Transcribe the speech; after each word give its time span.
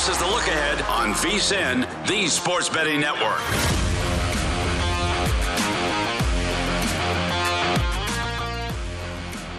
This 0.00 0.16
is 0.16 0.18
the 0.18 0.28
look 0.28 0.46
ahead 0.46 0.80
on 0.84 1.12
VSIN, 1.12 2.06
the 2.06 2.26
Sports 2.28 2.70
Betting 2.70 3.00
Network. 3.00 3.38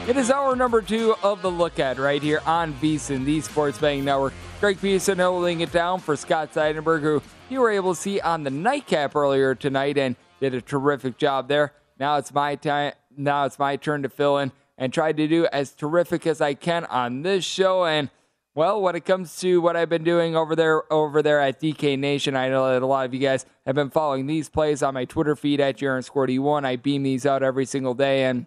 It 0.09 0.17
is 0.17 0.31
our 0.31 0.55
number 0.55 0.81
two 0.81 1.13
of 1.21 1.43
the 1.43 1.51
look 1.51 1.77
at 1.77 1.99
right 1.99 2.23
here 2.23 2.41
on 2.47 2.73
VSIN, 2.73 3.23
the 3.23 3.39
Sports 3.41 3.77
Betting 3.77 4.03
Network. 4.03 4.33
Greg 4.59 4.81
Peterson 4.81 5.19
holding 5.19 5.61
it 5.61 5.71
down 5.71 5.99
for 5.99 6.15
Scott 6.15 6.51
Seidenberg, 6.51 7.01
who 7.01 7.21
you 7.51 7.59
were 7.59 7.69
able 7.69 7.93
to 7.93 8.01
see 8.01 8.19
on 8.19 8.43
the 8.43 8.49
nightcap 8.49 9.15
earlier 9.15 9.53
tonight 9.53 9.99
and 9.99 10.15
did 10.39 10.55
a 10.55 10.61
terrific 10.61 11.19
job 11.19 11.49
there. 11.49 11.71
Now 11.99 12.17
it's 12.17 12.33
my 12.33 12.55
time. 12.55 12.93
Now 13.15 13.45
it's 13.45 13.59
my 13.59 13.75
turn 13.75 14.01
to 14.01 14.09
fill 14.09 14.39
in 14.39 14.51
and 14.75 14.91
try 14.91 15.11
to 15.11 15.27
do 15.27 15.45
as 15.53 15.71
terrific 15.71 16.25
as 16.25 16.41
I 16.41 16.55
can 16.55 16.85
on 16.85 17.21
this 17.21 17.45
show. 17.45 17.85
And 17.85 18.09
well, 18.53 18.81
when 18.81 18.95
it 18.95 19.05
comes 19.05 19.37
to 19.37 19.61
what 19.61 19.77
I've 19.77 19.87
been 19.87 20.03
doing 20.03 20.35
over 20.35 20.55
there 20.55 20.91
over 20.91 21.21
there 21.21 21.39
at 21.39 21.61
DK 21.61 21.97
Nation, 21.97 22.35
I 22.35 22.49
know 22.49 22.71
that 22.73 22.81
a 22.81 22.85
lot 22.85 23.05
of 23.05 23.13
you 23.13 23.19
guys 23.19 23.45
have 23.65 23.75
been 23.75 23.89
following 23.89 24.27
these 24.27 24.49
plays 24.49 24.83
on 24.83 24.93
my 24.93 25.05
Twitter 25.05 25.35
feed 25.37 25.61
at 25.61 25.77
Jaron 25.77 26.09
Squirty 26.09 26.37
One. 26.37 26.65
I 26.65 26.75
beam 26.75 27.03
these 27.03 27.25
out 27.25 27.43
every 27.43 27.65
single 27.65 27.93
day, 27.93 28.25
and 28.25 28.45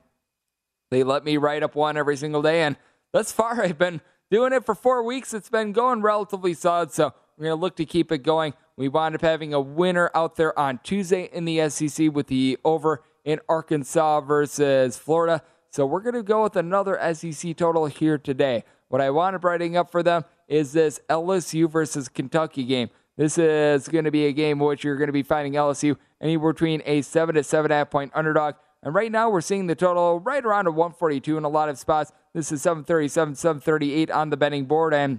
they 0.90 1.02
let 1.02 1.24
me 1.24 1.38
write 1.38 1.62
up 1.62 1.74
one 1.74 1.96
every 1.96 2.16
single 2.16 2.42
day. 2.42 2.62
And 2.62 2.76
thus 3.12 3.32
far, 3.32 3.62
I've 3.62 3.78
been 3.78 4.02
doing 4.30 4.52
it 4.52 4.66
for 4.66 4.74
four 4.74 5.02
weeks. 5.02 5.32
It's 5.32 5.48
been 5.48 5.72
going 5.72 6.02
relatively 6.02 6.52
solid, 6.52 6.92
so 6.92 7.14
we're 7.38 7.46
gonna 7.46 7.60
look 7.60 7.76
to 7.76 7.86
keep 7.86 8.12
it 8.12 8.18
going. 8.18 8.52
We 8.76 8.88
wound 8.88 9.14
up 9.14 9.22
having 9.22 9.54
a 9.54 9.60
winner 9.60 10.10
out 10.14 10.36
there 10.36 10.58
on 10.58 10.80
Tuesday 10.82 11.30
in 11.32 11.46
the 11.46 11.70
SEC 11.70 12.12
with 12.12 12.26
the 12.26 12.58
over 12.64 13.02
in 13.24 13.40
Arkansas 13.48 14.20
versus 14.20 14.98
Florida. 14.98 15.42
So 15.70 15.86
we're 15.86 16.02
going 16.02 16.14
to 16.14 16.22
go 16.22 16.44
with 16.44 16.54
another 16.54 16.96
SEC 17.14 17.56
total 17.56 17.86
here 17.86 18.16
today. 18.16 18.62
What 18.94 19.00
I 19.00 19.08
up 19.08 19.42
writing 19.42 19.76
up 19.76 19.90
for 19.90 20.04
them 20.04 20.24
is 20.46 20.72
this 20.72 21.00
LSU 21.10 21.68
versus 21.68 22.08
Kentucky 22.08 22.62
game. 22.62 22.90
This 23.16 23.38
is 23.38 23.88
going 23.88 24.04
to 24.04 24.12
be 24.12 24.26
a 24.26 24.32
game 24.32 24.60
in 24.60 24.64
which 24.64 24.84
you're 24.84 24.94
going 24.96 25.08
to 25.08 25.12
be 25.12 25.24
finding 25.24 25.54
LSU 25.54 25.96
anywhere 26.20 26.52
between 26.52 26.80
a 26.86 27.02
7 27.02 27.34
to 27.34 27.40
7.5 27.40 27.90
point 27.90 28.12
underdog. 28.14 28.54
And 28.84 28.94
right 28.94 29.10
now 29.10 29.30
we're 29.30 29.40
seeing 29.40 29.66
the 29.66 29.74
total 29.74 30.20
right 30.20 30.44
around 30.44 30.68
a 30.68 30.70
142 30.70 31.36
in 31.36 31.42
a 31.42 31.48
lot 31.48 31.68
of 31.68 31.76
spots. 31.76 32.12
This 32.34 32.52
is 32.52 32.62
737, 32.62 33.34
738 33.34 34.12
on 34.12 34.30
the 34.30 34.36
betting 34.36 34.66
board. 34.66 34.94
And 34.94 35.18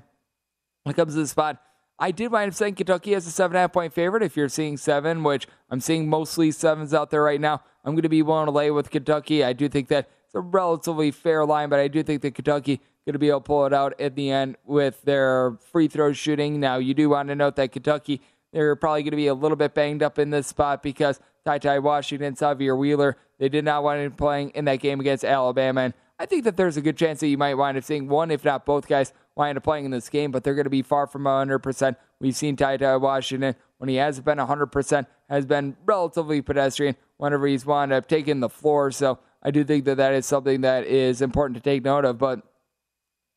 when 0.84 0.94
it 0.94 0.96
comes 0.96 1.16
to 1.16 1.20
the 1.20 1.28
spot, 1.28 1.62
I 2.00 2.12
did 2.12 2.32
wind 2.32 2.52
up 2.52 2.56
saying 2.56 2.76
Kentucky 2.76 3.14
as 3.14 3.28
a 3.28 3.30
seven 3.30 3.58
and 3.58 3.60
a 3.60 3.62
half 3.64 3.74
point 3.74 3.92
favorite. 3.92 4.24
If 4.24 4.38
you're 4.38 4.48
seeing 4.48 4.78
seven, 4.78 5.22
which 5.22 5.50
I'm 5.70 5.82
seeing 5.82 6.08
mostly 6.08 6.50
sevens 6.52 6.94
out 6.94 7.12
there 7.12 7.24
right 7.24 7.42
now, 7.42 7.62
I'm 7.84 7.92
going 7.94 8.04
to 8.04 8.10
be 8.10 8.22
willing 8.22 8.46
to 8.46 8.54
lay 8.54 8.72
with 8.72 8.90
Kentucky. 8.90 9.44
I 9.44 9.52
do 9.52 9.68
think 9.68 9.90
that 9.90 10.10
it's 10.28 10.36
a 10.36 10.40
relatively 10.40 11.12
fair 11.12 11.46
line, 11.46 11.68
but 11.68 11.80
I 11.82 11.90
do 11.90 12.04
think 12.04 12.22
that 12.22 12.36
Kentucky 12.36 12.80
going 13.06 13.14
to 13.14 13.20
be 13.20 13.30
able 13.30 13.42
to 13.42 13.46
pull 13.46 13.66
it 13.66 13.74
out 13.74 14.00
at 14.00 14.16
the 14.16 14.32
end 14.32 14.58
with 14.66 15.02
their 15.04 15.58
free 15.72 15.88
throw 15.88 16.12
shooting. 16.12 16.60
Now, 16.60 16.78
you 16.78 16.94
do 16.94 17.10
want 17.10 17.30
to 17.30 17.36
note 17.36 17.56
that 17.58 17.72
Kentucky, 17.72 18.22
they're 18.52 18.76
probably 18.76 19.04
going 19.04 19.12
to 19.12 19.18
be 19.18 19.28
a 19.28 19.34
little 19.34 19.56
bit 19.56 19.74
banged 19.74 20.02
up 20.02 20.18
in 20.18 20.32
this 20.32 20.48
spot 20.48 20.82
because 20.82 21.20
Ty 21.46 21.60
Ty 21.60 21.80
Washington, 21.80 22.36
Sahvir 22.36 22.78
Wheeler, 22.78 23.18
they 23.38 23.50
did 23.50 23.64
not 23.64 23.84
want 23.84 24.00
him 24.00 24.12
playing 24.14 24.50
in 24.52 24.66
that 24.66 24.78
game 24.78 25.00
against 25.00 25.24
Alabama. 25.24 25.82
And 25.82 25.94
I 26.18 26.26
think 26.26 26.46
that 26.46 26.58
there's 26.58 26.78
a 26.78 26.82
good 26.82 26.98
chance 26.98 27.20
that 27.20 27.28
you 27.28 27.38
might 27.38 27.56
wind 27.56 27.78
up 27.78 27.84
seeing 27.84 28.08
one, 28.08 28.32
if 28.32 28.44
not 28.44 28.66
both 28.66 28.88
guys, 28.88 29.14
wind 29.36 29.58
up 29.58 29.64
playing 29.64 29.86
in 29.86 29.92
this 29.92 30.10
game, 30.10 30.32
but 30.32 30.44
they're 30.44 30.56
going 30.56 30.64
to 30.64 30.70
be 30.70 30.82
far 30.82 31.06
from 31.06 31.24
100%. 31.24 31.96
We've 32.20 32.36
seen 32.36 32.56
Ty 32.56 32.78
Ty 32.78 32.98
Washington, 32.98 33.56
when 33.78 33.90
he 33.90 33.98
has 33.98 34.20
been 34.22 34.38
100%, 34.38 35.06
has 35.30 35.46
been 35.46 35.76
relatively 35.86 36.42
pedestrian 36.42 36.96
whenever 37.18 37.46
he's 37.46 37.66
wound 37.66 37.92
up 37.92 38.08
taking 38.08 38.40
the 38.40 38.50
floor. 38.50 38.92
So 38.92 39.20
I 39.44 39.52
do 39.52 39.64
think 39.64 39.86
that 39.86 39.98
that 39.98 40.14
is 40.14 40.26
something 40.26 40.62
that 40.62 40.86
is 40.86 41.22
important 41.22 41.58
to 41.58 41.62
take 41.62 41.84
note 41.84 42.06
of. 42.06 42.18
But 42.18 42.42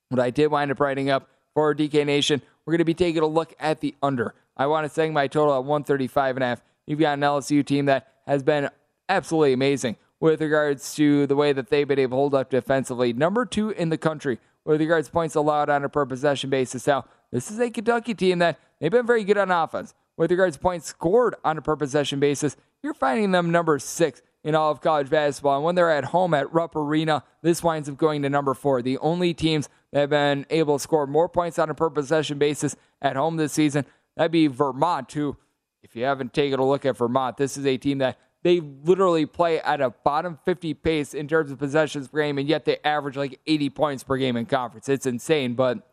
what 0.09 0.21
I 0.21 0.31
did 0.31 0.49
wind 0.49 0.71
up 0.71 0.81
writing 0.81 1.11
up 1.11 1.29
for 1.55 1.75
DK 1.75 2.07
Nation, 2.07 2.43
we're 2.65 2.73
going 2.73 2.79
to 2.79 2.85
be 2.85 2.95
taking 2.95 3.23
a 3.23 3.27
look 3.27 3.55
at 3.59 3.81
the 3.81 3.95
under. 4.03 4.35
I 4.57 4.67
want 4.67 4.87
to 4.87 4.89
set 4.89 5.11
my 5.13 5.27
total 5.27 5.55
at 5.55 5.65
135 5.65 6.37
and 6.37 6.45
a 6.45 6.47
half. 6.47 6.63
You've 6.87 6.99
got 6.99 7.15
an 7.15 7.21
LSU 7.21 7.65
team 7.65 7.87
that 7.87 8.09
has 8.27 8.43
been 8.43 8.71
absolutely 9.09 9.53
amazing 9.53 9.97
with 10.21 10.41
regards 10.41 10.95
to 10.97 11.27
the 11.27 11.37
way 11.37 11.53
that 11.53 11.69
they've 11.71 11.87
been 11.87 11.99
able 11.99 12.17
to 12.17 12.21
hold 12.21 12.35
up 12.35 12.51
defensively. 12.51 13.13
Number 13.13 13.45
two 13.45 13.71
in 13.71 13.91
the 13.91 13.99
country 13.99 14.39
with 14.65 14.81
regards 14.81 15.09
to 15.09 15.13
points 15.13 15.35
allowed 15.35 15.71
on 15.71 15.85
a 15.85 15.89
per 15.89 16.05
possession 16.05 16.51
basis. 16.51 16.87
Now, 16.87 17.05
this 17.31 17.51
is 17.51 17.61
a 17.61 17.71
Kentucky 17.71 18.15
team 18.15 18.39
that 18.41 18.59
they've 18.81 18.91
been 18.91 19.07
very 19.07 19.25
good 19.25 19.39
on 19.39 19.51
offense. 19.51 19.95
With 20.17 20.31
regards 20.31 20.57
to 20.57 20.63
points 20.63 20.87
scored 20.87 21.37
on 21.45 21.59
a 21.59 21.63
per 21.63 21.77
possession 21.77 22.19
basis, 22.19 22.57
you're 22.83 22.95
finding 22.95 23.31
them 23.31 23.51
number 23.51 23.79
six 23.79 24.21
in 24.48 24.54
all 24.54 24.70
of 24.70 24.81
college 24.81 25.10
basketball. 25.10 25.56
And 25.56 25.64
when 25.64 25.75
they're 25.75 25.91
at 25.91 26.06
home 26.06 26.32
at 26.32 26.50
Rupp 26.54 26.75
Arena, 26.75 27.22
this 27.42 27.62
winds 27.62 27.86
up 27.86 27.98
going 27.98 28.22
to 28.22 28.31
number 28.31 28.54
four. 28.54 28.81
The 28.81 28.97
only 28.97 29.34
teams 29.34 29.69
that 29.92 30.00
have 30.00 30.10
been 30.10 30.47
able 30.48 30.78
to 30.78 30.82
score 30.82 31.06
more 31.06 31.28
points 31.28 31.59
on 31.59 31.69
a 31.69 31.75
per 31.75 31.91
possession 31.91 32.38
basis 32.38 32.75
at 33.03 33.14
home 33.14 33.36
this 33.36 33.53
season, 33.53 33.84
that'd 34.16 34.32
be 34.32 34.47
Vermont, 34.47 35.12
who, 35.12 35.36
if 35.82 35.94
you 35.94 36.04
haven't 36.04 36.32
taken 36.32 36.59
a 36.59 36.66
look 36.66 36.86
at 36.86 36.97
Vermont, 36.97 37.36
this 37.36 37.59
is 37.59 37.66
a 37.66 37.76
team 37.76 37.98
that 37.98 38.19
they 38.42 38.60
literally 38.60 39.26
play 39.26 39.60
at 39.60 39.82
a 39.82 39.91
bottom 39.91 40.38
50 40.47 40.72
pace 40.72 41.12
in 41.12 41.28
terms 41.28 41.50
of 41.50 41.59
possessions 41.59 42.09
per 42.09 42.22
game, 42.22 42.38
and 42.38 42.48
yet 42.48 42.65
they 42.65 42.78
average 42.82 43.19
like 43.19 43.38
80 43.47 43.69
points 43.69 44.03
per 44.03 44.16
game 44.16 44.34
in 44.34 44.47
conference. 44.47 44.88
It's 44.88 45.04
insane, 45.04 45.56
but 45.56 45.86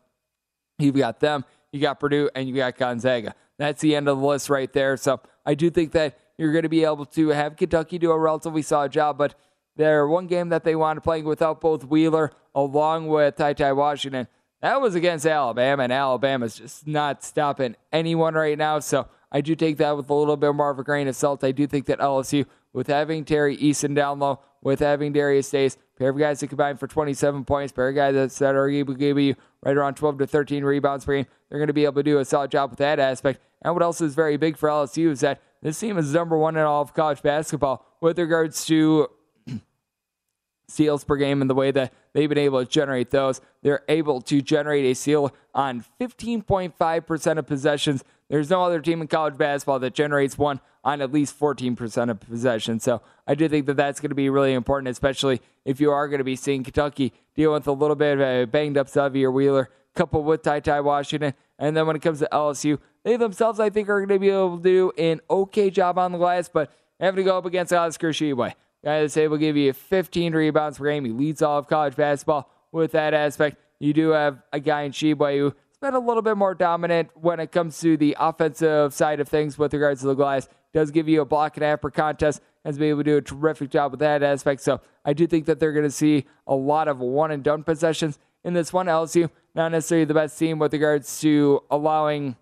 you've 0.78 0.96
got 0.96 1.20
them, 1.20 1.44
you 1.72 1.80
got 1.82 2.00
Purdue, 2.00 2.30
and 2.34 2.48
you 2.48 2.54
got 2.54 2.78
Gonzaga. 2.78 3.34
That's 3.58 3.82
the 3.82 3.94
end 3.94 4.08
of 4.08 4.18
the 4.18 4.26
list 4.26 4.48
right 4.48 4.72
there. 4.72 4.96
So 4.96 5.20
I 5.44 5.52
do 5.52 5.68
think 5.68 5.92
that 5.92 6.18
you're 6.38 6.52
going 6.52 6.62
to 6.62 6.68
be 6.68 6.84
able 6.84 7.06
to 7.06 7.28
have 7.28 7.56
Kentucky 7.56 7.98
do 7.98 8.10
a 8.10 8.18
relatively 8.18 8.62
solid 8.62 8.92
job, 8.92 9.18
but 9.18 9.34
their 9.76 10.06
one 10.06 10.26
game 10.26 10.48
that 10.48 10.64
they 10.64 10.74
wanted 10.74 11.02
playing 11.02 11.24
without 11.24 11.60
both 11.60 11.84
Wheeler 11.84 12.32
along 12.54 13.08
with 13.08 13.36
Ty 13.36 13.54
Ty 13.54 13.72
Washington, 13.72 14.26
that 14.62 14.80
was 14.80 14.94
against 14.94 15.26
Alabama, 15.26 15.84
and 15.84 15.92
Alabama's 15.92 16.56
just 16.56 16.86
not 16.86 17.22
stopping 17.22 17.76
anyone 17.92 18.34
right 18.34 18.56
now. 18.56 18.78
So 18.78 19.06
I 19.30 19.40
do 19.40 19.54
take 19.54 19.76
that 19.78 19.96
with 19.96 20.08
a 20.08 20.14
little 20.14 20.36
bit 20.36 20.54
more 20.54 20.70
of 20.70 20.78
a 20.78 20.84
grain 20.84 21.08
of 21.08 21.16
salt. 21.16 21.44
I 21.44 21.52
do 21.52 21.66
think 21.66 21.86
that 21.86 21.98
LSU, 21.98 22.46
with 22.72 22.86
having 22.86 23.24
Tari 23.24 23.56
Eason 23.56 23.94
down 23.94 24.18
low, 24.18 24.40
with 24.62 24.80
having 24.80 25.12
Darius 25.12 25.50
Days, 25.50 25.76
pair 25.98 26.10
of 26.10 26.18
guys 26.18 26.40
that 26.40 26.48
combine 26.48 26.76
for 26.76 26.86
27 26.86 27.44
points, 27.44 27.72
pair 27.72 27.88
of 27.88 27.94
guys 27.94 28.38
that 28.38 28.54
are 28.54 28.68
able 28.68 28.94
to 28.94 28.98
give 28.98 29.18
you 29.18 29.36
right 29.62 29.76
around 29.76 29.94
12 29.94 30.18
to 30.18 30.26
13 30.26 30.64
rebounds 30.64 31.04
per 31.04 31.16
game, 31.16 31.26
they're 31.48 31.58
going 31.58 31.68
to 31.68 31.74
be 31.74 31.84
able 31.84 31.94
to 31.94 32.02
do 32.02 32.18
a 32.18 32.24
solid 32.24 32.50
job 32.50 32.70
with 32.70 32.78
that 32.78 32.98
aspect. 32.98 33.40
And 33.62 33.74
what 33.74 33.82
else 33.82 34.00
is 34.00 34.14
very 34.14 34.36
big 34.36 34.56
for 34.56 34.68
LSU 34.68 35.10
is 35.10 35.20
that 35.20 35.40
this 35.62 35.78
team 35.78 35.98
is 35.98 36.12
number 36.12 36.36
one 36.36 36.56
in 36.56 36.62
all 36.62 36.82
of 36.82 36.94
college 36.94 37.22
basketball 37.22 37.86
with 38.00 38.18
regards 38.18 38.64
to 38.66 39.08
steals 40.68 41.04
per 41.04 41.16
game 41.16 41.40
and 41.40 41.50
the 41.50 41.54
way 41.54 41.70
that 41.70 41.92
they've 42.12 42.28
been 42.28 42.38
able 42.38 42.64
to 42.64 42.70
generate 42.70 43.10
those. 43.10 43.40
They're 43.62 43.82
able 43.88 44.20
to 44.22 44.42
generate 44.42 44.84
a 44.84 44.94
steal 44.94 45.34
on 45.54 45.84
15.5% 46.00 47.38
of 47.38 47.46
possessions. 47.46 48.04
There's 48.28 48.50
no 48.50 48.62
other 48.62 48.80
team 48.80 49.00
in 49.00 49.08
college 49.08 49.36
basketball 49.36 49.78
that 49.80 49.94
generates 49.94 50.36
one 50.36 50.60
on 50.84 51.00
at 51.00 51.12
least 51.12 51.38
14% 51.38 52.10
of 52.10 52.20
possession. 52.20 52.78
So 52.78 53.02
I 53.26 53.34
do 53.34 53.48
think 53.48 53.66
that 53.66 53.76
that's 53.76 54.00
going 54.00 54.10
to 54.10 54.16
be 54.16 54.30
really 54.30 54.52
important, 54.52 54.88
especially 54.88 55.40
if 55.64 55.80
you 55.80 55.90
are 55.90 56.06
going 56.06 56.18
to 56.18 56.24
be 56.24 56.36
seeing 56.36 56.62
Kentucky 56.62 57.12
deal 57.34 57.52
with 57.52 57.66
a 57.66 57.72
little 57.72 57.96
bit 57.96 58.14
of 58.14 58.20
a 58.20 58.44
banged 58.44 58.78
up 58.78 58.86
Sahvir 58.86 59.32
Wheeler, 59.32 59.68
coupled 59.96 60.24
with 60.24 60.42
Ty 60.42 60.60
Ty 60.60 60.80
Washington. 60.82 61.34
And 61.58 61.76
then 61.76 61.86
when 61.86 61.96
it 61.96 62.02
comes 62.02 62.20
to 62.20 62.28
LSU, 62.32 62.78
they 63.06 63.16
themselves, 63.16 63.60
I 63.60 63.70
think, 63.70 63.88
are 63.88 64.04
going 64.04 64.08
to 64.08 64.18
be 64.18 64.30
able 64.30 64.56
to 64.56 64.62
do 64.64 64.92
an 64.98 65.20
okay 65.30 65.70
job 65.70 65.96
on 65.96 66.10
the 66.10 66.18
glass, 66.18 66.48
but 66.52 66.72
having 66.98 67.18
to 67.18 67.22
go 67.22 67.38
up 67.38 67.46
against 67.46 67.72
Oscar 67.72 68.10
Tshiebwe. 68.10 68.52
Guy 68.84 69.00
that's 69.00 69.16
able 69.16 69.36
to 69.36 69.40
give 69.40 69.56
you 69.56 69.72
15 69.72 70.34
rebounds 70.34 70.78
per 70.78 70.86
game. 70.86 71.04
He 71.04 71.12
leads 71.12 71.40
all 71.40 71.56
of 71.56 71.68
college 71.68 71.94
basketball 71.94 72.50
with 72.72 72.90
that 72.92 73.14
aspect. 73.14 73.58
You 73.78 73.92
do 73.92 74.08
have 74.08 74.42
a 74.52 74.58
guy 74.58 74.82
in 74.82 74.90
Tshiebwe 74.90 75.38
who 75.38 75.46
it's 75.46 75.78
been 75.80 75.94
a 75.94 76.00
little 76.00 76.20
bit 76.20 76.36
more 76.36 76.52
dominant 76.52 77.10
when 77.14 77.38
it 77.38 77.52
comes 77.52 77.78
to 77.80 77.96
the 77.96 78.16
offensive 78.18 78.92
side 78.92 79.20
of 79.20 79.28
things 79.28 79.56
with 79.56 79.72
regards 79.72 80.00
to 80.00 80.08
the 80.08 80.14
glass. 80.14 80.48
Does 80.74 80.90
give 80.90 81.08
you 81.08 81.20
a 81.20 81.24
block 81.24 81.56
and 81.56 81.62
a 81.62 81.68
half 81.68 81.82
per 81.82 81.90
contest, 81.90 82.40
has 82.64 82.76
been 82.76 82.88
able 82.88 83.00
to 83.00 83.04
do 83.04 83.16
a 83.18 83.22
terrific 83.22 83.70
job 83.70 83.92
with 83.92 84.00
that 84.00 84.24
aspect. 84.24 84.62
So 84.62 84.80
I 85.04 85.12
do 85.12 85.28
think 85.28 85.46
that 85.46 85.60
they're 85.60 85.72
going 85.72 85.84
to 85.86 85.92
see 85.92 86.26
a 86.48 86.56
lot 86.56 86.88
of 86.88 86.98
one 86.98 87.30
and 87.30 87.44
done 87.44 87.62
possessions 87.62 88.18
in 88.42 88.52
this 88.52 88.72
one. 88.72 88.86
LSU, 88.86 89.30
not 89.54 89.70
necessarily 89.70 90.06
the 90.06 90.14
best 90.14 90.36
team 90.36 90.58
with 90.58 90.72
regards 90.72 91.20
to 91.20 91.62
allowing 91.70 92.34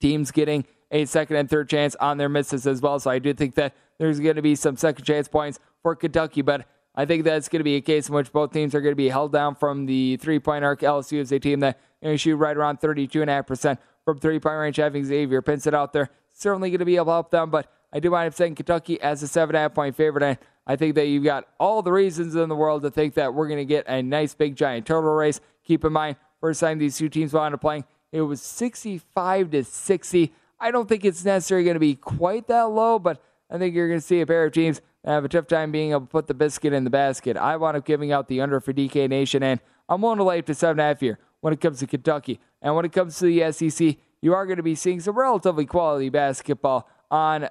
teams 0.00 0.30
getting 0.30 0.64
a 0.90 1.04
second 1.04 1.36
and 1.36 1.48
third 1.48 1.68
chance 1.68 1.94
on 1.96 2.18
their 2.18 2.28
misses 2.28 2.66
as 2.66 2.80
well. 2.80 2.98
So 2.98 3.10
I 3.10 3.18
do 3.18 3.32
think 3.32 3.54
that 3.54 3.74
there's 3.98 4.18
going 4.18 4.36
to 4.36 4.42
be 4.42 4.54
some 4.54 4.76
second 4.76 5.04
chance 5.04 5.28
points 5.28 5.58
for 5.82 5.94
Kentucky, 5.94 6.42
but 6.42 6.66
I 6.94 7.04
think 7.04 7.24
that's 7.24 7.48
going 7.48 7.60
to 7.60 7.64
be 7.64 7.76
a 7.76 7.80
case 7.80 8.08
in 8.08 8.14
which 8.14 8.32
both 8.32 8.52
teams 8.52 8.74
are 8.74 8.80
going 8.80 8.92
to 8.92 8.96
be 8.96 9.08
held 9.08 9.32
down 9.32 9.54
from 9.54 9.86
the 9.86 10.16
three 10.16 10.38
point 10.38 10.64
arc. 10.64 10.80
LSU 10.80 11.18
is 11.18 11.30
a 11.32 11.38
team 11.38 11.60
that 11.60 11.78
you 12.02 12.16
shoot 12.16 12.36
right 12.36 12.56
around 12.56 12.80
32.5% 12.80 13.78
from 14.04 14.18
three 14.18 14.40
point 14.40 14.58
range, 14.58 14.76
having 14.76 15.04
Xavier 15.04 15.42
Pinson 15.42 15.74
out 15.74 15.92
there. 15.92 16.10
Certainly 16.34 16.70
going 16.70 16.78
to 16.80 16.84
be 16.84 16.96
able 16.96 17.06
to 17.06 17.12
help 17.12 17.30
them, 17.30 17.50
but 17.50 17.70
I 17.92 18.00
do 18.00 18.10
wind 18.10 18.28
up 18.28 18.34
saying 18.34 18.54
Kentucky 18.54 19.00
as 19.00 19.22
a 19.22 19.28
seven 19.28 19.54
and 19.54 19.60
a 19.60 19.62
half 19.62 19.74
point 19.74 19.94
favorite. 19.94 20.22
And 20.22 20.38
I 20.66 20.76
think 20.76 20.94
that 20.94 21.06
you've 21.06 21.24
got 21.24 21.46
all 21.58 21.82
the 21.82 21.92
reasons 21.92 22.34
in 22.34 22.48
the 22.48 22.56
world 22.56 22.82
to 22.82 22.90
think 22.90 23.14
that 23.14 23.34
we're 23.34 23.48
going 23.48 23.58
to 23.58 23.64
get 23.64 23.86
a 23.88 24.02
nice 24.02 24.34
big 24.34 24.56
giant 24.56 24.86
total 24.86 25.10
race. 25.10 25.40
Keep 25.64 25.84
in 25.84 25.92
mind, 25.92 26.16
first 26.40 26.60
time 26.60 26.78
these 26.78 26.96
two 26.96 27.08
teams 27.08 27.32
wound 27.32 27.54
up 27.54 27.60
playing, 27.60 27.84
it 28.12 28.22
was 28.22 28.42
65 28.42 29.50
to 29.52 29.64
60. 29.64 30.32
I 30.58 30.70
don't 30.70 30.88
think 30.88 31.04
it's 31.04 31.24
necessarily 31.24 31.64
going 31.64 31.74
to 31.74 31.80
be 31.80 31.94
quite 31.94 32.46
that 32.48 32.70
low, 32.70 32.98
but 32.98 33.22
I 33.50 33.58
think 33.58 33.74
you're 33.74 33.88
going 33.88 34.00
to 34.00 34.06
see 34.06 34.20
a 34.20 34.26
pair 34.26 34.44
of 34.44 34.52
teams 34.52 34.80
have 35.04 35.24
a 35.24 35.28
tough 35.28 35.46
time 35.46 35.72
being 35.72 35.92
able 35.92 36.02
to 36.02 36.06
put 36.06 36.26
the 36.26 36.34
biscuit 36.34 36.72
in 36.72 36.84
the 36.84 36.90
basket. 36.90 37.36
I 37.36 37.56
wound 37.56 37.76
up 37.76 37.84
giving 37.84 38.12
out 38.12 38.28
the 38.28 38.40
under 38.40 38.60
for 38.60 38.72
DK 38.72 39.08
Nation, 39.08 39.42
and 39.42 39.60
I'm 39.88 40.02
willing 40.02 40.18
to 40.18 40.24
lay 40.24 40.38
up 40.38 40.46
to 40.46 40.54
seven 40.54 40.72
and 40.72 40.80
a 40.80 40.84
half 40.84 41.00
here 41.00 41.18
when 41.40 41.52
it 41.52 41.60
comes 41.60 41.78
to 41.80 41.86
Kentucky. 41.86 42.38
And 42.60 42.76
when 42.76 42.84
it 42.84 42.92
comes 42.92 43.18
to 43.18 43.24
the 43.24 43.50
SEC, 43.52 43.96
you 44.20 44.34
are 44.34 44.44
going 44.44 44.58
to 44.58 44.62
be 44.62 44.74
seeing 44.74 45.00
some 45.00 45.16
relatively 45.16 45.64
quality 45.64 46.10
basketball 46.10 46.88
on 47.10 47.48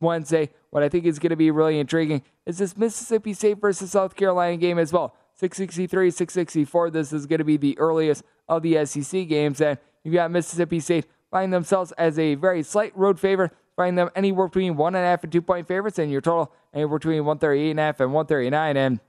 Wednesday. 0.00 0.50
What 0.70 0.82
I 0.82 0.88
think 0.88 1.04
is 1.06 1.18
going 1.18 1.30
to 1.30 1.36
be 1.36 1.50
really 1.50 1.78
intriguing 1.78 2.22
is 2.44 2.58
this 2.58 2.76
Mississippi 2.76 3.34
State 3.34 3.60
versus 3.60 3.90
South 3.90 4.14
Carolina 4.14 4.56
game 4.56 4.78
as 4.78 4.92
well. 4.92 5.16
663, 5.36 6.10
664. 6.10 6.90
This 6.90 7.12
is 7.12 7.26
going 7.26 7.38
to 7.38 7.44
be 7.44 7.56
the 7.56 7.78
earliest 7.78 8.22
of 8.48 8.62
the 8.62 8.84
SEC 8.86 9.28
games. 9.28 9.60
And 9.60 9.78
you've 10.02 10.14
got 10.14 10.30
Mississippi 10.30 10.80
State 10.80 11.06
finding 11.30 11.50
themselves 11.50 11.92
as 11.92 12.18
a 12.18 12.34
very 12.34 12.62
slight 12.62 12.96
road 12.96 13.20
favorite, 13.20 13.52
finding 13.76 13.96
them 13.96 14.10
anywhere 14.16 14.48
between 14.48 14.76
one 14.76 14.94
and 14.94 15.04
a 15.04 15.08
half 15.08 15.22
and 15.22 15.32
two 15.32 15.42
point 15.42 15.68
favorites, 15.68 15.98
and 15.98 16.10
your 16.10 16.20
total 16.20 16.52
anywhere 16.72 16.98
between 16.98 17.24
138 17.24 17.70
and 17.70 17.80
a 17.80 17.82
half 17.82 18.00
and 18.00 18.12
139. 18.12 18.76
And 18.76 19.00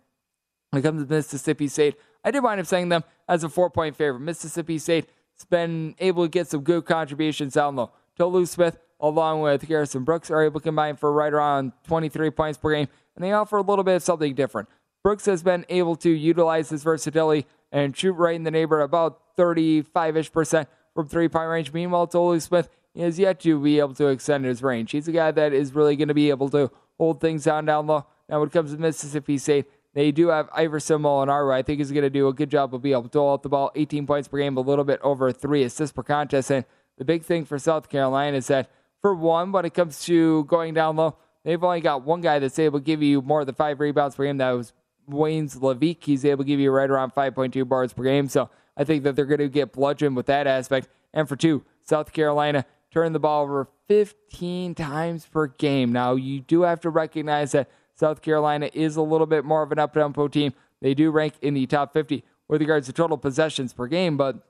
when 0.72 0.80
it 0.80 0.84
comes 0.84 1.04
to 1.04 1.10
Mississippi 1.10 1.68
State, 1.68 1.96
I 2.24 2.32
did 2.32 2.44
wind 2.44 2.60
up 2.60 2.68
saying 2.68 2.90
them 2.90 3.04
as 3.28 3.44
a 3.44 3.50
four 3.50 3.70
point 3.70 3.96
favorite. 3.96 4.20
Mississippi 4.20 4.80
State 4.80 5.08
has 5.36 5.46
been 5.46 5.96
able 6.00 6.26
to 6.26 6.30
get 6.30 6.48
some 6.48 6.62
good 6.62 6.86
contributions 6.86 7.54
down 7.54 7.76
low. 7.76 7.92
Tolu 8.18 8.46
Smith, 8.46 8.78
along 9.00 9.42
with 9.42 9.66
Garrison 9.68 10.04
Brooks, 10.04 10.30
are 10.32 10.44
able 10.44 10.60
to 10.60 10.64
combine 10.64 10.96
for 10.98 11.12
right 11.14 11.32
around 11.32 11.72
23 11.88 12.32
points 12.32 12.58
per 12.58 12.74
game, 12.74 12.88
and 13.16 13.24
they 13.24 13.32
offer 13.32 13.58
a 13.58 13.62
little 13.62 13.84
bit 13.84 13.96
of 13.96 14.04
something 14.04 14.34
different. 14.34 14.68
Brooks 15.08 15.26
has 15.28 15.42
been 15.42 15.66
able 15.70 15.96
to 15.96 16.10
utilize 16.10 16.68
his 16.68 16.84
versatility 16.84 17.48
and 17.72 17.96
shoot 17.96 18.12
right 18.12 18.36
in 18.36 18.44
the 18.44 18.52
neighborhood 18.52 18.84
about 18.84 19.22
35 19.38 20.18
ish 20.18 20.30
percent 20.34 20.68
from 20.94 21.08
three 21.08 21.30
point 21.30 21.48
range. 21.48 21.72
Meanwhile, 21.72 22.08
Tolu 22.08 22.42
Smith 22.42 22.68
is 22.94 23.18
yet 23.18 23.40
to 23.40 23.58
be 23.58 23.80
able 23.80 23.94
to 23.94 24.08
extend 24.08 24.44
his 24.44 24.62
range. 24.62 24.92
He's 24.92 25.08
a 25.08 25.14
guy 25.14 25.32
that 25.32 25.54
is 25.54 25.74
really 25.74 25.96
going 25.96 26.10
to 26.10 26.14
be 26.14 26.30
able 26.30 26.50
to 26.50 26.70
hold 26.98 27.22
things 27.22 27.46
down 27.46 27.64
down 27.64 27.88
low. 27.88 28.06
Now, 28.28 28.42
when 28.42 28.50
it 28.50 28.52
comes 28.52 28.74
to 28.74 28.78
Mississippi 28.78 29.38
State, 29.38 29.68
they 29.94 30.12
do 30.12 30.28
have 30.28 30.50
Iverson 30.54 31.04
Molinar, 31.04 31.56
I 31.56 31.62
think 31.62 31.80
he's 31.80 31.94
going 31.94 32.04
to 32.04 32.10
do 32.10 32.28
a 32.28 32.34
good 32.34 32.52
job 32.52 32.76
of 32.76 32.82
being 32.82 32.98
able 32.98 33.08
to 33.08 33.30
out 33.30 33.44
the 33.44 33.48
ball, 33.48 33.72
18 33.76 34.06
points 34.08 34.28
per 34.28 34.40
game, 34.40 34.58
a 34.58 34.60
little 34.60 34.84
bit 34.84 35.00
over 35.04 35.32
three 35.32 35.64
assists 35.64 35.94
per 35.94 36.04
contest. 36.04 36.52
And 36.52 36.66
the 36.98 37.06
big 37.06 37.24
thing 37.24 37.46
for 37.46 37.58
South 37.58 37.88
Carolina 37.88 38.36
is 38.36 38.48
that, 38.48 38.70
for 39.02 39.16
one, 39.16 39.54
when 39.54 39.64
it 39.64 39.74
comes 39.74 40.04
to 40.04 40.44
going 40.44 40.74
down 40.74 40.98
low, 40.98 41.16
they've 41.46 41.64
only 41.64 41.80
got 41.80 42.04
one 42.04 42.20
guy 42.20 42.40
that's 42.40 42.60
able 42.60 42.80
to 42.80 42.84
give 42.84 43.02
you 43.02 43.22
more 43.22 43.46
than 43.46 43.56
five 43.56 43.80
rebounds 43.80 44.18
per 44.18 44.26
game. 44.26 44.36
That 44.40 44.52
was 44.52 44.74
Wayne 45.08 45.48
Leveque. 45.48 46.04
He's 46.04 46.26
able 46.26 46.44
to 46.44 46.48
give 46.48 46.60
you 46.60 46.72
right 46.72 46.90
around 46.90 47.14
5.2 47.14 47.68
bars 47.68 47.94
per 47.94 48.04
game. 48.04 48.30
So 48.30 48.50
I 48.76 48.84
think 48.84 49.04
that 49.04 49.16
they're 49.16 49.26
going 49.26 49.40
to 49.40 49.50
get 49.50 49.72
bludgeoned 49.72 50.16
with 50.16 50.28
that 50.28 50.48
aspect. 50.48 50.88
And 51.14 51.28
for 51.28 51.36
two, 51.36 51.64
South 51.84 52.14
Carolina 52.14 52.66
turned 52.92 53.16
the 53.16 53.20
ball 53.20 53.44
over 53.44 53.68
15 53.88 54.76
times 54.76 55.26
per 55.26 55.48
game. 55.48 55.92
Now, 55.92 56.16
you 56.16 56.42
do 56.42 56.62
have 56.64 56.82
to 56.82 56.90
recognize 56.90 57.54
that 57.54 57.70
South 57.96 58.22
Carolina 58.22 58.70
is 58.74 58.96
a 58.96 59.02
little 59.02 59.28
bit 59.28 59.46
more 59.46 59.64
of 59.64 59.72
an 59.72 59.80
up 59.80 59.96
and 59.96 60.04
tempo 60.04 60.28
team. 60.28 60.54
They 60.82 60.94
do 60.94 61.10
rank 61.10 61.34
in 61.42 61.54
the 61.54 61.66
top 61.66 61.94
50 61.94 62.24
with 62.48 62.62
regards 62.62 62.88
to 62.88 62.94
total 62.94 63.18
possessions 63.18 63.74
per 63.74 63.88
game, 63.88 64.18
but 64.18 64.44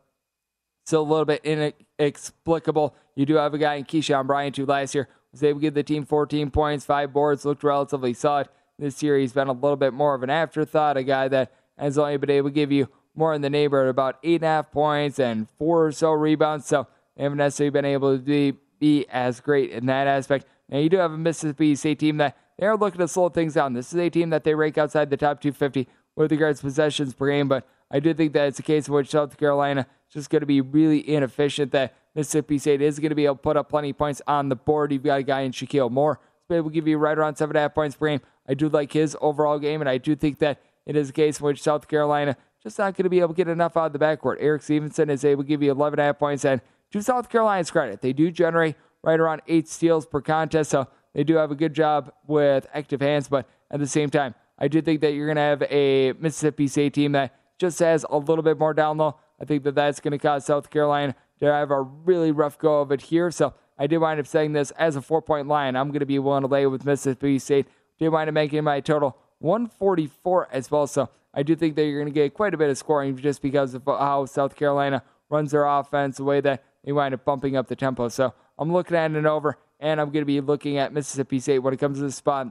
still 0.86 1.02
a 1.02 1.04
little 1.04 1.26
bit 1.26 1.44
inexplicable. 1.46 2.96
You 3.16 3.26
do 3.26 3.36
have 3.36 3.54
a 3.54 3.58
guy 3.58 3.76
in 3.76 3.86
Keyshawn 3.86 4.28
Bryant 4.28 4.58
who 4.58 4.66
last 4.66 4.94
year 4.94 5.08
was 5.32 5.44
able 5.44 5.60
to 5.60 5.62
give 5.64 5.74
the 5.74 5.84
team 5.84 6.06
14 6.06 6.52
points, 6.52 6.86
five 6.86 7.14
boards, 7.14 7.46
looked 7.46 7.64
relatively 7.64 8.14
solid. 8.14 8.50
This 8.80 9.02
year 9.02 9.18
he's 9.18 9.34
been 9.34 9.48
a 9.48 9.54
little 9.54 9.76
bit 9.76 9.94
more 9.94 10.14
of 10.14 10.24
an 10.24 10.30
afterthought, 10.30 10.98
a 10.98 11.04
guy 11.04 11.28
that 11.30 11.52
has 11.78 11.98
only 11.98 12.18
been 12.18 12.30
able 12.30 12.50
to 12.50 12.54
give 12.54 12.72
you 12.72 12.90
more 13.16 13.34
in 13.34 13.42
the 13.42 13.50
neighborhood 13.50 13.90
about 13.90 14.20
eight 14.24 14.36
and 14.36 14.44
a 14.44 14.48
half 14.48 14.72
points 14.72 15.18
and 15.18 15.50
four 15.58 15.88
or 15.88 15.92
so 15.92 16.12
rebounds. 16.12 16.68
So 16.68 16.88
they 17.16 17.24
haven't 17.24 17.40
necessarily 17.40 17.72
been 17.72 17.86
able 17.86 18.16
to 18.16 18.22
be, 18.22 18.54
be 18.80 19.06
as 19.10 19.40
great 19.40 19.72
in 19.72 19.88
that 19.88 20.08
aspect. 20.08 20.46
Now 20.70 20.78
you 20.78 20.90
do 20.90 20.98
have 20.98 21.12
a 21.12 21.18
Mississippi 21.18 21.76
State 21.76 22.00
team 22.00 22.18
that 22.18 22.38
they 22.60 22.68
are 22.68 22.78
looking 22.78 23.00
to 23.00 23.08
slow 23.08 23.30
things 23.30 23.56
down. 23.56 23.74
This 23.74 23.94
is 23.94 24.00
a 24.00 24.10
team 24.10 24.30
that 24.30 24.44
they 24.44 24.54
rank 24.54 24.78
outside 24.78 25.10
the 25.10 25.18
top 25.18 25.42
250 25.42 25.88
with 26.16 26.32
regards 26.32 26.60
to 26.60 26.66
possessions 26.66 27.14
per 27.14 27.30
game, 27.30 27.48
but 27.48 27.68
I 27.90 28.00
do 28.00 28.14
think 28.14 28.34
that 28.34 28.48
it's 28.48 28.60
a 28.60 28.64
case 28.64 28.88
in 28.88 28.94
which 28.94 29.10
South 29.10 29.38
Carolina 29.38 29.88
is 30.08 30.14
just 30.14 30.30
going 30.30 30.42
to 30.42 30.48
be 30.48 30.62
really 30.62 31.08
inefficient. 31.08 31.72
That 31.72 31.96
Mississippi 32.16 32.58
State 32.58 32.82
is 32.82 33.00
going 33.00 33.10
to 33.10 33.16
be 33.16 33.26
able 33.26 33.36
to 33.36 33.42
put 33.42 33.58
up 33.58 33.70
plenty 33.70 33.92
of 33.92 33.98
points 33.98 34.22
on 34.28 34.50
the 34.50 34.56
board. 34.56 34.92
You've 34.92 35.04
got 35.04 35.20
a 35.20 35.24
guy 35.24 35.42
in 35.42 35.52
Shakeel 35.52 35.90
Moore 35.90 36.20
able 36.56 36.70
to 36.70 36.74
give 36.74 36.88
you 36.88 36.98
right 36.98 37.18
around 37.18 37.36
seven 37.36 37.56
and 37.56 37.60
a 37.60 37.62
half 37.62 37.76
points 37.76 37.96
per 37.96 38.08
game. 38.08 38.22
I 38.48 38.54
do 38.54 38.70
like 38.70 38.94
his 38.94 39.18
overall 39.22 39.60
game, 39.60 39.82
and 39.82 39.90
I 39.90 39.98
do 39.98 40.16
think 40.16 40.40
that 40.40 40.62
it 40.86 40.96
is 40.96 41.10
a 41.10 41.14
case 41.14 41.40
in 41.40 41.46
which 41.46 41.62
South 41.62 41.88
Carolina 41.88 42.38
just 42.64 42.80
not 42.80 42.96
going 42.96 43.04
to 43.04 43.10
be 43.10 43.20
able 43.20 43.30
to 43.30 43.36
get 43.36 43.48
enough 43.48 43.76
out 43.76 43.88
of 43.88 43.94
the 43.94 44.00
backcourt. 44.00 44.38
Erik 44.40 44.62
Stevenson 44.62 45.10
is 45.10 45.26
able 45.26 45.44
to 45.44 45.48
give 45.48 45.62
you 45.62 45.72
11 45.72 46.00
and 46.00 46.06
a 46.06 46.06
half 46.08 46.20
points, 46.20 46.46
and 46.46 46.62
to 46.92 47.04
South 47.04 47.30
Carolina's 47.30 47.70
credit, 47.70 48.02
they 48.02 48.14
do 48.14 48.32
generate 48.32 48.76
right 49.04 49.20
around 49.20 49.42
eight 49.48 49.68
steals 49.68 50.06
per 50.06 50.22
contest, 50.22 50.72
so 50.72 50.88
they 51.14 51.24
do 51.24 51.36
have 51.36 51.52
a 51.52 51.56
good 51.56 51.74
job 51.74 52.12
with 52.26 52.66
active 52.74 53.02
hands, 53.02 53.28
but 53.28 53.48
at 53.70 53.80
the 53.80 53.88
same 53.88 54.10
time, 54.10 54.34
I 54.58 54.68
do 54.68 54.82
think 54.82 55.02
that 55.02 55.14
you're 55.14 55.28
going 55.28 55.36
to 55.36 55.42
have 55.42 55.64
a 55.64 56.14
Mississippi 56.14 56.68
State 56.68 56.94
team 56.94 57.12
that 57.12 57.36
just 57.60 57.80
has 57.80 58.06
a 58.10 58.18
little 58.18 58.44
bit 58.44 58.58
more 58.58 58.74
down 58.74 58.98
low. 58.98 59.18
I 59.40 59.46
think 59.46 59.64
that 59.64 59.76
that's 59.76 60.00
going 60.00 60.14
to 60.14 60.18
cause 60.18 60.46
South 60.46 60.70
Carolina 60.70 61.16
to 61.40 61.46
have 61.46 61.70
a 61.70 61.82
really 61.82 62.32
rough 62.32 62.58
go 62.58 62.82
of 62.82 62.92
it 62.92 63.02
here. 63.02 63.30
So 63.30 63.54
I 63.78 63.88
did 63.88 63.98
wind 64.00 64.20
up 64.20 64.28
saying 64.28 64.54
this 64.54 64.72
as 64.72 64.96
a 64.96 65.02
four 65.02 65.22
point 65.22 65.48
line. 65.48 65.76
I'm 65.76 65.90
going 65.90 66.00
to 66.00 66.06
be 66.06 66.20
willing 66.20 66.42
to 66.42 66.48
lay 66.48 66.66
with 66.66 66.86
Mississippi 66.86 67.40
State. 67.40 67.68
Did 68.00 68.10
wind 68.10 68.30
up 68.30 68.34
making 68.34 68.64
my 68.64 68.80
total 68.80 69.18
144 69.40 70.50
as 70.52 70.72
well. 70.72 70.88
So 70.88 71.10
I 71.34 71.44
do 71.44 71.56
think 71.56 71.76
that 71.76 71.86
you're 71.86 72.00
going 72.02 72.12
to 72.12 72.20
get 72.20 72.34
quite 72.34 72.54
a 72.54 72.58
bit 72.58 72.70
of 72.70 72.78
scoring 72.78 73.16
just 73.18 73.42
because 73.42 73.74
of 73.74 73.84
how 73.86 74.26
South 74.26 74.56
Carolina 74.56 75.04
runs 75.30 75.52
their 75.52 75.66
offense, 75.66 76.18
the 76.18 76.24
way 76.24 76.42
that 76.42 76.64
they 76.84 76.92
wind 76.92 77.14
up 77.14 77.26
bumping 77.26 77.56
up 77.56 77.68
the 77.68 77.76
tempo. 77.76 78.10
So 78.10 78.34
I'm 78.58 78.72
looking 78.72 78.98
at 78.98 79.12
an 79.12 79.26
over, 79.26 79.58
and 79.80 80.02
I'm 80.02 80.10
going 80.10 80.22
to 80.22 80.26
be 80.26 80.42
looking 80.42 80.78
at 80.78 80.94
Mississippi 80.94 81.40
State 81.40 81.60
when 81.60 81.74
it 81.74 81.80
comes 81.80 82.00
to 82.00 82.04
the 82.04 82.12
spot. 82.12 82.48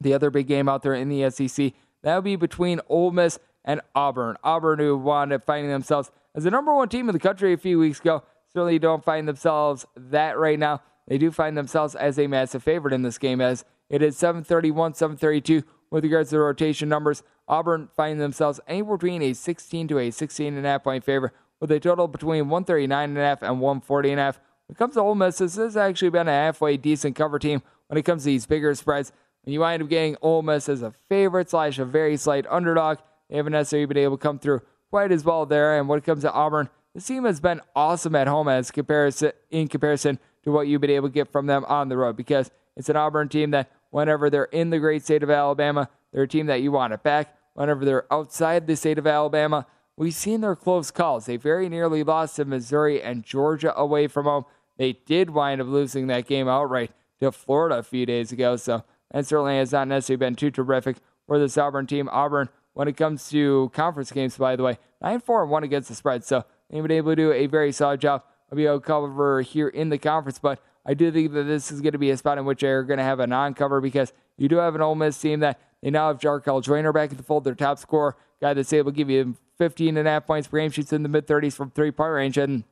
The 0.00 0.14
other 0.14 0.30
big 0.30 0.48
game 0.48 0.68
out 0.68 0.82
there 0.82 0.94
in 0.94 1.08
the 1.08 1.30
SEC, 1.30 1.72
that 2.02 2.14
would 2.16 2.24
be 2.24 2.36
between 2.36 2.80
Ole 2.88 3.12
Miss 3.12 3.38
and 3.64 3.80
Auburn. 3.94 4.36
Auburn, 4.42 4.78
who 4.78 4.96
wound 4.96 5.32
up 5.32 5.44
finding 5.44 5.70
themselves 5.70 6.10
as 6.34 6.44
the 6.44 6.50
number 6.50 6.74
one 6.74 6.88
team 6.88 7.08
in 7.08 7.12
the 7.12 7.20
country 7.20 7.52
a 7.52 7.58
few 7.58 7.78
weeks 7.78 8.00
ago, 8.00 8.22
certainly 8.54 8.78
don't 8.78 9.04
find 9.04 9.26
themselves 9.26 9.86
that 9.96 10.38
right 10.38 10.58
now. 10.58 10.82
They 11.08 11.18
do 11.18 11.30
find 11.30 11.56
themselves 11.56 11.94
as 11.94 12.18
a 12.18 12.26
massive 12.26 12.62
favorite 12.62 12.94
in 12.94 13.02
this 13.02 13.18
game, 13.18 13.40
as 13.40 13.64
it 13.88 14.02
is 14.02 14.16
731, 14.16 14.94
732 14.94 15.62
with 15.90 16.04
regards 16.04 16.30
to 16.30 16.36
the 16.36 16.40
rotation 16.40 16.88
numbers. 16.88 17.22
Auburn 17.48 17.88
find 17.94 18.20
themselves 18.20 18.60
anywhere 18.66 18.96
between 18.96 19.22
a 19.22 19.32
16 19.32 19.88
to 19.88 19.98
a 19.98 20.10
16 20.10 20.56
and 20.56 20.64
a 20.64 20.68
half 20.68 20.84
point 20.84 21.04
favorite, 21.04 21.32
with 21.60 21.70
a 21.70 21.80
total 21.80 22.08
between 22.08 22.48
139 22.48 23.10
and 23.10 23.18
a 23.18 23.22
half 23.22 23.42
and 23.42 23.60
140 23.60 24.10
and 24.10 24.20
a 24.20 24.22
half. 24.22 24.40
When 24.66 24.74
it 24.74 24.78
comes 24.78 24.94
to 24.94 25.00
Ole 25.00 25.14
Miss, 25.14 25.38
this 25.38 25.56
has 25.56 25.76
actually 25.76 26.10
been 26.10 26.28
a 26.28 26.32
halfway 26.32 26.76
decent 26.76 27.16
cover 27.16 27.38
team 27.38 27.62
when 27.88 27.98
it 27.98 28.04
comes 28.04 28.22
to 28.22 28.26
these 28.26 28.46
bigger 28.46 28.74
spreads. 28.74 29.12
And 29.44 29.52
you 29.52 29.60
wind 29.60 29.82
up 29.82 29.88
getting 29.88 30.16
Ole 30.22 30.42
Miss 30.42 30.68
as 30.68 30.82
a 30.82 30.94
favorite 31.08 31.50
slash 31.50 31.78
a 31.78 31.84
very 31.84 32.16
slight 32.16 32.46
underdog. 32.48 32.98
They 33.28 33.36
haven't 33.36 33.52
necessarily 33.52 33.86
been 33.86 33.96
able 33.98 34.16
to 34.16 34.22
come 34.22 34.38
through 34.38 34.62
quite 34.90 35.10
as 35.10 35.24
well 35.24 35.46
there. 35.46 35.78
And 35.78 35.88
when 35.88 35.98
it 35.98 36.04
comes 36.04 36.22
to 36.22 36.32
Auburn, 36.32 36.70
this 36.94 37.06
team 37.06 37.24
has 37.24 37.40
been 37.40 37.60
awesome 37.74 38.14
at 38.14 38.26
home 38.26 38.48
as 38.48 38.70
comparison 38.70 39.32
in 39.50 39.68
comparison 39.68 40.18
to 40.44 40.52
what 40.52 40.66
you've 40.66 40.80
been 40.80 40.90
able 40.90 41.08
to 41.08 41.14
get 41.14 41.30
from 41.30 41.46
them 41.46 41.64
on 41.66 41.88
the 41.88 41.96
road 41.96 42.16
because 42.16 42.50
it's 42.76 42.88
an 42.88 42.96
Auburn 42.96 43.28
team 43.28 43.50
that 43.52 43.70
whenever 43.90 44.28
they're 44.28 44.44
in 44.44 44.70
the 44.70 44.78
great 44.78 45.02
state 45.02 45.22
of 45.22 45.30
Alabama, 45.30 45.88
they're 46.12 46.24
a 46.24 46.28
team 46.28 46.46
that 46.46 46.60
you 46.60 46.72
want 46.72 46.92
to 46.92 46.98
back. 46.98 47.36
Whenever 47.54 47.84
they're 47.84 48.12
outside 48.12 48.66
the 48.66 48.76
state 48.76 48.98
of 48.98 49.06
Alabama, 49.06 49.66
we've 49.96 50.14
seen 50.14 50.40
their 50.40 50.56
close 50.56 50.90
calls. 50.90 51.26
They 51.26 51.36
very 51.36 51.68
nearly 51.68 52.02
lost 52.02 52.36
to 52.36 52.44
Missouri 52.44 53.02
and 53.02 53.22
Georgia 53.22 53.76
away 53.78 54.06
from 54.06 54.24
home. 54.24 54.44
They 54.78 54.92
did 54.92 55.30
wind 55.30 55.60
up 55.60 55.68
losing 55.68 56.06
that 56.06 56.26
game 56.26 56.48
outright 56.48 56.92
to 57.20 57.30
Florida 57.30 57.76
a 57.76 57.82
few 57.82 58.06
days 58.06 58.32
ago. 58.32 58.56
So 58.56 58.84
that 59.10 59.26
certainly 59.26 59.58
has 59.58 59.72
not 59.72 59.88
necessarily 59.88 60.18
been 60.18 60.34
too 60.34 60.50
terrific 60.50 60.96
for 61.26 61.38
this 61.38 61.58
Auburn 61.58 61.86
team. 61.86 62.08
Auburn, 62.10 62.48
when 62.72 62.88
it 62.88 62.96
comes 62.96 63.28
to 63.30 63.70
conference 63.74 64.10
games, 64.10 64.36
by 64.36 64.56
the 64.56 64.62
way, 64.62 64.78
9 65.02 65.20
4 65.20 65.42
and 65.42 65.50
1 65.50 65.64
against 65.64 65.88
the 65.88 65.94
spread. 65.94 66.24
So 66.24 66.44
They've 66.72 66.82
been 66.82 66.90
able 66.92 67.12
to 67.12 67.16
do 67.16 67.32
a 67.32 67.46
very 67.46 67.70
solid 67.70 68.00
job 68.00 68.24
of 68.50 68.56
being 68.56 68.68
able 68.68 68.80
to 68.80 68.86
cover 68.86 69.42
here 69.42 69.68
in 69.68 69.90
the 69.90 69.98
conference. 69.98 70.38
But 70.38 70.60
I 70.86 70.94
do 70.94 71.12
think 71.12 71.32
that 71.34 71.44
this 71.44 71.70
is 71.70 71.80
going 71.80 71.92
to 71.92 71.98
be 71.98 72.10
a 72.10 72.16
spot 72.16 72.38
in 72.38 72.44
which 72.44 72.60
they're 72.60 72.82
going 72.82 72.98
to 72.98 73.04
have 73.04 73.20
a 73.20 73.26
non-cover 73.26 73.80
because 73.80 74.12
you 74.38 74.48
do 74.48 74.56
have 74.56 74.74
an 74.74 74.80
Ole 74.80 74.94
Miss 74.94 75.20
team 75.20 75.40
that 75.40 75.60
they 75.82 75.90
now 75.90 76.08
have 76.08 76.18
Jarkel 76.18 76.62
Joiner 76.62 76.92
back 76.92 77.10
at 77.10 77.18
the 77.18 77.22
fold, 77.22 77.44
their 77.44 77.54
top 77.54 77.78
scorer, 77.78 78.16
guy 78.40 78.54
that's 78.54 78.72
able 78.72 78.90
to 78.90 78.96
give 78.96 79.10
you 79.10 79.36
15 79.58 79.96
and 79.96 80.08
a 80.08 80.10
half 80.10 80.26
points 80.26 80.48
per 80.48 80.58
game, 80.58 80.70
shoots 80.70 80.92
in 80.92 81.02
the 81.02 81.08
mid 81.08 81.26
30s 81.26 81.52
from 81.52 81.70
three 81.70 81.90
point 81.90 82.12
range. 82.12 82.38
And 82.38 82.64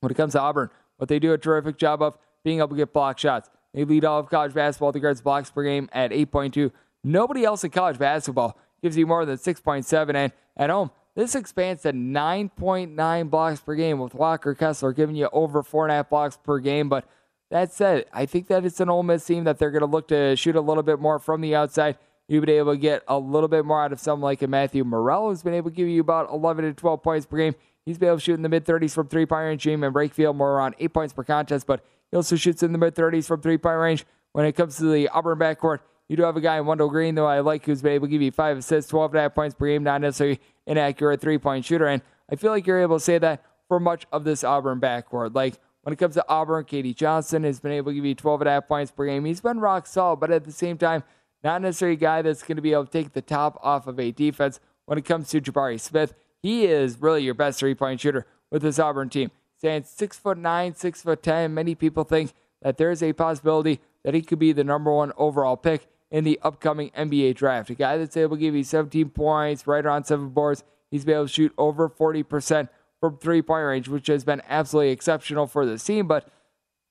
when 0.00 0.10
it 0.10 0.16
comes 0.16 0.32
to 0.32 0.40
Auburn, 0.40 0.70
what 0.96 1.08
they 1.08 1.18
do 1.18 1.32
a 1.32 1.38
terrific 1.38 1.76
job 1.76 2.02
of 2.02 2.16
being 2.42 2.58
able 2.58 2.68
to 2.68 2.76
get 2.76 2.92
block 2.92 3.18
shots. 3.18 3.50
They 3.74 3.84
lead 3.84 4.04
all 4.04 4.18
of 4.18 4.28
college 4.28 4.54
basketball 4.54 4.92
the 4.92 5.00
guards 5.00 5.20
blocks 5.20 5.50
per 5.50 5.62
game 5.62 5.88
at 5.92 6.10
8.2. 6.10 6.72
Nobody 7.04 7.44
else 7.44 7.62
in 7.64 7.70
college 7.70 7.98
basketball 7.98 8.58
gives 8.82 8.96
you 8.96 9.06
more 9.06 9.24
than 9.24 9.36
6.7. 9.36 10.14
And 10.14 10.32
at 10.56 10.70
home, 10.70 10.90
this 11.16 11.34
expands 11.34 11.82
to 11.82 11.92
9.9 11.92 13.30
blocks 13.30 13.60
per 13.60 13.74
game 13.74 13.98
with 13.98 14.14
Walker 14.14 14.54
Kessler 14.54 14.92
giving 14.92 15.16
you 15.16 15.28
over 15.32 15.62
four 15.62 15.84
and 15.84 15.92
a 15.92 15.96
half 15.96 16.10
blocks 16.10 16.36
per 16.36 16.58
game. 16.58 16.88
But 16.88 17.04
that 17.50 17.72
said, 17.72 18.06
I 18.12 18.26
think 18.26 18.46
that 18.46 18.64
it's 18.64 18.80
an 18.80 18.88
Ole 18.88 19.02
Miss 19.02 19.24
team 19.24 19.44
that 19.44 19.58
they're 19.58 19.72
going 19.72 19.80
to 19.80 19.86
look 19.86 20.08
to 20.08 20.36
shoot 20.36 20.56
a 20.56 20.60
little 20.60 20.84
bit 20.84 21.00
more 21.00 21.18
from 21.18 21.40
the 21.40 21.54
outside. 21.54 21.98
You've 22.28 22.44
been 22.44 22.56
able 22.56 22.74
to 22.74 22.78
get 22.78 23.02
a 23.08 23.18
little 23.18 23.48
bit 23.48 23.64
more 23.64 23.82
out 23.82 23.92
of 23.92 23.98
someone 23.98 24.28
like 24.28 24.40
a 24.40 24.46
Matthew 24.46 24.84
Murrell, 24.84 25.30
who's 25.30 25.42
been 25.42 25.54
able 25.54 25.70
to 25.70 25.76
give 25.76 25.88
you 25.88 26.00
about 26.00 26.30
11 26.30 26.64
to 26.64 26.72
12 26.72 27.02
points 27.02 27.26
per 27.26 27.38
game. 27.38 27.56
He's 27.84 27.98
been 27.98 28.08
able 28.08 28.18
to 28.18 28.22
shoot 28.22 28.34
in 28.34 28.42
the 28.42 28.48
mid 28.48 28.64
30s 28.64 28.92
from 28.94 29.08
three 29.08 29.26
point 29.26 29.46
range, 29.46 29.66
and 29.66 29.82
Brakefield 29.82 30.36
more 30.36 30.52
around 30.52 30.76
eight 30.78 30.92
points 30.92 31.12
per 31.12 31.24
contest, 31.24 31.66
but 31.66 31.84
he 32.10 32.16
also 32.16 32.36
shoots 32.36 32.62
in 32.62 32.70
the 32.70 32.78
mid 32.78 32.94
30s 32.94 33.26
from 33.26 33.40
three 33.40 33.58
point 33.58 33.78
range. 33.78 34.06
When 34.32 34.46
it 34.46 34.52
comes 34.52 34.76
to 34.76 34.84
the 34.84 35.08
Auburn 35.08 35.40
backcourt, 35.40 35.80
you 36.08 36.16
do 36.16 36.22
have 36.22 36.36
a 36.36 36.40
guy 36.40 36.58
in 36.58 36.66
Wendell 36.66 36.88
Green, 36.88 37.16
though 37.16 37.26
I 37.26 37.40
like, 37.40 37.64
who's 37.64 37.82
been 37.82 37.92
able 37.92 38.06
to 38.06 38.10
give 38.10 38.22
you 38.22 38.30
five 38.30 38.58
assists, 38.58 38.90
12 38.90 39.12
and 39.12 39.18
a 39.18 39.22
half 39.22 39.34
points 39.34 39.56
per 39.56 39.66
game, 39.66 39.82
not 39.82 40.00
necessarily 40.00 40.40
an 40.70 40.78
accurate 40.78 41.20
three 41.20 41.36
point 41.36 41.64
shooter. 41.66 41.86
And 41.86 42.00
I 42.30 42.36
feel 42.36 42.52
like 42.52 42.66
you're 42.66 42.80
able 42.80 42.96
to 42.96 43.04
say 43.04 43.18
that 43.18 43.44
for 43.68 43.78
much 43.78 44.06
of 44.12 44.24
this 44.24 44.42
Auburn 44.42 44.80
backcourt. 44.80 45.34
Like 45.34 45.58
when 45.82 45.92
it 45.92 45.96
comes 45.96 46.14
to 46.14 46.24
Auburn, 46.28 46.64
K.D. 46.64 46.94
Johnson 46.94 47.44
has 47.44 47.60
been 47.60 47.72
able 47.72 47.90
to 47.90 47.96
give 47.96 48.04
you 48.06 48.14
12 48.14 48.42
and 48.42 48.48
a 48.48 48.52
half 48.52 48.68
points 48.68 48.92
per 48.92 49.04
game. 49.04 49.24
He's 49.24 49.40
been 49.40 49.60
rock 49.60 49.86
solid, 49.86 50.20
but 50.20 50.30
at 50.30 50.44
the 50.44 50.52
same 50.52 50.78
time, 50.78 51.02
not 51.42 51.60
necessarily 51.60 51.96
a 51.96 51.98
guy 51.98 52.22
that's 52.22 52.42
going 52.42 52.56
to 52.56 52.62
be 52.62 52.72
able 52.72 52.86
to 52.86 52.92
take 52.92 53.12
the 53.12 53.22
top 53.22 53.58
off 53.62 53.86
of 53.86 53.98
a 53.98 54.12
defense. 54.12 54.60
When 54.86 54.98
it 54.98 55.04
comes 55.04 55.28
to 55.28 55.40
Jabari 55.40 55.78
Smith, 55.78 56.14
he 56.42 56.64
is 56.64 57.00
really 57.00 57.22
your 57.22 57.34
best 57.34 57.58
three 57.58 57.74
point 57.74 58.00
shooter 58.00 58.26
with 58.50 58.62
this 58.62 58.78
Auburn 58.78 59.08
team. 59.08 59.30
Stands 59.58 59.88
six 59.88 60.18
foot 60.18 60.38
nine, 60.38 60.74
six 60.74 61.02
foot 61.02 61.22
ten. 61.22 61.52
Many 61.52 61.74
people 61.74 62.04
think 62.04 62.32
that 62.62 62.76
there 62.78 62.90
is 62.90 63.02
a 63.02 63.12
possibility 63.12 63.80
that 64.04 64.14
he 64.14 64.22
could 64.22 64.38
be 64.38 64.52
the 64.52 64.64
number 64.64 64.92
one 64.92 65.12
overall 65.16 65.56
pick 65.56 65.86
in 66.10 66.24
the 66.24 66.38
upcoming 66.42 66.90
NBA 66.90 67.36
draft. 67.36 67.70
A 67.70 67.74
guy 67.74 67.96
that's 67.96 68.16
able 68.16 68.36
to 68.36 68.40
give 68.40 68.54
you 68.54 68.64
17 68.64 69.10
points, 69.10 69.66
right 69.66 69.84
around 69.84 70.04
seven 70.04 70.30
boards. 70.30 70.64
He's 70.90 71.04
been 71.04 71.14
able 71.14 71.26
to 71.26 71.32
shoot 71.32 71.52
over 71.56 71.88
40% 71.88 72.68
from 73.00 73.16
three 73.16 73.42
point 73.42 73.64
range, 73.64 73.88
which 73.88 74.08
has 74.08 74.24
been 74.24 74.42
absolutely 74.48 74.90
exceptional 74.92 75.46
for 75.46 75.64
the 75.64 75.78
team. 75.78 76.06
But 76.06 76.28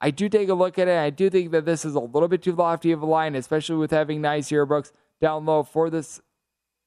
I 0.01 0.11
do 0.11 0.29
take 0.29 0.49
a 0.49 0.53
look 0.53 0.79
at 0.79 0.87
it. 0.87 0.97
I 0.97 1.09
do 1.09 1.29
think 1.29 1.51
that 1.51 1.65
this 1.65 1.83
is 1.83 1.95
a 1.95 1.99
little 1.99 2.29
bit 2.29 2.41
too 2.41 2.53
lofty 2.53 2.91
of 2.91 3.01
a 3.01 3.05
line, 3.05 3.35
especially 3.35 3.75
with 3.75 3.91
having 3.91 4.21
Nysier 4.21 4.67
Brooks 4.67 4.93
down 5.21 5.45
low 5.45 5.63
for 5.63 5.89
this 5.89 6.21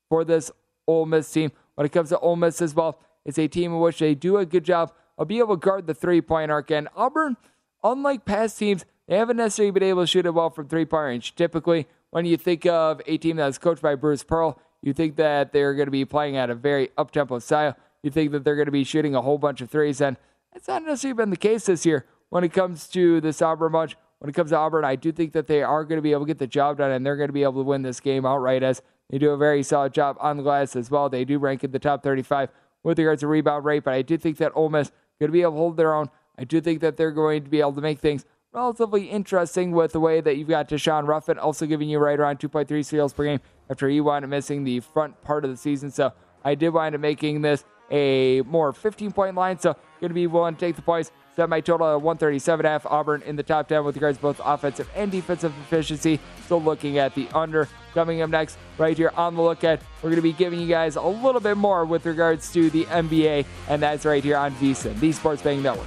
for 0.08 0.24
this 0.24 0.50
Ole 0.86 1.06
Miss 1.06 1.30
team. 1.30 1.52
When 1.74 1.86
it 1.86 1.92
comes 1.92 2.08
to 2.10 2.18
Ole 2.18 2.36
Miss 2.36 2.62
as 2.62 2.74
well, 2.74 2.98
it's 3.24 3.38
a 3.38 3.48
team 3.48 3.72
in 3.72 3.80
which 3.80 3.98
they 3.98 4.14
do 4.14 4.38
a 4.38 4.46
good 4.46 4.64
job 4.64 4.92
of 5.18 5.28
being 5.28 5.40
able 5.40 5.56
to 5.56 5.60
guard 5.60 5.86
the 5.86 5.94
three 5.94 6.20
point 6.20 6.50
arc. 6.50 6.70
And 6.70 6.88
Auburn, 6.96 7.36
unlike 7.84 8.24
past 8.24 8.58
teams, 8.58 8.84
they 9.06 9.16
haven't 9.16 9.36
necessarily 9.36 9.72
been 9.72 9.82
able 9.82 10.02
to 10.02 10.06
shoot 10.06 10.26
it 10.26 10.34
well 10.34 10.50
from 10.50 10.68
three 10.68 10.86
point 10.86 11.04
range. 11.04 11.34
Typically, 11.34 11.86
when 12.12 12.26
you 12.26 12.36
think 12.36 12.66
of 12.66 13.00
a 13.06 13.16
team 13.16 13.36
that's 13.36 13.58
coached 13.58 13.82
by 13.82 13.94
Bruce 13.94 14.22
Pearl, 14.22 14.60
you 14.82 14.92
think 14.92 15.16
that 15.16 15.52
they're 15.52 15.74
going 15.74 15.86
to 15.86 15.92
be 15.92 16.04
playing 16.04 16.36
at 16.36 16.50
a 16.50 16.54
very 16.54 16.90
up 16.96 17.10
tempo 17.10 17.38
style. 17.38 17.74
You 18.02 18.10
think 18.10 18.32
that 18.32 18.44
they're 18.44 18.54
going 18.54 18.66
to 18.66 18.72
be 18.72 18.84
shooting 18.84 19.14
a 19.14 19.22
whole 19.22 19.38
bunch 19.38 19.60
of 19.60 19.70
threes, 19.70 20.00
and 20.00 20.16
that's 20.52 20.68
not 20.68 20.82
necessarily 20.82 21.16
been 21.16 21.30
the 21.30 21.36
case 21.36 21.66
this 21.66 21.86
year 21.86 22.06
when 22.28 22.44
it 22.44 22.52
comes 22.52 22.86
to 22.88 23.20
this 23.20 23.40
Auburn 23.40 23.72
bunch. 23.72 23.96
When 24.18 24.28
it 24.28 24.34
comes 24.34 24.50
to 24.50 24.56
Auburn, 24.56 24.84
I 24.84 24.94
do 24.94 25.10
think 25.10 25.32
that 25.32 25.46
they 25.46 25.62
are 25.62 25.84
going 25.84 25.96
to 25.96 26.02
be 26.02 26.12
able 26.12 26.22
to 26.22 26.26
get 26.26 26.38
the 26.38 26.46
job 26.46 26.78
done, 26.78 26.92
and 26.92 27.04
they're 27.04 27.16
going 27.16 27.28
to 27.28 27.32
be 27.32 27.42
able 27.42 27.62
to 27.64 27.68
win 27.68 27.82
this 27.82 27.98
game 27.98 28.26
outright 28.26 28.62
as 28.62 28.82
they 29.10 29.18
do 29.18 29.30
a 29.30 29.36
very 29.36 29.62
solid 29.62 29.94
job 29.94 30.16
on 30.20 30.36
the 30.36 30.42
glass 30.42 30.76
as 30.76 30.90
well. 30.90 31.08
They 31.08 31.24
do 31.24 31.38
rank 31.38 31.64
in 31.64 31.72
the 31.72 31.78
top 31.78 32.02
35 32.02 32.50
with 32.82 32.98
regards 32.98 33.20
to 33.20 33.26
rebound 33.26 33.64
rate, 33.64 33.84
but 33.84 33.94
I 33.94 34.02
do 34.02 34.18
think 34.18 34.36
that 34.36 34.52
Ole 34.54 34.68
Miss 34.68 34.92
going 35.18 35.28
to 35.28 35.32
be 35.32 35.42
able 35.42 35.52
to 35.52 35.58
hold 35.58 35.76
their 35.76 35.94
own. 35.94 36.10
I 36.38 36.44
do 36.44 36.60
think 36.60 36.80
that 36.80 36.96
they're 36.96 37.10
going 37.10 37.44
to 37.44 37.50
be 37.50 37.60
able 37.60 37.72
to 37.72 37.80
make 37.80 38.00
things 38.00 38.24
relatively 38.52 39.08
interesting 39.08 39.72
with 39.72 39.92
the 39.92 40.00
way 40.00 40.20
that 40.20 40.36
you've 40.36 40.48
got 40.48 40.68
Daeshun 40.68 41.06
Ruffin 41.06 41.38
also 41.38 41.66
giving 41.66 41.88
you 41.88 41.98
right 41.98 42.18
around 42.18 42.38
2.3 42.38 42.84
steals 42.84 43.12
per 43.12 43.24
game 43.24 43.40
after 43.70 43.88
he 43.88 44.00
wound 44.00 44.24
up 44.24 44.30
missing 44.30 44.64
the 44.64 44.80
front 44.80 45.20
part 45.22 45.44
of 45.44 45.50
the 45.50 45.56
season. 45.56 45.90
So 45.90 46.12
I 46.44 46.54
did 46.54 46.70
wind 46.70 46.94
up 46.94 47.00
making 47.00 47.40
this 47.42 47.64
a 47.90 48.42
more 48.42 48.72
15 48.72 49.12
point 49.12 49.36
line. 49.36 49.58
So 49.58 49.74
going 50.00 50.10
to 50.10 50.14
be 50.14 50.26
willing 50.26 50.54
to 50.54 50.60
take 50.60 50.76
the 50.76 50.82
points. 50.82 51.12
Set 51.34 51.48
my 51.48 51.62
total 51.62 51.94
at 51.94 52.02
137 52.02 52.66
half. 52.66 52.84
Auburn 52.84 53.22
in 53.22 53.36
the 53.36 53.42
top 53.42 53.68
10 53.68 53.84
with 53.84 53.96
regards 53.96 54.18
to 54.18 54.22
both 54.22 54.40
offensive 54.44 54.88
and 54.94 55.10
defensive 55.10 55.54
efficiency. 55.62 56.20
Still 56.44 56.60
looking 56.60 56.98
at 56.98 57.14
the 57.14 57.26
under. 57.34 57.68
Coming 57.94 58.20
up 58.20 58.28
next, 58.28 58.58
right 58.76 58.96
here 58.96 59.12
on 59.16 59.34
the 59.34 59.40
look 59.40 59.62
lookout, 59.62 59.80
we're 60.02 60.10
going 60.10 60.16
to 60.16 60.22
be 60.22 60.32
giving 60.32 60.60
you 60.60 60.66
guys 60.66 60.96
a 60.96 61.02
little 61.02 61.40
bit 61.40 61.56
more 61.56 61.84
with 61.84 62.04
regards 62.06 62.52
to 62.52 62.70
the 62.70 62.84
NBA, 62.84 63.44
and 63.68 63.82
that's 63.82 64.06
right 64.06 64.24
here 64.24 64.36
on 64.36 64.52
VSIN, 64.54 64.98
the 64.98 65.12
Sports 65.12 65.42
Betting 65.42 65.62
Network. 65.62 65.86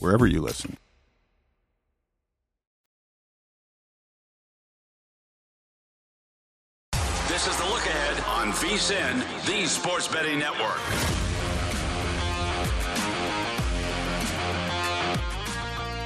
wherever 0.00 0.26
you 0.26 0.40
listen. 0.40 0.76
This 7.28 7.46
is 7.46 7.56
the 7.56 7.64
look 7.64 7.86
ahead 7.86 8.22
on 8.26 8.52
VSIN, 8.52 9.46
the 9.46 9.66
Sports 9.66 10.08
Betting 10.08 10.40
Network. 10.40 10.80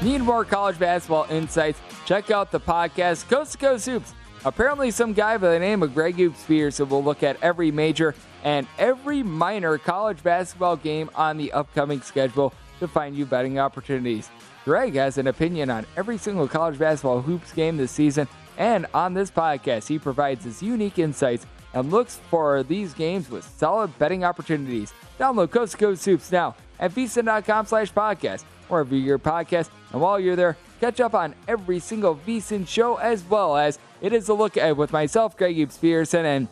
Need 0.02 0.20
more 0.20 0.44
college 0.44 0.78
basketball 0.78 1.26
insights? 1.30 1.80
Check 2.04 2.30
out 2.30 2.52
the 2.52 2.60
podcast 2.60 3.28
Coast 3.28 3.52
to 3.52 3.58
Coast 3.58 3.86
Hoops. 3.86 4.12
Apparently, 4.44 4.90
some 4.90 5.14
guy 5.14 5.38
by 5.38 5.48
the 5.48 5.58
name 5.58 5.82
of 5.82 5.94
Greg 5.94 6.16
Hoops 6.16 6.44
Peterson 6.44 6.88
will 6.90 7.02
look 7.02 7.22
at 7.22 7.42
every 7.42 7.70
major 7.70 8.14
and 8.42 8.66
every 8.78 9.22
minor 9.22 9.78
college 9.78 10.22
basketball 10.22 10.76
game 10.76 11.08
on 11.14 11.38
the 11.38 11.50
upcoming 11.52 12.02
schedule 12.02 12.52
to 12.80 12.88
find 12.88 13.16
you 13.16 13.26
betting 13.26 13.58
opportunities. 13.58 14.30
Greg 14.64 14.94
has 14.94 15.18
an 15.18 15.26
opinion 15.26 15.70
on 15.70 15.86
every 15.96 16.16
single 16.16 16.48
college 16.48 16.78
basketball 16.78 17.20
hoops 17.20 17.52
game 17.52 17.76
this 17.76 17.92
season, 17.92 18.26
and 18.56 18.86
on 18.94 19.14
this 19.14 19.30
podcast, 19.30 19.88
he 19.88 19.98
provides 19.98 20.44
his 20.44 20.62
unique 20.62 20.98
insights 20.98 21.46
and 21.74 21.90
looks 21.90 22.20
for 22.30 22.62
these 22.62 22.94
games 22.94 23.28
with 23.28 23.44
solid 23.44 23.96
betting 23.98 24.24
opportunities. 24.24 24.92
Download 25.18 25.50
Coast 25.50 25.72
to 25.72 25.78
Coast 25.78 26.04
Hoops 26.04 26.32
now 26.32 26.54
at 26.78 26.92
vsin.com 26.92 27.66
slash 27.66 27.92
podcast, 27.92 28.42
wherever 28.68 28.94
you 28.94 29.02
your 29.02 29.18
podcast. 29.18 29.70
And 29.92 30.00
while 30.00 30.18
you're 30.18 30.36
there, 30.36 30.56
catch 30.80 31.00
up 31.00 31.14
on 31.14 31.34
every 31.48 31.80
single 31.80 32.16
VSIN 32.26 32.66
show 32.66 32.96
as 32.96 33.22
well 33.24 33.56
as 33.56 33.78
it 34.00 34.12
is 34.12 34.28
a 34.28 34.34
look 34.34 34.56
at 34.56 34.76
with 34.76 34.92
myself, 34.92 35.36
Greg 35.36 35.56
Hoops 35.56 35.78
Peterson, 35.78 36.24
and 36.24 36.48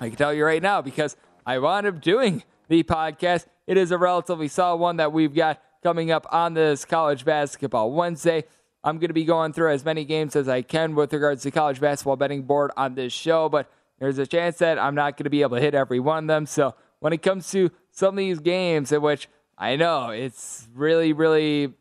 I 0.00 0.08
can 0.08 0.16
tell 0.16 0.34
you 0.34 0.44
right 0.44 0.62
now 0.62 0.82
because 0.82 1.16
I 1.46 1.58
wound 1.58 1.86
up 1.86 2.00
doing 2.00 2.42
the 2.68 2.82
podcast. 2.82 3.46
It 3.66 3.76
is 3.76 3.90
a 3.90 3.98
relatively 3.98 4.48
solid 4.48 4.76
one 4.76 4.96
that 4.98 5.12
we've 5.12 5.34
got 5.34 5.60
coming 5.82 6.10
up 6.10 6.26
on 6.30 6.54
this 6.54 6.84
college 6.84 7.24
basketball 7.24 7.92
Wednesday. 7.92 8.44
I'm 8.84 8.98
going 8.98 9.08
to 9.08 9.14
be 9.14 9.24
going 9.24 9.52
through 9.52 9.72
as 9.72 9.84
many 9.84 10.04
games 10.04 10.36
as 10.36 10.48
I 10.48 10.62
can 10.62 10.94
with 10.94 11.12
regards 11.12 11.42
to 11.42 11.50
college 11.50 11.80
basketball 11.80 12.16
betting 12.16 12.42
board 12.42 12.70
on 12.76 12.94
this 12.94 13.12
show, 13.12 13.48
but 13.48 13.70
there's 13.98 14.18
a 14.18 14.26
chance 14.26 14.58
that 14.58 14.78
I'm 14.78 14.94
not 14.94 15.16
going 15.16 15.24
to 15.24 15.30
be 15.30 15.42
able 15.42 15.56
to 15.56 15.62
hit 15.62 15.74
every 15.74 15.98
one 15.98 16.24
of 16.24 16.28
them. 16.28 16.46
So 16.46 16.74
when 17.00 17.12
it 17.12 17.22
comes 17.22 17.50
to 17.50 17.70
some 17.90 18.14
of 18.14 18.18
these 18.18 18.38
games 18.38 18.92
in 18.92 19.02
which 19.02 19.28
I 19.58 19.74
know 19.74 20.10
it's 20.10 20.68
really, 20.72 21.12
really 21.12 21.72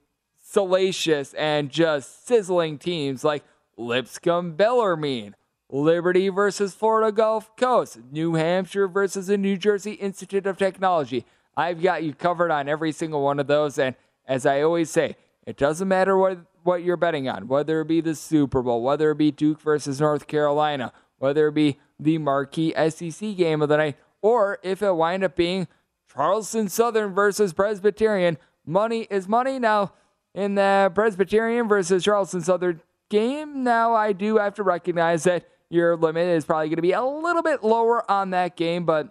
salacious 0.41 1.33
and 1.35 1.69
just 1.69 2.25
sizzling 2.25 2.79
teams 2.79 3.23
like 3.23 3.43
Lipscomb 3.77 4.53
Bellarmine, 4.53 5.35
Liberty 5.69 6.29
versus 6.29 6.73
Florida 6.73 7.11
Gulf 7.11 7.55
Coast, 7.57 7.99
New 8.11 8.35
Hampshire 8.35 8.87
versus 8.87 9.27
the 9.27 9.37
New 9.37 9.57
Jersey 9.57 9.93
Institute 9.93 10.45
of 10.47 10.57
Technology. 10.57 11.25
I've 11.57 11.81
got 11.81 12.03
you 12.03 12.13
covered 12.13 12.51
on 12.51 12.67
every 12.67 12.91
single 12.91 13.21
one 13.21 13.39
of 13.39 13.47
those. 13.47 13.77
And 13.77 13.95
as 14.27 14.45
I 14.45 14.61
always 14.61 14.89
say, 14.89 15.15
it 15.45 15.57
doesn't 15.57 15.87
matter 15.87 16.17
what, 16.17 16.39
what 16.63 16.83
you're 16.83 16.97
betting 16.97 17.29
on, 17.29 17.47
whether 17.47 17.81
it 17.81 17.87
be 17.87 18.01
the 18.01 18.15
Super 18.15 18.61
Bowl, 18.61 18.81
whether 18.81 19.11
it 19.11 19.17
be 19.17 19.31
Duke 19.31 19.61
versus 19.61 20.01
North 20.01 20.27
Carolina, 20.27 20.91
whether 21.17 21.47
it 21.47 21.53
be 21.53 21.79
the 21.99 22.17
marquee 22.17 22.73
SEC 22.89 23.35
game 23.37 23.61
of 23.61 23.69
the 23.69 23.77
night, 23.77 23.97
or 24.21 24.59
if 24.63 24.81
it 24.81 24.93
wind 24.93 25.23
up 25.23 25.35
being 25.35 25.67
Charleston 26.15 26.69
Southern 26.69 27.13
versus 27.13 27.53
Presbyterian. 27.53 28.37
Money 28.65 29.07
is 29.09 29.27
money. 29.27 29.59
Now, 29.59 29.93
in 30.33 30.55
the 30.55 30.91
Presbyterian 30.95 31.67
versus 31.67 32.03
Charleston 32.03 32.41
Southern 32.41 32.81
game, 33.09 33.63
now 33.63 33.93
I 33.93 34.13
do 34.13 34.37
have 34.37 34.55
to 34.55 34.63
recognize 34.63 35.23
that 35.25 35.47
your 35.69 35.95
limit 35.95 36.27
is 36.27 36.45
probably 36.45 36.69
going 36.69 36.77
to 36.77 36.81
be 36.81 36.93
a 36.93 37.03
little 37.03 37.43
bit 37.43 37.63
lower 37.63 38.09
on 38.09 38.31
that 38.31 38.55
game. 38.55 38.85
But 38.85 39.09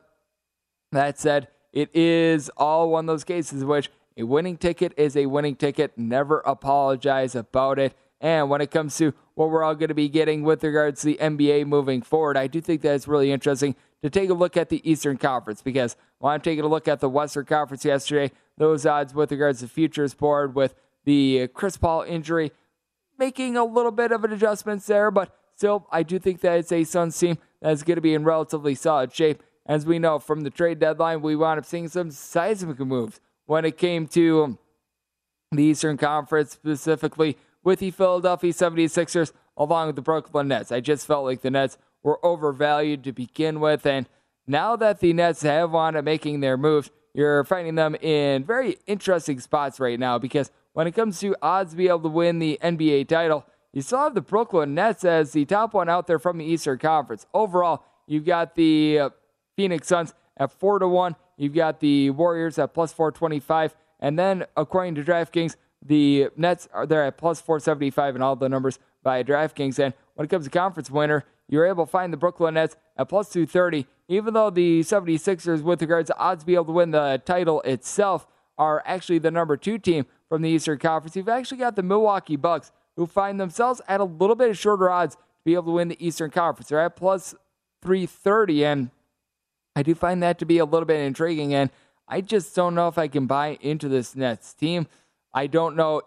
that 0.93 1.19
said, 1.19 1.49
it 1.75 1.91
is 1.93 2.49
all 2.57 2.89
one 2.89 3.05
of 3.05 3.09
those 3.09 3.25
cases 3.25 3.63
in 3.63 3.69
which 3.69 3.91
a 4.17 4.23
winning 4.23 4.57
ticket 4.57 4.95
is 4.97 5.17
a 5.17 5.27
winning 5.27 5.57
ticket. 5.57 5.99
Never 5.99 6.39
apologize 6.47 7.35
about 7.35 7.81
it. 7.81 7.97
And 8.21 8.49
when 8.49 8.61
it 8.61 8.71
comes 8.71 8.97
to 8.99 9.13
what 9.35 9.51
we're 9.51 9.65
all 9.65 9.75
going 9.75 9.89
to 9.89 9.95
be 9.95 10.09
getting 10.09 10.45
with 10.45 10.63
regards 10.63 11.01
to 11.01 11.07
the 11.07 11.19
NBA 11.21 11.67
moving 11.67 12.01
forward, 12.01 12.37
I 12.37 12.47
do 12.47 12.61
think 12.61 12.83
that 12.83 12.95
it's 12.95 13.09
really 13.09 13.33
interesting 13.33 13.75
to 14.03 14.09
take 14.09 14.31
a 14.31 14.35
look 14.35 14.57
at 14.57 14.69
the 14.69 14.89
Eastern 14.89 15.19
Conference 15.19 15.63
because 15.63 15.97
while 16.19 16.33
I'm 16.33 16.41
taking 16.41 16.65
a 16.65 16.69
look 16.69 16.87
at 16.87 17.01
the 17.01 17.09
Western 17.09 17.45
Conference 17.45 17.85
yesterday, 17.85 18.33
those 18.57 18.87
odds 18.87 19.13
with 19.13 19.33
regards 19.33 19.61
to 19.61 19.69
futures 19.69 20.15
board 20.15 20.55
with 20.55 20.77
the 21.05 21.49
Chris 21.49 21.77
Paul 21.77 22.03
injury 22.03 22.53
making 23.19 23.57
a 23.57 23.65
little 23.65 23.91
bit 23.91 24.13
of 24.13 24.25
an 24.25 24.33
adjustments 24.33 24.87
there, 24.87 25.11
but 25.11 25.37
still, 25.57 25.87
I 25.91 26.03
do 26.05 26.19
think 26.19 26.41
that 26.41 26.59
it's 26.59 26.73
a 26.73 26.85
Suns 26.85 27.19
team 27.19 27.39
that's 27.61 27.83
going 27.83 27.97
to 27.97 28.01
be 28.01 28.15
in 28.15 28.25
relatively 28.25 28.75
solid 28.75 29.13
shape. 29.13 29.43
As 29.67 29.87
we 29.87 29.99
know 29.99 30.19
from 30.19 30.43
the 30.43 30.51
trade 30.51 30.79
deadline, 30.79 31.23
we 31.23 31.37
wound 31.37 31.59
up 31.59 31.65
seeing 31.65 31.89
some 31.89 32.11
seismic 32.11 32.79
moves 32.81 33.21
when 33.47 33.65
it 33.65 33.79
came 33.79 34.07
to 34.09 34.59
the 35.53 35.63
Eastern 35.63 35.97
Conference, 35.97 36.53
specifically 36.53 37.39
with 37.63 37.79
the 37.79 37.91
Philadelphia 37.91 38.53
76ers 38.53 39.33
along 39.57 39.87
with 39.87 39.97
the 39.97 40.03
Brooklyn 40.03 40.49
Nets. 40.49 40.73
I 40.73 40.81
just 40.81 41.07
felt 41.07 41.25
like 41.25 41.41
the 41.41 41.51
Nets 41.51 41.79
were 42.03 42.25
overvalued 42.25 43.05
to 43.05 43.13
begin 43.13 43.61
with, 43.61 43.87
and 43.87 44.09
now 44.47 44.77
that 44.77 45.01
the 45.01 45.13
Nets 45.13 45.43
have 45.43 45.71
wound 45.71 45.97
up 45.97 46.05
making 46.05 46.41
their 46.41 46.57
moves, 46.57 46.91
you're 47.15 47.45
finding 47.45 47.77
them 47.77 47.95
in 47.95 48.45
very 48.45 48.77
interesting 48.87 49.41
spots 49.41 49.81
right 49.81 49.99
now 49.99 50.19
because 50.19 50.51
when 50.73 50.87
it 50.87 50.93
comes 50.93 51.21
to 51.21 51.37
odds 51.41 51.71
to 51.71 51.77
be 51.77 51.89
able 51.89 52.01
to 52.01 52.09
win 52.09 52.41
the 52.41 52.59
NBA 52.63 53.09
title, 53.09 53.47
you 53.73 53.81
still 53.81 54.01
have 54.01 54.15
the 54.15 54.21
Brooklyn 54.21 54.75
Nets 54.75 55.05
as 55.05 55.33
the 55.33 55.45
top 55.45 55.73
one 55.73 55.89
out 55.89 56.07
there 56.07 56.19
from 56.19 56.39
the 56.39 56.45
Eastern 56.45 56.79
Conference. 56.79 57.27
Overall, 57.33 57.85
you've 58.07 58.25
got 58.27 58.57
the 58.57 58.99
uh, 58.99 59.11
Phoenix 59.57 59.89
Suns 59.89 60.15
at 60.37 60.53
4 60.53 60.81
to 60.81 60.89
1. 60.89 61.17
You've 61.37 61.55
got 61.55 61.81
the 61.81 62.11
Warriors 62.11 62.59
at 62.59 62.75
plus 62.75 62.93
425. 62.93 63.75
And 64.01 64.19
then, 64.19 64.45
according 64.57 64.97
to 64.97 65.05
DraftKings, 65.05 65.57
the 65.85 66.29
Nets 66.37 66.69
are 66.73 66.87
there 66.87 67.05
at 67.05 67.17
plus 67.17 67.41
475 67.41 68.15
and 68.15 68.25
all 68.25 68.37
the 68.37 68.49
numbers 68.49 68.79
by 69.03 69.23
DraftKings. 69.23 69.79
And 69.79 69.95
when 70.15 70.25
it 70.25 70.29
comes 70.29 70.45
to 70.45 70.51
conference 70.51 70.91
winner, 70.91 71.25
you're 71.49 71.67
able 71.67 71.87
to 71.87 71.91
find 71.91 72.13
the 72.13 72.17
Brooklyn 72.17 72.55
Nets 72.55 72.77
at 72.97 73.09
plus 73.09 73.29
230. 73.31 73.87
Even 74.09 74.35
though 74.35 74.51
the 74.51 74.81
76ers, 74.81 75.63
with 75.63 75.81
regards 75.81 76.09
to 76.09 76.19
odds 76.19 76.43
to 76.43 76.47
be 76.47 76.55
able 76.55 76.67
to 76.67 76.73
win 76.73 76.91
the 76.91 77.23
title 77.25 77.61
itself, 77.63 78.27
are 78.57 78.83
actually 78.87 79.19
the 79.19 79.31
number 79.31 79.57
two 79.57 79.79
team 79.79 80.07
from 80.29 80.43
the 80.43 80.49
Eastern 80.49 80.79
Conference, 80.79 81.17
you've 81.17 81.29
actually 81.29 81.59
got 81.59 81.77
the 81.77 81.83
Milwaukee 81.83 82.37
Bucks, 82.37 82.73
who 82.97 83.07
find 83.07 83.41
themselves 83.41 83.81
at 83.89 84.01
a 84.01 84.05
little 84.05 84.37
bit 84.37 84.51
of 84.51 84.59
shorter 84.59 84.91
odds 84.91 85.17
to 85.17 85.21
be 85.45 85.55
able 85.55 85.65
to 85.65 85.71
win 85.73 85.89
the 85.89 86.07
Eastern 86.07 86.31
Conference. 86.31 86.69
They're 86.69 86.81
at 86.81 86.97
plus 86.97 87.35
330, 87.83 88.65
and 88.65 88.91
I 89.77 89.83
do 89.83 89.95
find 89.95 90.23
that 90.23 90.39
to 90.39 90.47
be 90.47 90.59
a 90.59 90.65
little 90.65 90.87
bit 90.87 91.01
intriguing. 91.01 91.55
And 91.55 91.71
I 92.09 92.21
just 92.21 92.55
don't 92.55 92.75
know 92.75 92.89
if 92.89 92.99
I 92.99 93.09
can 93.09 93.27
buy 93.27 93.59
into 93.61 93.89
this 93.89 94.15
Nets 94.15 94.55
team. 94.55 94.87
I 95.33 95.47
don't 95.47 95.77
know 95.77 96.03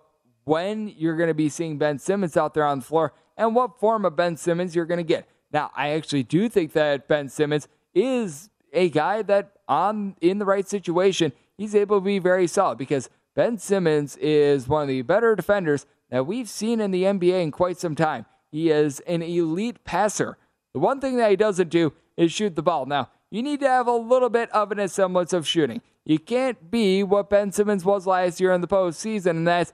when 0.46 0.88
you're 0.88 1.18
going 1.18 1.28
to 1.28 1.34
be 1.34 1.50
seeing 1.50 1.78
Ben 1.78 2.00
Simmons 2.00 2.38
out 2.38 2.54
there 2.54 2.66
on 2.66 2.80
the 2.80 2.86
floor 2.86 3.14
and 3.36 3.56
what 3.56 3.80
form 3.80 4.06
of 4.06 4.16
Ben 4.16 4.38
Simmons 4.38 4.76
you're 4.76 4.86
going 4.86 5.00
to 5.00 5.04
get. 5.04 5.28
Now, 5.52 5.72
I 5.76 5.90
actually 5.90 6.24
do 6.24 6.50
think 6.50 6.74
that 6.74 7.08
Ben 7.08 7.30
Simmons 7.30 7.68
is 7.94 8.50
a 8.74 8.90
guy 8.90 9.22
that 9.24 9.54
on 9.68 10.16
in 10.22 10.40
the 10.40 10.46
right 10.46 10.68
situation, 10.68 11.34
he's 11.58 11.76
able 11.76 11.98
to 12.00 12.06
be 12.06 12.20
very 12.20 12.48
solid 12.48 12.78
because 12.78 13.10
Ben 13.36 13.58
Simmons 13.58 14.18
is 14.18 14.68
one 14.68 14.84
of 14.84 14.88
the 14.88 15.02
better 15.02 15.36
defenders 15.36 15.86
that 16.10 16.26
we've 16.26 16.50
seen 16.50 16.80
in 16.80 16.92
the 16.92 17.04
NBA 17.04 17.44
in 17.44 17.52
quite 17.52 17.78
some 17.78 17.96
time. 17.96 18.26
He 18.52 18.70
is 18.70 19.00
an 19.02 19.22
elite 19.22 19.84
passer. 19.84 20.38
The 20.74 20.80
one 20.80 21.02
thing 21.02 21.18
that 21.18 21.30
he 21.30 21.36
doesn't 21.36 21.70
do 21.70 21.94
is 22.16 22.32
shoot 22.32 22.56
the 22.56 22.64
ball. 22.64 22.86
Now, 22.86 23.10
you 23.30 23.44
need 23.44 23.60
to 23.60 23.68
have 23.68 23.88
a 23.88 23.96
little 23.96 24.30
bit 24.30 24.50
of 24.52 24.72
an 24.72 24.88
semblance 24.88 25.34
of 25.34 25.48
shooting. 25.48 25.82
You 26.06 26.20
can't 26.20 26.72
be 26.72 27.04
what 27.04 27.30
Ben 27.30 27.52
Simmons 27.52 27.84
was 27.84 28.08
last 28.08 28.40
year 28.40 28.54
in 28.54 28.62
the 28.62 28.68
postseason, 28.68 29.32
and 29.32 29.48
that's 29.48 29.74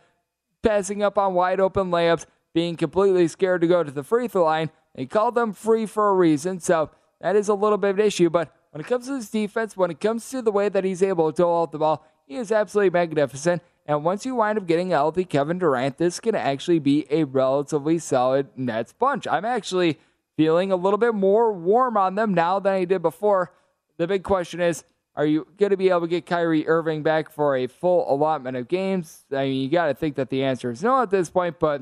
passing 0.64 1.04
up 1.04 1.18
on 1.18 1.34
wide 1.34 1.60
open 1.60 1.92
layups, 1.92 2.26
being 2.54 2.76
completely 2.76 3.28
scared 3.28 3.62
to 3.62 3.68
go 3.68 3.84
to 3.84 3.92
the 3.92 4.04
free 4.04 4.28
throw 4.28 4.46
line. 4.46 4.72
They 4.96 5.06
call 5.06 5.32
them 5.32 5.54
free 5.54 5.86
for 5.86 6.10
a 6.10 6.14
reason, 6.14 6.60
so 6.60 6.90
that 7.22 7.36
is 7.36 7.50
a 7.50 7.54
little 7.54 7.78
bit 7.78 7.92
of 7.92 8.00
an 8.00 8.06
issue. 8.06 8.30
But 8.30 8.52
when 8.72 8.82
it 8.82 8.88
comes 8.88 9.08
to 9.08 9.16
his 9.16 9.30
defense, 9.30 9.78
when 9.78 9.92
it 9.92 10.00
comes 10.00 10.28
to 10.32 10.42
the 10.42 10.52
way 10.52 10.70
that 10.70 10.84
he's 10.84 11.04
able 11.04 11.32
to 11.32 11.46
out 11.46 11.72
the 11.72 11.80
ball, 11.80 12.06
he 12.26 12.36
is 12.38 12.52
absolutely 12.52 12.90
magnificent. 12.90 13.62
And 13.86 14.04
once 14.04 14.26
you 14.26 14.36
wind 14.36 14.58
up 14.58 14.66
getting 14.66 14.94
a 14.94 14.98
healthy 14.98 15.26
Kevin 15.26 15.60
Durant, 15.60 15.98
this 15.98 16.20
can 16.20 16.36
actually 16.36 16.80
be 16.80 17.06
a 17.10 17.26
relatively 17.26 18.00
solid 18.00 18.48
Nets 18.56 18.94
bunch. 18.94 19.28
I'm 19.28 19.46
actually 19.46 20.00
feeling 20.38 20.72
a 20.72 20.76
little 20.76 20.98
bit 20.98 21.14
more 21.14 21.54
warm 21.54 21.98
on 21.98 22.16
them 22.16 22.34
now 22.34 22.60
than 22.60 22.74
I 22.74 22.86
did 22.86 23.02
before. 23.02 23.52
The 23.98 24.08
big 24.08 24.24
question 24.24 24.60
is, 24.60 24.84
are 25.16 25.26
you 25.26 25.48
going 25.58 25.70
to 25.70 25.78
be 25.78 25.90
able 25.90 26.02
to 26.02 26.08
get 26.08 26.26
Kyrie 26.26 26.68
Irving 26.68 27.04
back 27.04 27.30
for 27.30 27.56
a 27.56 27.68
full 27.68 28.12
allotment 28.12 28.58
of 28.58 28.68
games? 28.68 29.26
I 29.32 29.46
mean, 29.46 29.62
you 29.62 29.70
got 29.70 29.88
to 29.88 29.94
think 29.94 30.16
that 30.16 30.30
the 30.30 30.44
answer 30.44 30.72
is 30.72 30.82
no 30.82 31.02
at 31.02 31.12
this 31.12 31.30
point, 31.30 31.60
but 31.60 31.82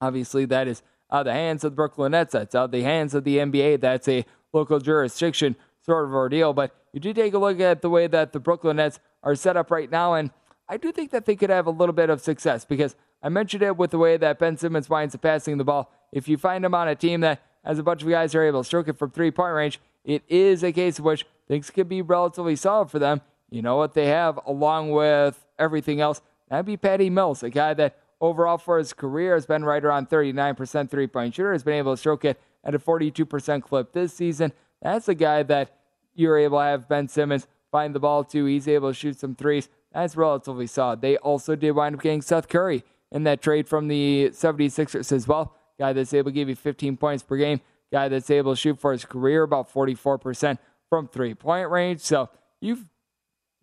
obviously 0.00 0.46
that 0.46 0.66
is 0.66 0.82
out 1.12 1.20
of 1.20 1.26
the 1.26 1.32
hands 1.32 1.64
of 1.64 1.72
the 1.72 1.76
Brooklyn 1.76 2.12
Nets. 2.12 2.32
That's 2.32 2.54
out 2.54 2.66
of 2.66 2.70
the 2.70 2.82
hands 2.82 3.14
of 3.14 3.24
the 3.24 3.36
NBA. 3.36 3.80
That's 3.80 4.08
a 4.08 4.24
local 4.52 4.78
jurisdiction 4.78 5.56
sort 5.84 6.06
of 6.06 6.14
ordeal. 6.14 6.52
But 6.54 6.74
you 6.92 7.00
do 7.00 7.12
take 7.12 7.34
a 7.34 7.38
look 7.38 7.60
at 7.60 7.82
the 7.82 7.90
way 7.90 8.06
that 8.06 8.32
the 8.32 8.40
Brooklyn 8.40 8.76
Nets 8.76 8.98
are 9.22 9.34
set 9.34 9.56
up 9.56 9.70
right 9.70 9.90
now, 9.90 10.14
and 10.14 10.30
I 10.68 10.76
do 10.76 10.92
think 10.92 11.10
that 11.10 11.26
they 11.26 11.34
could 11.34 11.50
have 11.50 11.66
a 11.66 11.70
little 11.70 11.94
bit 11.94 12.10
of 12.10 12.20
success 12.20 12.64
because 12.64 12.94
I 13.22 13.30
mentioned 13.30 13.62
it 13.62 13.76
with 13.76 13.90
the 13.90 13.98
way 13.98 14.16
that 14.16 14.38
Ben 14.38 14.56
Simmons 14.56 14.88
winds 14.88 15.14
up 15.14 15.22
passing 15.22 15.58
the 15.58 15.64
ball. 15.64 15.92
If 16.12 16.28
you 16.28 16.36
find 16.36 16.64
him 16.64 16.74
on 16.74 16.88
a 16.88 16.94
team 16.94 17.20
that 17.20 17.42
has 17.64 17.78
a 17.78 17.82
bunch 17.82 18.02
of 18.02 18.08
guys 18.08 18.34
are 18.34 18.42
able 18.42 18.62
to 18.62 18.66
stroke 18.66 18.88
it 18.88 18.98
from 18.98 19.10
three 19.10 19.30
point 19.30 19.54
range, 19.54 19.80
it 20.04 20.22
is 20.28 20.62
a 20.62 20.72
case 20.72 20.98
in 20.98 21.04
which 21.04 21.26
things 21.46 21.70
could 21.70 21.88
be 21.88 22.02
relatively 22.02 22.56
solid 22.56 22.90
for 22.90 22.98
them. 22.98 23.20
You 23.50 23.62
know 23.62 23.76
what 23.76 23.94
they 23.94 24.06
have 24.06 24.38
along 24.46 24.90
with 24.90 25.46
everything 25.58 26.00
else? 26.00 26.20
That'd 26.48 26.66
be 26.66 26.76
Patty 26.76 27.10
Mills, 27.10 27.42
a 27.42 27.50
guy 27.50 27.74
that 27.74 27.98
overall 28.20 28.58
for 28.58 28.78
his 28.78 28.92
career 28.92 29.34
has 29.34 29.46
been 29.46 29.64
right 29.64 29.84
around 29.84 30.08
39% 30.08 30.90
three 30.90 31.06
point 31.06 31.34
shooter, 31.34 31.52
has 31.52 31.62
been 31.62 31.74
able 31.74 31.94
to 31.94 31.96
stroke 31.96 32.24
it 32.24 32.40
at 32.64 32.74
a 32.74 32.78
42% 32.78 33.62
clip 33.62 33.92
this 33.92 34.12
season. 34.12 34.52
That's 34.82 35.08
a 35.08 35.14
guy 35.14 35.42
that 35.44 35.76
you're 36.14 36.38
able 36.38 36.58
to 36.58 36.64
have 36.64 36.88
Ben 36.88 37.08
Simmons 37.08 37.46
find 37.70 37.94
the 37.94 38.00
ball 38.00 38.24
to. 38.24 38.44
He's 38.44 38.68
able 38.68 38.90
to 38.90 38.94
shoot 38.94 39.18
some 39.18 39.34
threes. 39.34 39.68
That's 39.92 40.16
relatively 40.16 40.66
solid. 40.66 41.00
They 41.00 41.16
also 41.16 41.56
did 41.56 41.72
wind 41.72 41.96
up 41.96 42.02
getting 42.02 42.22
Seth 42.22 42.48
Curry 42.48 42.84
in 43.10 43.24
that 43.24 43.40
trade 43.40 43.68
from 43.68 43.88
the 43.88 44.30
76ers 44.32 45.12
as 45.12 45.26
well. 45.26 45.54
Guy 45.78 45.92
that's 45.92 46.12
able 46.14 46.30
to 46.30 46.34
give 46.34 46.48
you 46.48 46.56
15 46.56 46.96
points 46.96 47.22
per 47.22 47.36
game. 47.36 47.60
Guy 47.92 48.08
that's 48.08 48.30
able 48.30 48.52
to 48.52 48.60
shoot 48.60 48.78
for 48.78 48.92
his 48.92 49.04
career 49.04 49.42
about 49.42 49.72
44% 49.72 50.58
from 50.88 51.08
three 51.08 51.34
point 51.34 51.70
range. 51.70 52.00
So 52.00 52.28
you've 52.60 52.84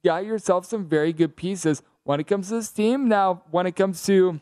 got 0.04 0.26
yourself 0.26 0.66
some 0.66 0.88
very 0.88 1.14
good 1.14 1.36
pieces 1.36 1.82
when 2.04 2.20
it 2.20 2.28
comes 2.28 2.50
to 2.50 2.56
this 2.56 2.72
team. 2.72 3.08
Now, 3.08 3.44
when 3.52 3.66
it 3.66 3.76
comes 3.76 4.04
to 4.06 4.40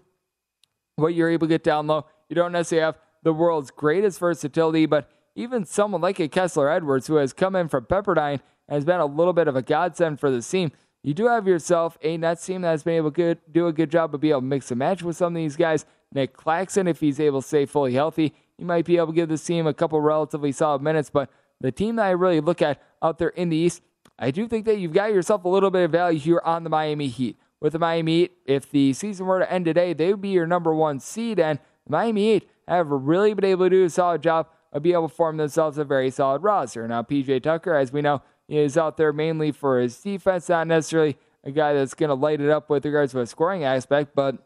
what 0.96 1.14
you're 1.14 1.30
able 1.30 1.48
to 1.48 1.54
get 1.54 1.64
down 1.64 1.88
low, 1.88 2.06
you 2.30 2.36
don't 2.36 2.52
necessarily 2.52 2.86
have 2.86 2.98
the 3.24 3.34
world's 3.34 3.72
greatest 3.72 4.20
versatility, 4.20 4.86
but 4.86 5.10
even 5.36 5.66
someone 5.66 6.02
like 6.02 6.20
a 6.20 6.28
Kessler 6.28 6.70
Edwards, 6.70 7.08
who 7.08 7.16
has 7.16 7.34
come 7.34 7.56
in 7.56 7.68
from 7.68 7.86
Pepperdine, 7.86 8.40
and 8.68 8.76
has 8.76 8.86
been 8.86 9.00
a 9.00 9.06
little 9.06 9.34
bit 9.34 9.48
of 9.48 9.56
a 9.56 9.62
godsend 9.62 10.20
for 10.20 10.30
the 10.30 10.42
team. 10.42 10.72
You 11.04 11.14
do 11.14 11.28
have 11.28 11.48
yourself 11.48 11.98
a 12.02 12.18
Nets 12.18 12.46
team 12.46 12.62
that 12.62 12.70
has 12.70 12.84
been 12.84 12.96
able 12.96 13.12
to 13.12 13.36
do 13.52 13.68
a 13.68 13.74
good 13.74 13.92
job 13.92 14.14
of 14.14 14.22
being 14.22 14.32
able 14.32 14.42
to 14.42 14.48
mix 14.48 14.72
and 14.72 14.80
match 14.80 15.04
with 15.04 15.18
some 15.18 15.36
of 15.36 15.38
these 15.38 15.56
guys. 15.56 15.86
Nick 16.14 16.34
Claxton, 16.34 16.88
if 16.88 17.00
he's 17.00 17.20
able 17.20 17.42
to 17.42 17.48
stay 17.48 17.66
fully 17.66 17.94
healthy, 17.94 18.34
he 18.58 18.64
might 18.64 18.86
be 18.86 18.98
able 18.98 19.08
to 19.08 19.14
give 19.14 19.30
this 19.30 19.44
team 19.44 19.66
a 19.66 19.74
couple 19.74 20.00
relatively 20.00 20.52
solid 20.52 20.82
minutes. 20.82 21.10
But 21.10 21.30
the 21.60 21.72
team 21.72 21.96
that 21.96 22.06
I 22.06 22.12
really 22.12 22.40
look 22.40 22.62
at 22.62 22.82
out 23.02 23.18
there 23.18 23.30
in 23.30 23.50
the 23.50 23.58
East, 23.58 23.82
I 24.20 24.30
do 24.32 24.48
think 24.48 24.66
that 24.66 24.78
you've 24.78 24.94
got 24.94 25.12
yourself 25.12 25.44
a 25.44 25.50
little 25.50 25.72
bit 25.72 25.84
of 25.84 25.92
value 25.92 26.20
here 26.20 26.42
on 26.46 26.64
the 26.64 26.70
Miami 26.70 27.08
Heat. 27.08 27.38
with 27.64 27.74
the 27.74 27.80
Miami 27.80 28.20
Heat. 28.20 28.34
If 28.46 28.70
the 28.70 28.94
season 28.94 29.26
were 29.26 29.40
to 29.40 29.52
end 29.52 29.66
today, 29.66 29.94
they 29.94 30.12
would 30.12 30.22
be 30.22 30.30
your 30.30 30.46
number 30.46 30.76
one 30.76 31.00
seed, 31.00 31.40
and 31.40 31.58
the 31.86 31.92
Miami 31.92 32.34
Heat 32.34 32.50
have 32.68 32.90
really 32.90 33.34
been 33.34 33.46
able 33.46 33.66
to 33.66 33.70
do 33.70 33.86
a 33.86 33.90
solid 33.90 34.22
job 34.22 34.48
of 34.72 34.84
being 34.84 34.94
able 34.94 35.10
to 35.10 35.16
form 35.16 35.38
themselves 35.38 35.78
a 35.78 35.84
very 35.84 36.12
solid 36.12 36.44
roster. 36.44 36.88
Now, 36.88 37.02
PJ 37.04 37.42
Tucker, 37.42 37.74
as 37.74 37.92
we 37.92 38.02
know, 38.02 38.22
is 38.50 38.78
out 38.78 38.98
there 38.98 39.14
mainly 39.14 39.52
for 39.52 39.80
his 39.80 39.98
defense, 39.98 40.50
not 40.50 40.68
necessarily 40.68 41.18
a 41.44 41.52
guy 41.52 41.74
that's 41.74 41.94
going 41.94 42.10
to 42.10 42.16
light 42.16 42.42
it 42.42 42.50
up 42.50 42.70
with 42.70 42.86
regards 42.86 43.14
to 43.14 43.22
a 43.22 43.26
scoring 43.26 43.64
aspect, 43.64 44.12
but 44.14 44.38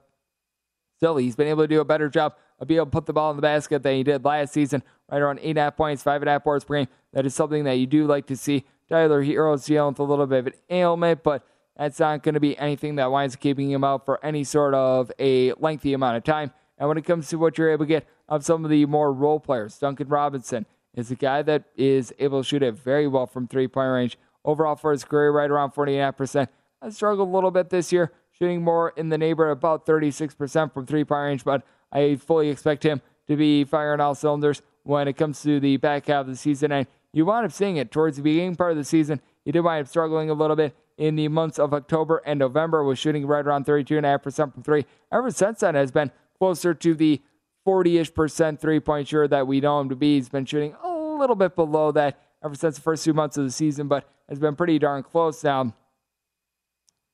still, 0.97 1.17
he's 1.17 1.35
been 1.35 1.47
able 1.47 1.63
to 1.63 1.67
do 1.67 1.79
a 1.79 1.85
better 1.85 2.09
job 2.09 2.35
of 2.59 2.67
being 2.67 2.77
able 2.77 2.87
to 2.87 2.91
put 2.91 3.05
the 3.05 3.13
ball 3.13 3.31
in 3.31 3.35
the 3.35 3.41
basket 3.41 3.83
than 3.83 3.95
he 3.95 4.03
did 4.03 4.25
last 4.25 4.53
season, 4.53 4.83
right 5.09 5.21
around 5.21 5.39
eight 5.39 5.51
and 5.51 5.59
a 5.59 5.61
half 5.61 5.77
points, 5.77 6.03
five 6.03 6.21
and 6.21 6.29
a 6.29 6.33
half 6.33 6.43
boards 6.43 6.65
per 6.65 6.75
game. 6.75 6.87
That 7.13 7.25
is 7.25 7.33
something 7.33 7.63
that 7.63 7.73
you 7.73 7.85
do 7.85 8.05
like 8.05 8.25
to 8.27 8.35
see. 8.35 8.65
Tyler 8.89 9.23
Herro's 9.23 9.65
dealing 9.65 9.93
with 9.93 9.99
a 9.99 10.03
little 10.03 10.27
bit 10.27 10.39
of 10.39 10.47
an 10.47 10.53
ailment, 10.69 11.23
but 11.23 11.45
that's 11.77 11.99
not 11.99 12.23
going 12.23 12.33
to 12.33 12.39
be 12.39 12.57
anything 12.57 12.95
that 12.95 13.11
winds 13.11 13.35
up 13.35 13.41
keeping 13.41 13.69
him 13.69 13.83
out 13.83 14.05
for 14.05 14.23
any 14.25 14.43
sort 14.43 14.73
of 14.73 15.11
a 15.19 15.53
lengthy 15.53 15.93
amount 15.93 16.17
of 16.17 16.23
time. 16.23 16.51
And 16.77 16.87
when 16.87 16.97
it 16.97 17.03
comes 17.03 17.27
to 17.29 17.37
what 17.37 17.57
you're 17.57 17.71
able 17.71 17.85
to 17.85 17.89
get 17.89 18.07
of 18.27 18.43
some 18.43 18.63
of 18.63 18.71
the 18.71 18.85
more 18.85 19.13
role 19.13 19.39
players, 19.39 19.77
Duncan 19.77 20.07
Robinson 20.07 20.65
is 20.93 21.11
a 21.11 21.15
guy 21.15 21.41
that 21.43 21.65
is 21.75 22.13
able 22.19 22.41
to 22.41 22.47
shoot 22.47 22.63
it 22.63 22.73
very 22.73 23.07
well 23.07 23.27
from 23.27 23.47
three 23.47 23.67
point 23.67 23.91
range. 23.91 24.17
Overall 24.43 24.75
for 24.75 24.91
his 24.91 25.03
career, 25.03 25.31
right 25.31 25.49
around 25.49 25.71
49%. 25.71 26.47
I 26.81 26.89
struggled 26.89 27.27
a 27.27 27.31
little 27.31 27.51
bit 27.51 27.69
this 27.69 27.91
year, 27.91 28.11
shooting 28.37 28.63
more 28.63 28.93
in 28.95 29.09
the 29.09 29.17
neighborhood 29.17 29.57
about 29.57 29.85
36% 29.85 30.73
from 30.73 30.85
three 30.85 31.03
point 31.03 31.23
range, 31.23 31.43
but 31.43 31.63
I 31.91 32.15
fully 32.15 32.49
expect 32.49 32.83
him 32.83 33.01
to 33.27 33.35
be 33.35 33.63
firing 33.63 33.99
all 33.99 34.15
cylinders 34.15 34.61
when 34.83 35.07
it 35.07 35.13
comes 35.13 35.41
to 35.43 35.59
the 35.59 35.77
back 35.77 36.07
half 36.07 36.21
of 36.21 36.27
the 36.27 36.35
season. 36.35 36.71
And 36.71 36.87
you 37.13 37.25
wind 37.25 37.45
up 37.45 37.51
seeing 37.51 37.77
it 37.77 37.91
towards 37.91 38.17
the 38.17 38.23
beginning 38.23 38.55
part 38.55 38.71
of 38.71 38.77
the 38.77 38.83
season. 38.83 39.21
He 39.43 39.51
did 39.51 39.61
wind 39.61 39.81
up 39.81 39.87
struggling 39.87 40.29
a 40.29 40.33
little 40.33 40.55
bit 40.55 40.75
in 40.97 41.15
the 41.15 41.27
months 41.27 41.59
of 41.59 41.73
October 41.73 42.21
and 42.25 42.39
November, 42.39 42.83
was 42.83 42.97
shooting 42.97 43.27
right 43.27 43.45
around 43.45 43.65
32.5% 43.65 44.53
from 44.53 44.63
three. 44.63 44.85
Ever 45.11 45.29
since 45.31 45.59
then, 45.59 45.75
has 45.75 45.91
been 45.91 46.11
closer 46.37 46.73
to 46.73 46.95
the 46.95 47.21
40 47.65 47.97
ish 47.97 48.13
percent 48.13 48.59
three 48.61 48.79
point 48.79 49.07
shooter 49.07 49.27
that 49.27 49.45
we 49.45 49.59
know 49.59 49.79
him 49.79 49.89
to 49.89 49.95
be. 49.95 50.15
He's 50.15 50.29
been 50.29 50.45
shooting 50.45 50.75
a 50.83 50.89
little 50.89 51.35
bit 51.35 51.55
below 51.55 51.91
that 51.91 52.19
ever 52.43 52.55
since 52.55 52.75
the 52.75 52.81
first 52.81 53.03
two 53.03 53.13
months 53.13 53.37
of 53.37 53.43
the 53.43 53.51
season, 53.51 53.87
but 53.87 54.09
has 54.29 54.39
been 54.39 54.55
pretty 54.55 54.79
darn 54.79 55.03
close 55.03 55.43
now. 55.43 55.73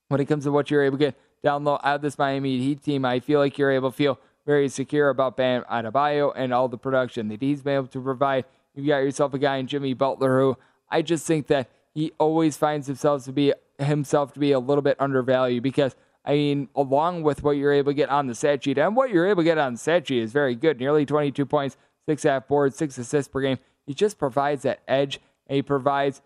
When 0.09 0.19
it 0.21 0.25
comes 0.25 0.43
to 0.43 0.51
what 0.51 0.69
you're 0.69 0.83
able 0.83 0.97
to 0.97 1.05
get 1.05 1.15
down 1.43 1.63
low 1.63 1.79
out 1.83 1.95
of 1.95 2.01
this 2.01 2.17
Miami 2.17 2.59
Heat 2.59 2.83
team, 2.83 3.05
I 3.05 3.19
feel 3.19 3.39
like 3.39 3.57
you're 3.57 3.71
able 3.71 3.91
to 3.91 3.95
feel 3.95 4.19
very 4.45 4.69
secure 4.69 5.09
about 5.09 5.37
Bam 5.37 5.63
Adebayo 5.71 6.33
and 6.35 6.53
all 6.53 6.67
the 6.67 6.77
production 6.77 7.29
that 7.29 7.41
he's 7.41 7.61
been 7.61 7.75
able 7.75 7.87
to 7.87 8.01
provide. 8.01 8.45
You 8.75 8.87
got 8.87 8.97
yourself 8.97 9.33
a 9.33 9.39
guy 9.39 9.57
in 9.57 9.67
Jimmy 9.67 9.93
Butler 9.93 10.39
who 10.39 10.57
I 10.89 11.01
just 11.01 11.25
think 11.25 11.47
that 11.47 11.69
he 11.93 12.11
always 12.19 12.57
finds 12.57 12.87
himself 12.87 13.25
to 13.25 13.31
be 13.31 13.53
himself 13.79 14.33
to 14.33 14.39
be 14.39 14.51
a 14.51 14.59
little 14.59 14.81
bit 14.81 14.97
undervalued 14.99 15.63
because 15.63 15.95
I 16.25 16.33
mean, 16.33 16.69
along 16.75 17.23
with 17.23 17.43
what 17.43 17.51
you're 17.51 17.73
able 17.73 17.91
to 17.91 17.95
get 17.95 18.09
on 18.09 18.27
the 18.27 18.35
stat 18.35 18.63
sheet, 18.63 18.77
and 18.77 18.95
what 18.95 19.09
you're 19.09 19.27
able 19.27 19.41
to 19.41 19.45
get 19.45 19.57
on 19.57 19.73
the 19.73 19.79
stat 19.79 20.07
sheet 20.07 20.21
is 20.23 20.31
very 20.31 20.55
good. 20.55 20.79
Nearly 20.79 21.05
22 21.05 21.45
points, 21.45 21.75
six 22.07 22.23
half 22.23 22.47
boards, 22.47 22.77
six 22.77 22.97
assists 22.97 23.27
per 23.27 23.41
game. 23.41 23.59
He 23.85 23.93
just 23.93 24.17
provides 24.17 24.63
that 24.63 24.79
edge, 24.87 25.19
and 25.47 25.57
he 25.57 25.61
provides 25.61 26.21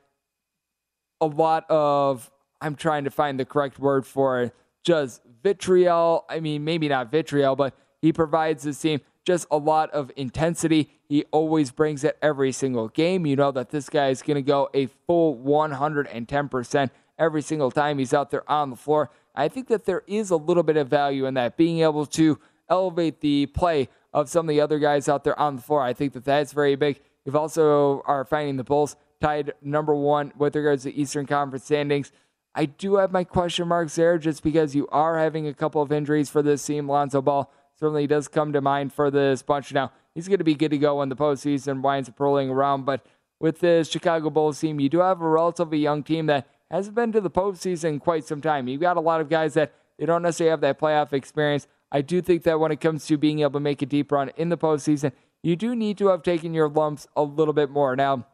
a 1.19 1.25
lot 1.25 1.65
of. 1.69 2.31
I'm 2.61 2.75
trying 2.75 3.03
to 3.03 3.11
find 3.11 3.39
the 3.39 3.45
correct 3.45 3.79
word 3.79 4.05
for 4.05 4.41
it. 4.41 4.55
Just 4.83 5.21
vitriol. 5.43 6.25
I 6.29 6.39
mean, 6.39 6.63
maybe 6.63 6.87
not 6.87 7.11
vitriol, 7.11 7.55
but 7.55 7.75
he 8.01 8.13
provides 8.13 8.63
this 8.63 8.79
team 8.79 9.01
just 9.25 9.45
a 9.51 9.57
lot 9.57 9.91
of 9.91 10.11
intensity. 10.15 10.89
He 11.09 11.25
always 11.31 11.71
brings 11.71 12.03
it 12.03 12.17
every 12.21 12.53
single 12.53 12.87
game. 12.87 13.25
You 13.25 13.35
know 13.35 13.51
that 13.51 13.69
this 13.69 13.89
guy 13.89 14.07
is 14.07 14.21
going 14.21 14.35
to 14.35 14.41
go 14.41 14.69
a 14.73 14.85
full 15.05 15.37
110% 15.37 16.89
every 17.19 17.41
single 17.41 17.71
time 17.71 17.99
he's 17.99 18.13
out 18.13 18.31
there 18.31 18.49
on 18.49 18.69
the 18.69 18.75
floor. 18.75 19.09
I 19.35 19.49
think 19.49 19.67
that 19.67 19.85
there 19.85 20.03
is 20.07 20.29
a 20.29 20.37
little 20.37 20.63
bit 20.63 20.77
of 20.77 20.87
value 20.87 21.25
in 21.25 21.33
that, 21.33 21.57
being 21.57 21.81
able 21.81 22.05
to 22.05 22.39
elevate 22.69 23.19
the 23.19 23.47
play 23.47 23.89
of 24.13 24.29
some 24.29 24.47
of 24.47 24.49
the 24.49 24.61
other 24.61 24.79
guys 24.79 25.09
out 25.09 25.23
there 25.23 25.37
on 25.39 25.57
the 25.57 25.61
floor. 25.61 25.81
I 25.81 25.93
think 25.93 26.13
that 26.13 26.23
that's 26.23 26.53
very 26.53 26.75
big. 26.75 27.01
You've 27.25 27.35
also 27.35 28.01
are 28.05 28.23
finding 28.23 28.55
the 28.55 28.63
Bulls 28.63 28.95
tied 29.19 29.53
number 29.61 29.93
one 29.93 30.31
with 30.37 30.55
regards 30.55 30.83
to 30.83 30.93
Eastern 30.93 31.25
Conference 31.25 31.65
standings. 31.65 32.11
I 32.57 32.65
do 32.65 32.95
have 32.95 33.11
my 33.11 33.23
question 33.23 33.67
marks 33.67 33.95
there 33.95 34.17
just 34.17 34.41
because 34.41 34.73
you 34.75 34.87
are 34.87 35.19
having 35.19 35.47
a 35.47 35.53
couple 35.53 35.79
of 35.79 35.91
injuries 35.91 36.27
for 36.27 36.41
this 36.41 36.65
team. 36.65 36.89
Lonzo 36.89 37.21
Ball 37.21 37.51
certainly 37.75 38.07
does 38.07 38.27
come 38.27 38.51
to 38.51 38.61
mind 38.61 38.91
for 38.91 39.11
this 39.11 39.43
bunch. 39.43 39.71
Now, 39.71 39.91
he's 40.15 40.27
going 40.27 40.39
to 40.39 40.43
be 40.43 40.55
good 40.55 40.71
to 40.71 40.79
go 40.79 40.95
when 40.95 41.09
the 41.09 41.15
postseason 41.15 41.81
winds 41.81 42.09
up 42.09 42.19
rolling 42.19 42.49
around, 42.49 42.85
but 42.85 43.05
with 43.39 43.59
this 43.59 43.89
Chicago 43.89 44.31
Bulls 44.31 44.59
team, 44.59 44.79
you 44.79 44.89
do 44.89 45.01
have 45.01 45.21
a 45.21 45.29
relatively 45.29 45.77
young 45.77 46.01
team 46.01 46.25
that 46.25 46.47
hasn't 46.71 46.95
been 46.95 47.11
to 47.11 47.21
the 47.21 47.29
postseason 47.29 47.99
quite 47.99 48.25
some 48.25 48.41
time. 48.41 48.67
You've 48.67 48.81
got 48.81 48.97
a 48.97 49.01
lot 49.01 49.21
of 49.21 49.29
guys 49.29 49.53
that 49.53 49.75
they 49.99 50.07
don't 50.07 50.23
necessarily 50.23 50.49
have 50.49 50.61
that 50.61 50.79
playoff 50.79 51.13
experience. 51.13 51.67
I 51.91 52.01
do 52.01 52.23
think 52.23 52.41
that 52.41 52.59
when 52.59 52.71
it 52.71 52.81
comes 52.81 53.05
to 53.05 53.17
being 53.19 53.41
able 53.41 53.51
to 53.51 53.59
make 53.59 53.83
a 53.83 53.85
deep 53.85 54.11
run 54.11 54.31
in 54.35 54.49
the 54.49 54.57
postseason, 54.57 55.11
you 55.43 55.55
do 55.55 55.75
need 55.75 55.99
to 55.99 56.07
have 56.07 56.23
taken 56.23 56.55
your 56.55 56.69
lumps 56.69 57.05
a 57.15 57.21
little 57.21 57.53
bit 57.53 57.69
more. 57.69 57.95
Now, 57.95 58.25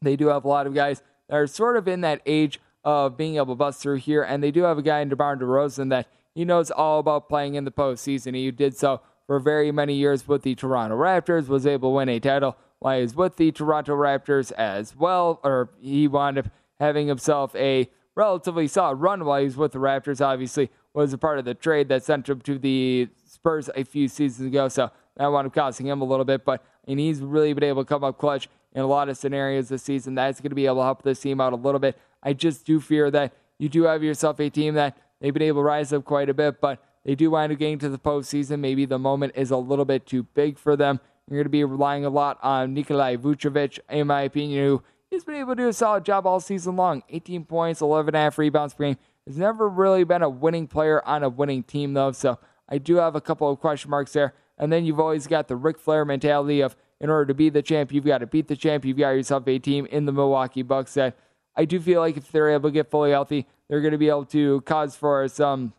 they 0.00 0.16
do 0.16 0.28
have 0.28 0.46
a 0.46 0.48
lot 0.48 0.66
of 0.66 0.72
guys 0.72 1.02
that 1.28 1.36
are 1.36 1.46
sort 1.46 1.76
of 1.76 1.86
in 1.86 2.00
that 2.00 2.22
age 2.24 2.60
of 2.86 3.16
being 3.16 3.34
able 3.34 3.46
to 3.46 3.54
bust 3.56 3.82
through 3.82 3.96
here, 3.96 4.22
and 4.22 4.42
they 4.42 4.52
do 4.52 4.62
have 4.62 4.78
a 4.78 4.82
guy 4.82 5.00
in 5.00 5.08
DeMar 5.08 5.36
DeRozan 5.36 5.90
that 5.90 6.06
he 6.34 6.44
knows 6.44 6.70
all 6.70 7.00
about 7.00 7.28
playing 7.28 7.56
in 7.56 7.64
the 7.64 7.72
postseason. 7.72 8.36
He 8.36 8.50
did 8.52 8.76
so 8.76 9.00
for 9.26 9.40
very 9.40 9.72
many 9.72 9.94
years 9.94 10.28
with 10.28 10.42
the 10.42 10.54
Toronto 10.54 10.96
Raptors, 10.96 11.48
was 11.48 11.66
able 11.66 11.90
to 11.90 11.96
win 11.96 12.08
a 12.08 12.20
title 12.20 12.56
while 12.78 12.96
he 12.96 13.02
was 13.02 13.16
with 13.16 13.36
the 13.36 13.50
Toronto 13.50 13.96
Raptors 13.96 14.52
as 14.52 14.94
well, 14.94 15.40
or 15.42 15.70
he 15.80 16.06
wound 16.06 16.38
up 16.38 16.46
having 16.78 17.08
himself 17.08 17.56
a 17.56 17.90
relatively 18.14 18.68
solid 18.68 18.96
run 18.96 19.24
while 19.24 19.40
he 19.40 19.46
was 19.46 19.56
with 19.56 19.72
the 19.72 19.80
Raptors. 19.80 20.24
Obviously, 20.24 20.70
was 20.94 21.12
a 21.12 21.18
part 21.18 21.40
of 21.40 21.44
the 21.44 21.54
trade 21.54 21.88
that 21.88 22.04
sent 22.04 22.28
him 22.28 22.40
to 22.42 22.56
the 22.56 23.08
Spurs 23.26 23.68
a 23.74 23.82
few 23.82 24.06
seasons 24.06 24.46
ago, 24.46 24.68
so 24.68 24.92
that 25.16 25.26
wound 25.26 25.46
up 25.46 25.54
costing 25.54 25.86
him 25.86 26.00
a 26.00 26.04
little 26.04 26.24
bit. 26.24 26.44
But 26.44 26.64
and 26.86 26.98
he's 27.00 27.20
really 27.20 27.52
been 27.52 27.64
able 27.64 27.84
to 27.84 27.88
come 27.88 28.04
up 28.04 28.18
clutch 28.18 28.48
in 28.72 28.82
a 28.82 28.86
lot 28.86 29.08
of 29.08 29.16
scenarios 29.16 29.68
this 29.68 29.82
season. 29.82 30.14
That's 30.14 30.40
going 30.40 30.50
to 30.50 30.56
be 30.56 30.66
able 30.66 30.76
to 30.76 30.82
help 30.82 31.02
this 31.02 31.20
team 31.20 31.40
out 31.40 31.52
a 31.52 31.56
little 31.56 31.80
bit. 31.80 31.98
I 32.22 32.32
just 32.32 32.64
do 32.64 32.80
fear 32.80 33.10
that 33.10 33.32
you 33.58 33.68
do 33.68 33.84
have 33.84 34.02
yourself 34.02 34.38
a 34.40 34.50
team 34.50 34.74
that 34.74 34.96
they've 35.20 35.32
been 35.32 35.42
able 35.42 35.60
to 35.60 35.64
rise 35.64 35.92
up 35.92 36.04
quite 36.04 36.28
a 36.28 36.34
bit, 36.34 36.60
but 36.60 36.82
they 37.04 37.14
do 37.14 37.30
wind 37.30 37.52
up 37.52 37.58
getting 37.58 37.78
to 37.78 37.88
the 37.88 37.98
postseason. 37.98 38.60
Maybe 38.60 38.84
the 38.84 38.98
moment 38.98 39.32
is 39.36 39.50
a 39.50 39.56
little 39.56 39.84
bit 39.84 40.06
too 40.06 40.24
big 40.24 40.58
for 40.58 40.76
them. 40.76 41.00
You're 41.28 41.38
going 41.38 41.44
to 41.44 41.50
be 41.50 41.64
relying 41.64 42.04
a 42.04 42.10
lot 42.10 42.38
on 42.42 42.74
Nikolai 42.74 43.16
Vucevic, 43.16 43.80
in 43.90 44.06
my 44.06 44.22
opinion, 44.22 44.64
who 44.64 44.82
He's 45.10 45.24
been 45.24 45.36
able 45.36 45.54
to 45.54 45.62
do 45.62 45.68
a 45.68 45.72
solid 45.72 46.04
job 46.04 46.26
all 46.26 46.40
season 46.40 46.76
long. 46.76 47.02
18 47.08 47.44
points, 47.44 47.80
11 47.80 48.08
and 48.08 48.16
a 48.16 48.18
half 48.18 48.38
rebounds 48.38 48.74
per 48.74 48.84
game. 48.84 48.96
Has 49.26 49.36
never 49.36 49.68
really 49.68 50.04
been 50.04 50.22
a 50.22 50.28
winning 50.28 50.66
player 50.66 51.02
on 51.06 51.22
a 51.22 51.28
winning 51.28 51.62
team, 51.62 51.94
though. 51.94 52.12
So 52.12 52.38
I 52.68 52.78
do 52.78 52.96
have 52.96 53.14
a 53.14 53.20
couple 53.20 53.50
of 53.50 53.60
question 53.60 53.90
marks 53.90 54.12
there. 54.12 54.34
And 54.58 54.72
then 54.72 54.84
you've 54.84 55.00
always 55.00 55.26
got 55.26 55.48
the 55.48 55.56
Ric 55.56 55.78
Flair 55.78 56.04
mentality 56.04 56.60
of 56.60 56.76
in 57.00 57.10
order 57.10 57.26
to 57.26 57.34
be 57.34 57.50
the 57.50 57.62
champ, 57.62 57.92
you've 57.92 58.06
got 58.06 58.18
to 58.18 58.26
beat 58.26 58.48
the 58.48 58.56
champ. 58.56 58.84
You've 58.84 58.96
got 58.96 59.10
yourself 59.10 59.46
a 59.46 59.58
team 59.58 59.86
in 59.86 60.06
the 60.06 60.12
Milwaukee 60.12 60.62
Bucks 60.62 60.94
that 60.94 61.16
I 61.54 61.64
do 61.64 61.80
feel 61.80 62.00
like 62.00 62.16
if 62.16 62.32
they're 62.32 62.50
able 62.50 62.70
to 62.70 62.72
get 62.72 62.90
fully 62.90 63.10
healthy, 63.10 63.46
they're 63.68 63.80
going 63.80 63.92
to 63.92 63.98
be 63.98 64.08
able 64.08 64.24
to 64.26 64.60
cause 64.62 64.96
for 64.96 65.26
some 65.28 65.74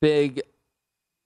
big 0.00 0.42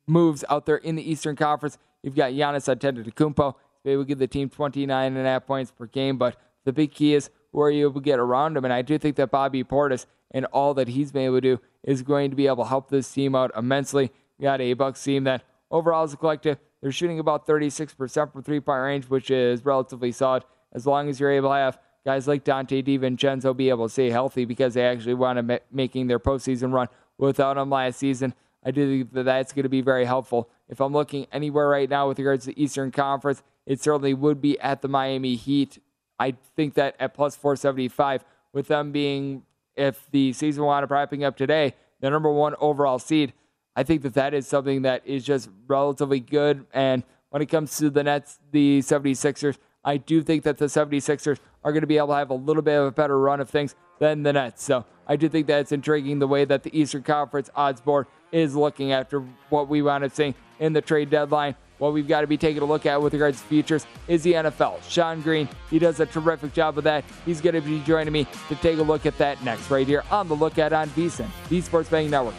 moves 0.07 0.45
out 0.49 0.67
there 0.67 0.77
in 0.77 0.97
the 0.97 1.11
Eastern 1.11 1.37
Conference. 1.37 1.79
You've 2.03 2.15
got 2.15 2.33
Giannis 2.33 2.73
Antetokounmpo. 2.73 3.55
Able 3.87 4.03
to 4.03 4.09
give 4.09 4.19
the 4.19 4.27
team 4.27 4.49
29 4.49 5.17
and 5.17 5.27
a 5.27 5.29
half 5.29 5.47
points 5.47 5.71
per 5.71 5.85
game, 5.85 6.17
but 6.17 6.41
the 6.65 6.73
big 6.73 6.93
key 6.93 7.15
is 7.15 7.29
who 7.53 7.61
are 7.61 7.71
you 7.71 7.93
to 7.93 8.01
get 8.01 8.19
around 8.19 8.57
him? 8.57 8.65
And 8.65 8.73
I 8.73 8.81
do 8.81 8.97
think 8.97 9.17
that 9.17 9.31
Bobby 9.31 9.63
Portis 9.63 10.07
and 10.31 10.47
all 10.47 10.73
that 10.75 10.89
he's 10.89 11.13
been 11.13 11.27
able 11.27 11.37
to 11.37 11.57
do 11.57 11.61
is 11.83 12.03
going 12.03 12.31
to 12.31 12.37
be 12.37 12.47
able 12.47 12.65
to 12.65 12.69
help 12.69 12.89
this 12.89 13.13
team 13.13 13.35
out 13.35 13.51
immensely. 13.55 14.11
We 14.39 14.45
got 14.45 14.63
a 14.63 14.73
Bucks 14.73 15.03
team 15.03 15.25
that 15.25 15.43
overall 15.75 16.05
as 16.05 16.15
a 16.15 16.17
collective, 16.17 16.59
they're 16.81 16.93
shooting 16.93 17.19
about 17.19 17.47
36% 17.47 18.33
from 18.33 18.43
three 18.43 18.61
point 18.61 18.83
range, 18.83 19.05
which 19.09 19.31
is 19.31 19.65
relatively 19.65 20.13
solid. 20.13 20.45
As 20.73 20.87
long 20.87 21.09
as 21.09 21.21
you're 21.21 21.31
able 21.31 21.51
to 21.51 21.57
have 21.57 21.79
guys 22.05 22.27
like 22.27 22.45
Donte 22.45 22.85
DiVincenzo 22.85 23.57
be 23.57 23.69
able 23.69 23.87
to 23.89 23.93
stay 23.93 24.11
healthy 24.11 24.45
because 24.45 24.75
they 24.75 24.87
actually 24.87 25.15
to 25.15 25.43
ma- 25.43 25.59
making 25.71 26.07
their 26.07 26.19
postseason 26.19 26.73
run 26.73 26.89
without 27.19 27.59
him 27.59 27.71
last 27.71 27.99
season. 27.99 28.35
I 28.65 28.71
do 28.71 29.01
think 29.01 29.13
that 29.13 29.25
that's 29.25 29.53
going 29.53 29.65
to 29.65 29.69
be 29.69 29.83
very 29.83 30.07
helpful. 30.07 30.49
If 30.69 30.81
I'm 30.81 30.95
looking 30.95 31.27
anywhere 31.31 31.69
right 31.69 31.89
now 31.89 32.09
with 32.09 32.19
regards 32.19 32.47
to 32.47 32.53
the 32.53 32.63
Eastern 32.63 32.91
Conference, 32.91 33.43
it 33.67 33.83
certainly 33.83 34.15
would 34.15 34.41
be 34.41 34.59
at 34.61 34.81
the 34.81 34.89
Miami 34.89 35.35
Heat 35.35 35.79
I 36.19 36.35
think 36.57 36.75
that 36.75 36.97
at 36.99 37.15
plus 37.15 37.37
475, 37.37 38.25
with 38.53 38.69
them 38.69 38.93
being, 38.93 39.43
if 39.77 40.07
the 40.11 40.33
season 40.33 40.65
wound 40.65 40.85
up 40.85 40.91
wrapping 40.91 41.25
up 41.25 41.37
today, 41.37 41.75
the 42.01 42.11
number 42.11 42.31
one 42.31 42.55
overall 42.61 42.99
seed, 42.99 43.33
I 43.77 43.83
think 43.83 44.03
that 44.03 44.15
that 44.15 44.35
is 44.35 44.47
something 44.47 44.83
that 44.83 45.07
is 45.07 45.25
just 45.25 45.51
relatively 45.67 46.21
good. 46.21 46.67
And 46.73 47.03
when 47.31 47.43
it 47.43 47.47
comes 47.47 47.77
to 47.79 47.91
the 47.91 48.05
Nets, 48.05 48.39
the 48.53 48.81
76ers, 48.81 49.59
I 49.85 49.97
do 49.97 50.23
think 50.23 50.45
that 50.45 50.59
the 50.59 50.67
76ers 50.67 51.39
are 51.63 51.73
going 51.73 51.83
to 51.83 51.87
be 51.87 51.99
able 51.99 52.09
to 52.09 52.15
have 52.15 52.31
a 52.31 52.35
little 52.35 52.63
bit 52.63 52.77
of 52.77 52.87
a 52.87 52.93
better 52.93 53.19
run 53.19 53.41
of 53.41 53.51
things 53.51 53.75
than 53.99 54.23
the 54.23 54.33
Nets. 54.33 54.63
So 54.63 54.85
I 55.07 55.17
do 55.17 55.29
think 55.29 55.47
that 55.49 55.61
it's 55.61 55.73
intriguing 55.73 56.19
the 56.19 56.29
way 56.29 56.45
that 56.45 56.63
the 56.63 56.79
Eastern 56.79 57.03
Conference 57.03 57.51
odds 57.55 57.81
board 57.81 58.07
is 58.33 58.55
looking 58.55 58.93
after 58.93 59.21
what 59.51 59.69
we 59.69 59.83
wound 59.83 60.05
up 60.05 60.13
seeing 60.13 60.35
in 60.59 60.73
the 60.73 60.81
trade 60.81 61.11
deadline. 61.11 61.57
what 61.79 61.93
we've 61.93 62.09
got 62.09 62.21
to 62.21 62.27
be 62.27 62.37
taking 62.37 62.63
a 62.63 62.65
look 62.65 62.87
at 62.87 63.01
with 63.01 63.13
regards 63.13 63.41
to 63.41 63.47
futures 63.47 63.87
is 64.09 64.23
the 64.23 64.33
NFL. 64.33 64.81
Sean 64.89 65.21
Green, 65.21 65.49
he 65.71 65.79
does 65.79 66.01
a 66.01 66.07
terrific 66.07 66.53
job 66.53 66.79
of 66.79 66.85
that. 66.85 67.05
He's 67.27 67.41
going 67.41 67.55
to 67.55 67.61
be 67.61 67.81
joining 67.81 68.13
me 68.13 68.27
to 68.49 68.55
take 68.57 68.79
a 68.79 68.83
look 68.83 69.07
at 69.07 69.19
that 69.19 69.43
next, 69.45 69.71
right 69.71 69.87
here 69.87 70.05
on 70.11 70.29
the 70.29 70.37
Lookout 70.37 70.73
on 70.73 70.89
VSIN, 70.91 71.29
the 71.49 71.61
Sports 71.61 71.89
Betting 71.89 72.11
Network. 72.11 72.35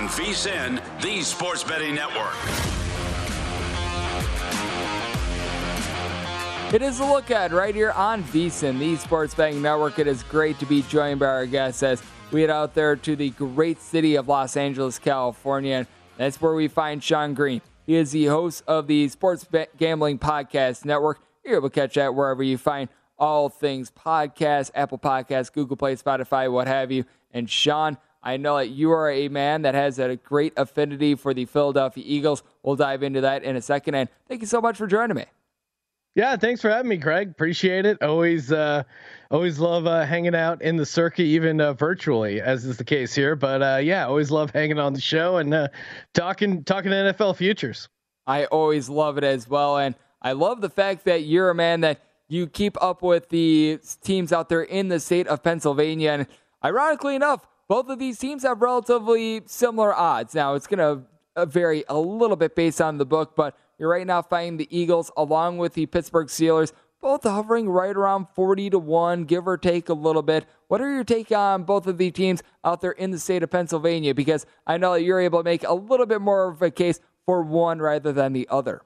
On 0.00 0.08
VSIN, 0.08 0.80
the 1.02 1.20
Sports 1.20 1.62
Betting 1.62 1.94
Network. 1.94 2.32
It 6.72 6.80
is 6.80 7.00
a 7.00 7.04
look 7.04 7.30
at 7.30 7.52
right 7.52 7.74
here 7.74 7.90
on 7.90 8.22
VSIN, 8.24 8.78
the 8.78 8.96
Sports 8.96 9.34
Betting 9.34 9.60
Network. 9.60 9.98
It 9.98 10.06
is 10.06 10.22
great 10.22 10.58
to 10.60 10.64
be 10.64 10.80
joined 10.82 11.20
by 11.20 11.26
our 11.26 11.44
guests 11.44 11.82
as 11.82 12.02
we 12.30 12.40
head 12.40 12.48
out 12.48 12.72
there 12.72 12.96
to 12.96 13.14
the 13.14 13.28
great 13.30 13.82
city 13.82 14.14
of 14.14 14.26
Los 14.26 14.56
Angeles, 14.56 14.98
California. 14.98 15.74
And 15.74 15.86
that's 16.16 16.40
where 16.40 16.54
we 16.54 16.68
find 16.68 17.04
Sean 17.04 17.34
Green. 17.34 17.60
He 17.86 17.96
is 17.96 18.12
the 18.12 18.24
host 18.26 18.64
of 18.66 18.86
the 18.86 19.06
Sports 19.08 19.44
Bet 19.44 19.76
Gambling 19.76 20.18
Podcast 20.18 20.86
Network. 20.86 21.20
You're 21.44 21.56
able 21.56 21.68
to 21.68 21.74
catch 21.74 21.96
that 21.96 22.14
wherever 22.14 22.42
you 22.42 22.56
find 22.56 22.88
all 23.18 23.50
things 23.50 23.90
podcast, 23.90 24.70
Apple 24.74 24.98
Podcasts, 24.98 25.52
Google 25.52 25.76
Play, 25.76 25.96
Spotify, 25.96 26.50
what 26.50 26.68
have 26.68 26.90
you. 26.90 27.04
And 27.32 27.50
Sean, 27.50 27.98
I 28.22 28.36
know 28.36 28.56
that 28.56 28.68
you 28.68 28.90
are 28.90 29.10
a 29.10 29.28
man 29.28 29.62
that 29.62 29.74
has 29.74 29.98
a 29.98 30.16
great 30.16 30.52
affinity 30.56 31.14
for 31.14 31.32
the 31.32 31.46
Philadelphia 31.46 32.04
Eagles. 32.06 32.42
We'll 32.62 32.76
dive 32.76 33.02
into 33.02 33.22
that 33.22 33.42
in 33.42 33.56
a 33.56 33.62
second. 33.62 33.94
And 33.94 34.08
thank 34.28 34.42
you 34.42 34.46
so 34.46 34.60
much 34.60 34.76
for 34.76 34.86
joining 34.86 35.16
me. 35.16 35.24
Yeah, 36.16 36.36
thanks 36.36 36.60
for 36.60 36.68
having 36.68 36.88
me, 36.88 36.96
Greg. 36.96 37.30
Appreciate 37.30 37.86
it. 37.86 38.02
Always, 38.02 38.50
uh, 38.50 38.82
always 39.30 39.60
love 39.60 39.86
uh, 39.86 40.04
hanging 40.04 40.34
out 40.34 40.60
in 40.60 40.76
the 40.76 40.84
circuit, 40.84 41.22
even 41.22 41.60
uh, 41.60 41.72
virtually, 41.72 42.40
as 42.40 42.64
is 42.64 42.76
the 42.76 42.84
case 42.84 43.14
here. 43.14 43.36
But 43.36 43.62
uh, 43.62 43.76
yeah, 43.82 44.06
always 44.06 44.30
love 44.30 44.50
hanging 44.50 44.78
on 44.78 44.92
the 44.92 45.00
show 45.00 45.36
and 45.36 45.54
uh, 45.54 45.68
talking 46.12 46.64
talking 46.64 46.90
NFL 46.90 47.36
futures. 47.36 47.88
I 48.26 48.46
always 48.46 48.88
love 48.88 49.18
it 49.18 49.24
as 49.24 49.48
well, 49.48 49.78
and 49.78 49.94
I 50.20 50.32
love 50.32 50.60
the 50.60 50.68
fact 50.68 51.04
that 51.04 51.22
you're 51.22 51.48
a 51.48 51.54
man 51.54 51.82
that 51.82 52.02
you 52.26 52.48
keep 52.48 52.76
up 52.82 53.02
with 53.02 53.28
the 53.28 53.78
teams 54.02 54.32
out 54.32 54.48
there 54.48 54.62
in 54.62 54.88
the 54.88 54.98
state 54.98 55.28
of 55.28 55.42
Pennsylvania. 55.42 56.10
And 56.10 56.26
ironically 56.64 57.14
enough, 57.14 57.46
both 57.70 57.88
of 57.88 58.00
these 58.00 58.18
teams 58.18 58.42
have 58.42 58.62
relatively 58.62 59.42
similar 59.46 59.94
odds. 59.94 60.34
Now 60.34 60.54
it's 60.54 60.66
going 60.66 60.78
to 60.78 61.06
uh, 61.36 61.46
vary 61.46 61.84
a 61.88 61.96
little 61.96 62.34
bit 62.34 62.56
based 62.56 62.80
on 62.80 62.98
the 62.98 63.06
book, 63.06 63.36
but 63.36 63.56
you're 63.78 63.88
right 63.88 64.04
now 64.04 64.22
finding 64.22 64.56
the 64.56 64.66
Eagles 64.76 65.12
along 65.16 65.58
with 65.58 65.74
the 65.74 65.86
Pittsburgh 65.86 66.26
Steelers, 66.26 66.72
both 67.00 67.22
hovering 67.22 67.68
right 67.68 67.96
around 67.96 68.26
40 68.34 68.70
to 68.70 68.78
1, 68.80 69.22
give 69.22 69.46
or 69.46 69.56
take 69.56 69.88
a 69.88 69.94
little 69.94 70.22
bit. 70.22 70.46
What 70.66 70.80
are 70.80 70.92
your 70.92 71.04
take 71.04 71.30
on 71.30 71.62
both 71.62 71.86
of 71.86 71.96
the 71.96 72.10
teams 72.10 72.42
out 72.64 72.80
there 72.80 72.90
in 72.90 73.12
the 73.12 73.20
state 73.20 73.44
of 73.44 73.52
Pennsylvania? 73.52 74.16
Because 74.16 74.46
I 74.66 74.76
know 74.76 74.94
that 74.94 75.04
you're 75.04 75.20
able 75.20 75.38
to 75.38 75.44
make 75.44 75.62
a 75.62 75.72
little 75.72 76.06
bit 76.06 76.20
more 76.20 76.48
of 76.48 76.60
a 76.62 76.72
case 76.72 76.98
for 77.24 77.40
one 77.40 77.78
rather 77.78 78.10
than 78.10 78.32
the 78.32 78.48
other. 78.50 78.82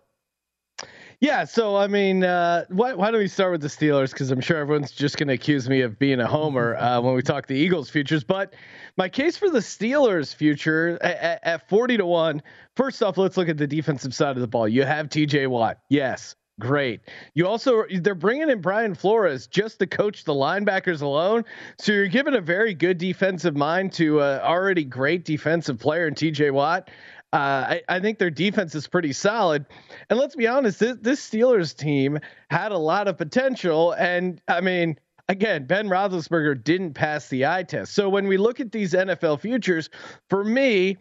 Yeah, 1.25 1.45
so 1.45 1.75
I 1.77 1.87
mean, 1.87 2.23
uh, 2.23 2.67
why, 2.69 2.93
why 2.93 3.11
don't 3.11 3.21
we 3.21 3.29
start 3.29 3.53
with 3.53 3.63
the 3.63 3.69
Steelers? 3.69 4.11
Because 4.11 4.31
I'm 4.31 4.43
sure 4.43 4.59
everyone's 4.59 4.91
just 4.91 5.17
going 5.17 5.29
to 5.29 5.33
accuse 5.33 5.71
me 5.71 5.81
of 5.81 5.99
being 5.99 6.21
a 6.21 6.27
homer 6.27 6.77
uh, 6.79 7.01
when 7.01 7.15
we 7.15 7.23
talk 7.23 7.47
the 7.47 7.55
Eagles 7.55 7.89
futures. 7.89 8.23
But 8.23 8.53
my 8.99 9.09
case 9.09 9.35
for 9.35 9.49
the 9.49 9.61
Steelers 9.61 10.35
future 10.35 10.99
at, 11.01 11.41
at 11.43 11.69
40 11.71 11.97
to 11.97 12.05
1, 12.05 12.43
first 12.77 13.03
off, 13.03 13.17
let's 13.17 13.39
look 13.39 13.49
at 13.49 13.57
the 13.57 13.67
defensive 13.67 14.13
side 14.13 14.37
of 14.37 14.43
the 14.43 14.47
ball. 14.47 14.69
You 14.69 14.83
have 14.83 15.09
TJ 15.09 15.49
Watt. 15.49 15.79
Yes. 15.89 16.37
Great. 16.61 17.01
You 17.35 17.49
also 17.49 17.85
they're 17.91 18.15
bringing 18.15 18.49
in 18.49 18.61
Brian 18.61 18.95
Flores 18.95 19.49
just 19.49 19.81
to 19.81 19.89
coach 19.89 20.23
the 20.23 20.33
linebackers 20.33 21.03
alone. 21.03 21.45
So 21.81 21.91
you're 21.91 22.07
giving 22.07 22.37
a 22.37 22.41
very 22.41 22.75
good 22.75 22.97
defensive 22.97 23.57
mind 23.57 23.93
to 23.95 24.23
already 24.23 24.85
great 24.85 25.25
defensive 25.25 25.81
player 25.81 26.07
in 26.07 26.15
TJ 26.15 26.53
Watt. 26.53 26.91
Uh, 27.35 27.66
I, 27.68 27.83
I, 27.88 27.99
think 27.99 28.20
their 28.20 28.31
defense 28.31 28.77
is 28.77 28.87
pretty 28.87 29.12
solid. 29.12 29.66
And 30.09 30.20
let's 30.20 30.37
be 30.37 30.47
honest, 30.47 30.79
this, 30.79 30.97
this, 31.01 31.29
Steelers 31.29 31.77
team 31.77 32.20
had 32.49 32.70
a 32.70 32.79
lot 32.79 33.09
of 33.09 33.18
potential. 33.18 33.90
And 33.90 34.40
I 34.47 34.61
mean, 34.61 35.01
again, 35.29 35.66
Ben 35.66 35.88
Roethlisberger 35.88 36.62
didn't 36.62 36.94
pass 36.94 37.27
the 37.27 37.44
eye 37.44 37.64
test. 37.64 37.92
So 37.92 38.09
when 38.09 38.29
we 38.29 38.37
look 38.37 38.61
at 38.61 38.70
these 38.70 38.92
NFL 38.92 39.40
futures, 39.40 39.90
for 40.31 40.44
me, 40.44 40.97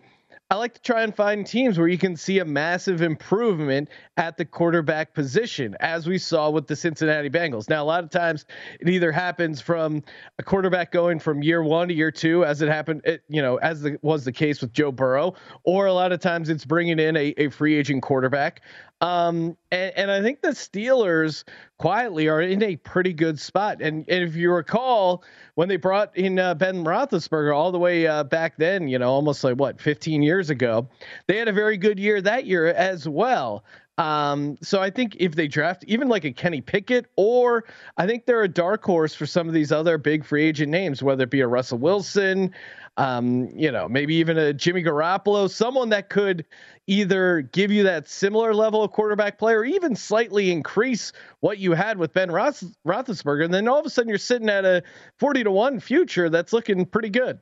I 0.49 0.55
like 0.55 0.75
to 0.75 0.81
try 0.81 1.01
and 1.01 1.15
find 1.15 1.47
teams 1.47 1.79
where 1.79 1.87
you 1.87 1.97
can 1.97 2.15
see 2.15 2.39
a 2.39 2.45
massive 2.45 3.01
improvement 3.01 3.89
at 4.17 4.37
the 4.37 4.45
quarterback 4.45 5.13
position, 5.13 5.75
as 5.79 6.05
we 6.05 6.19
saw 6.19 6.49
with 6.51 6.67
the 6.67 6.75
Cincinnati 6.75 7.29
Bengals. 7.29 7.69
Now, 7.69 7.83
a 7.83 7.85
lot 7.85 8.03
of 8.03 8.11
times 8.11 8.45
it 8.79 8.87
either 8.87 9.11
happens 9.11 9.61
from 9.61 10.03
a 10.37 10.43
quarterback 10.43 10.91
going 10.91 11.17
from 11.17 11.41
year 11.41 11.63
one 11.63 11.87
to 11.87 11.93
year 11.93 12.11
two, 12.11 12.45
as 12.45 12.61
it 12.61 12.69
happened, 12.69 13.01
it, 13.03 13.23
you 13.29 13.41
know, 13.41 13.55
as 13.57 13.81
the, 13.81 13.97
was 14.03 14.25
the 14.25 14.31
case 14.31 14.61
with 14.61 14.73
Joe 14.73 14.91
Burrow, 14.91 15.33
or 15.63 15.87
a 15.87 15.93
lot 15.93 16.11
of 16.11 16.19
times 16.19 16.49
it's 16.49 16.65
bringing 16.65 16.99
in 16.99 17.15
a, 17.17 17.33
a 17.37 17.49
free 17.49 17.75
agent 17.75 18.03
quarterback. 18.03 18.61
Um, 19.03 19.57
and, 19.69 19.91
and, 19.97 20.11
I 20.11 20.21
think 20.21 20.39
the 20.39 20.51
Steelers 20.51 21.43
quietly 21.77 22.29
are 22.29 22.41
in 22.41 22.63
a 22.63 22.77
pretty 22.77 23.11
good 23.11 23.37
spot. 23.37 23.81
And, 23.81 24.05
and 24.07 24.23
if 24.23 24.33
you 24.33 24.49
recall, 24.49 25.25
when 25.55 25.67
they 25.67 25.75
brought 25.75 26.15
in 26.15 26.39
uh, 26.39 26.55
Ben 26.55 26.85
Roethlisberger 26.85 27.53
all 27.53 27.73
the 27.73 27.79
way 27.79 28.07
uh, 28.07 28.23
back 28.23 28.55
then, 28.55 28.87
you 28.87 28.97
know, 28.97 29.11
almost 29.11 29.43
like 29.43 29.57
what 29.57 29.81
15 29.81 30.23
years 30.23 30.49
ago, 30.49 30.87
they 31.27 31.37
had 31.37 31.49
a 31.49 31.51
very 31.51 31.75
good 31.75 31.99
year 31.99 32.21
that 32.21 32.45
year 32.45 32.67
as 32.67 33.05
well. 33.05 33.65
Um, 33.97 34.57
so 34.61 34.81
I 34.81 34.89
think 34.89 35.17
if 35.19 35.35
they 35.35 35.47
draft 35.47 35.83
even 35.87 36.07
like 36.07 36.25
a 36.25 36.31
Kenny 36.31 36.61
Pickett, 36.61 37.05
or 37.15 37.65
I 37.97 38.07
think 38.07 38.25
they're 38.25 38.43
a 38.43 38.47
dark 38.47 38.83
horse 38.83 39.13
for 39.13 39.27
some 39.27 39.47
of 39.47 39.53
these 39.53 39.71
other 39.71 39.97
big 39.97 40.25
free 40.25 40.45
agent 40.45 40.71
names, 40.71 41.03
whether 41.03 41.25
it 41.25 41.29
be 41.29 41.41
a 41.41 41.47
Russell 41.47 41.77
Wilson, 41.77 42.53
um, 42.97 43.49
you 43.55 43.71
know, 43.71 43.87
maybe 43.87 44.15
even 44.15 44.37
a 44.37 44.53
Jimmy 44.53 44.83
Garoppolo, 44.83 45.49
someone 45.49 45.89
that 45.89 46.09
could 46.09 46.45
either 46.87 47.41
give 47.41 47.71
you 47.71 47.83
that 47.83 48.09
similar 48.09 48.53
level 48.53 48.83
of 48.83 48.91
quarterback 48.91 49.37
play 49.37 49.53
or 49.53 49.63
even 49.63 49.95
slightly 49.95 50.51
increase 50.51 51.13
what 51.39 51.59
you 51.59 51.73
had 51.73 51.97
with 51.97 52.13
Ben 52.13 52.31
Roth- 52.31 52.63
Roethlisberger. 52.85 53.45
And 53.45 53.53
then 53.53 53.67
all 53.67 53.79
of 53.79 53.85
a 53.85 53.89
sudden 53.89 54.09
you're 54.09 54.17
sitting 54.17 54.49
at 54.49 54.65
a 54.65 54.83
40 55.19 55.43
to 55.43 55.51
1 55.51 55.79
future 55.79 56.29
that's 56.29 56.51
looking 56.51 56.85
pretty 56.85 57.09
good. 57.09 57.39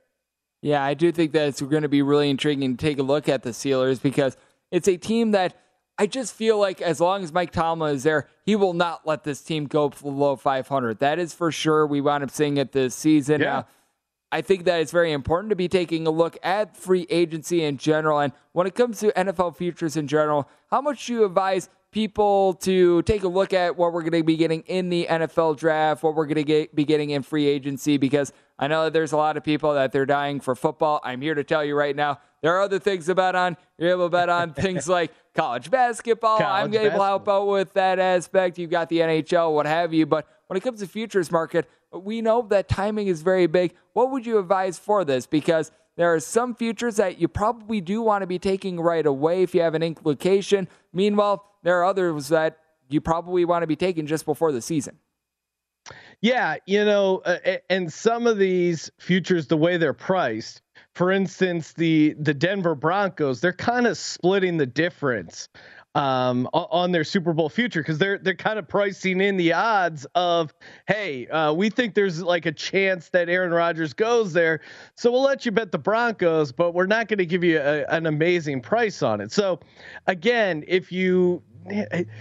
Yeah, 0.61 0.83
I 0.83 0.93
do 0.93 1.11
think 1.11 1.31
that 1.31 1.47
it's 1.47 1.61
going 1.61 1.81
to 1.81 1.89
be 1.89 2.01
really 2.01 2.29
intriguing 2.29 2.77
to 2.77 2.85
take 2.85 2.99
a 2.99 3.03
look 3.03 3.27
at 3.27 3.41
the 3.41 3.49
Steelers 3.49 4.01
because 4.01 4.37
it's 4.69 4.87
a 4.87 4.95
team 4.95 5.31
that 5.31 5.55
I 6.01 6.07
just 6.07 6.33
feel 6.33 6.57
like 6.57 6.81
as 6.81 6.99
long 6.99 7.23
as 7.23 7.31
Mike 7.31 7.51
Tomlin 7.51 7.93
is 7.93 8.01
there, 8.01 8.27
he 8.43 8.55
will 8.55 8.73
not 8.73 9.05
let 9.05 9.23
this 9.23 9.39
team 9.43 9.67
go 9.67 9.89
below 9.89 10.35
500. 10.35 10.97
That 10.97 11.19
is 11.19 11.31
for 11.31 11.51
sure. 11.51 11.85
We 11.85 12.01
wound 12.01 12.23
up 12.23 12.31
seeing 12.31 12.57
it 12.57 12.71
this 12.71 12.95
season. 12.95 13.41
Yeah. 13.41 13.59
Uh, 13.59 13.63
I 14.31 14.41
think 14.41 14.65
that 14.65 14.81
it's 14.81 14.91
very 14.91 15.11
important 15.11 15.51
to 15.51 15.55
be 15.55 15.67
taking 15.67 16.07
a 16.07 16.09
look 16.09 16.39
at 16.41 16.75
free 16.75 17.05
agency 17.11 17.63
in 17.63 17.77
general. 17.77 18.17
And 18.17 18.33
when 18.51 18.65
it 18.65 18.73
comes 18.73 18.99
to 19.01 19.11
NFL 19.11 19.57
futures 19.57 19.95
in 19.95 20.07
general, 20.07 20.49
how 20.71 20.81
much 20.81 21.05
do 21.05 21.13
you 21.13 21.23
advise 21.23 21.69
people 21.91 22.53
to 22.53 23.01
take 23.03 23.23
a 23.23 23.27
look 23.27 23.53
at 23.53 23.75
what 23.75 23.93
we're 23.93 24.01
going 24.01 24.13
to 24.13 24.23
be 24.23 24.37
getting 24.37 24.61
in 24.61 24.89
the 24.89 25.07
NFL 25.09 25.57
draft, 25.57 26.03
what 26.03 26.15
we're 26.15 26.25
going 26.25 26.45
to 26.45 26.67
be 26.73 26.85
getting 26.85 27.09
in 27.09 27.21
free 27.21 27.47
agency? 27.47 27.97
Because 27.97 28.31
I 28.57 28.67
know 28.67 28.85
that 28.85 28.93
there's 28.93 29.11
a 29.11 29.17
lot 29.17 29.37
of 29.37 29.43
people 29.43 29.73
that 29.73 29.91
they're 29.91 30.05
dying 30.05 30.39
for 30.39 30.55
football. 30.55 31.01
I'm 31.03 31.21
here 31.21 31.35
to 31.35 31.43
tell 31.43 31.63
you 31.63 31.75
right 31.75 31.95
now, 31.95 32.19
there 32.41 32.55
are 32.55 32.61
other 32.61 32.79
things 32.79 33.05
to 33.07 33.15
bet 33.15 33.35
on. 33.35 33.57
You're 33.77 33.91
able 33.91 34.05
to 34.05 34.09
bet 34.09 34.29
on 34.29 34.53
things 34.53 34.87
like 34.89 35.11
college 35.35 35.69
basketball. 35.69 36.39
College 36.39 36.49
I'm 36.49 36.73
able 36.73 36.83
basketball. 36.83 36.99
to 36.99 37.05
help 37.05 37.29
out 37.29 37.47
with 37.47 37.73
that 37.73 37.99
aspect. 37.99 38.57
You've 38.57 38.71
got 38.71 38.89
the 38.89 38.99
NHL, 38.99 39.53
what 39.53 39.65
have 39.65 39.93
you. 39.93 40.05
But 40.05 40.27
when 40.47 40.57
it 40.57 40.61
comes 40.61 40.79
to 40.79 40.87
futures 40.87 41.31
market, 41.31 41.69
we 41.91 42.21
know 42.21 42.41
that 42.49 42.69
timing 42.69 43.07
is 43.07 43.21
very 43.21 43.47
big. 43.47 43.73
What 43.93 44.11
would 44.11 44.25
you 44.25 44.39
advise 44.39 44.79
for 44.79 45.03
this? 45.03 45.27
Because 45.27 45.71
there 45.97 46.13
are 46.13 46.19
some 46.19 46.55
futures 46.55 46.95
that 46.95 47.19
you 47.19 47.27
probably 47.27 47.81
do 47.81 48.01
want 48.01 48.21
to 48.21 48.27
be 48.27 48.39
taking 48.39 48.79
right 48.79 49.05
away 49.05 49.43
if 49.43 49.53
you 49.53 49.61
have 49.61 49.75
an 49.75 49.83
implication. 49.83 50.67
Meanwhile, 50.93 51.45
there 51.63 51.79
are 51.79 51.85
others 51.85 52.29
that 52.29 52.57
you 52.89 53.01
probably 53.01 53.45
want 53.45 53.63
to 53.63 53.67
be 53.67 53.75
taking 53.75 54.05
just 54.05 54.25
before 54.25 54.51
the 54.51 54.61
season. 54.61 54.97
Yeah, 56.21 56.57
you 56.67 56.85
know, 56.85 57.21
uh, 57.25 57.57
and 57.69 57.91
some 57.91 58.27
of 58.27 58.37
these 58.37 58.91
futures, 58.99 59.47
the 59.47 59.57
way 59.57 59.77
they're 59.77 59.93
priced, 59.93 60.61
for 60.93 61.11
instance, 61.11 61.73
the 61.73 62.15
the 62.19 62.33
Denver 62.33 62.75
Broncos, 62.75 63.41
they're 63.41 63.53
kind 63.53 63.87
of 63.87 63.97
splitting 63.97 64.57
the 64.57 64.67
difference 64.67 65.49
um, 65.95 66.47
on 66.53 66.91
their 66.91 67.03
Super 67.03 67.33
Bowl 67.33 67.49
future 67.49 67.81
because 67.81 67.97
they're 67.97 68.17
they're 68.17 68.35
kind 68.35 68.59
of 68.59 68.67
pricing 68.67 69.19
in 69.19 69.35
the 69.37 69.53
odds 69.53 70.05
of 70.15 70.53
hey, 70.87 71.27
uh, 71.27 71.53
we 71.53 71.69
think 71.69 71.95
there's 71.95 72.21
like 72.21 72.45
a 72.45 72.51
chance 72.51 73.09
that 73.09 73.27
Aaron 73.27 73.51
Rodgers 73.51 73.93
goes 73.93 74.31
there, 74.31 74.61
so 74.95 75.11
we'll 75.11 75.23
let 75.23 75.45
you 75.45 75.51
bet 75.51 75.71
the 75.71 75.79
Broncos, 75.79 76.51
but 76.51 76.73
we're 76.73 76.85
not 76.85 77.07
going 77.07 77.17
to 77.17 77.25
give 77.25 77.43
you 77.43 77.59
a, 77.59 77.83
an 77.85 78.05
amazing 78.05 78.61
price 78.61 79.01
on 79.01 79.21
it. 79.21 79.31
So 79.31 79.59
again, 80.07 80.63
if 80.67 80.91
you 80.91 81.41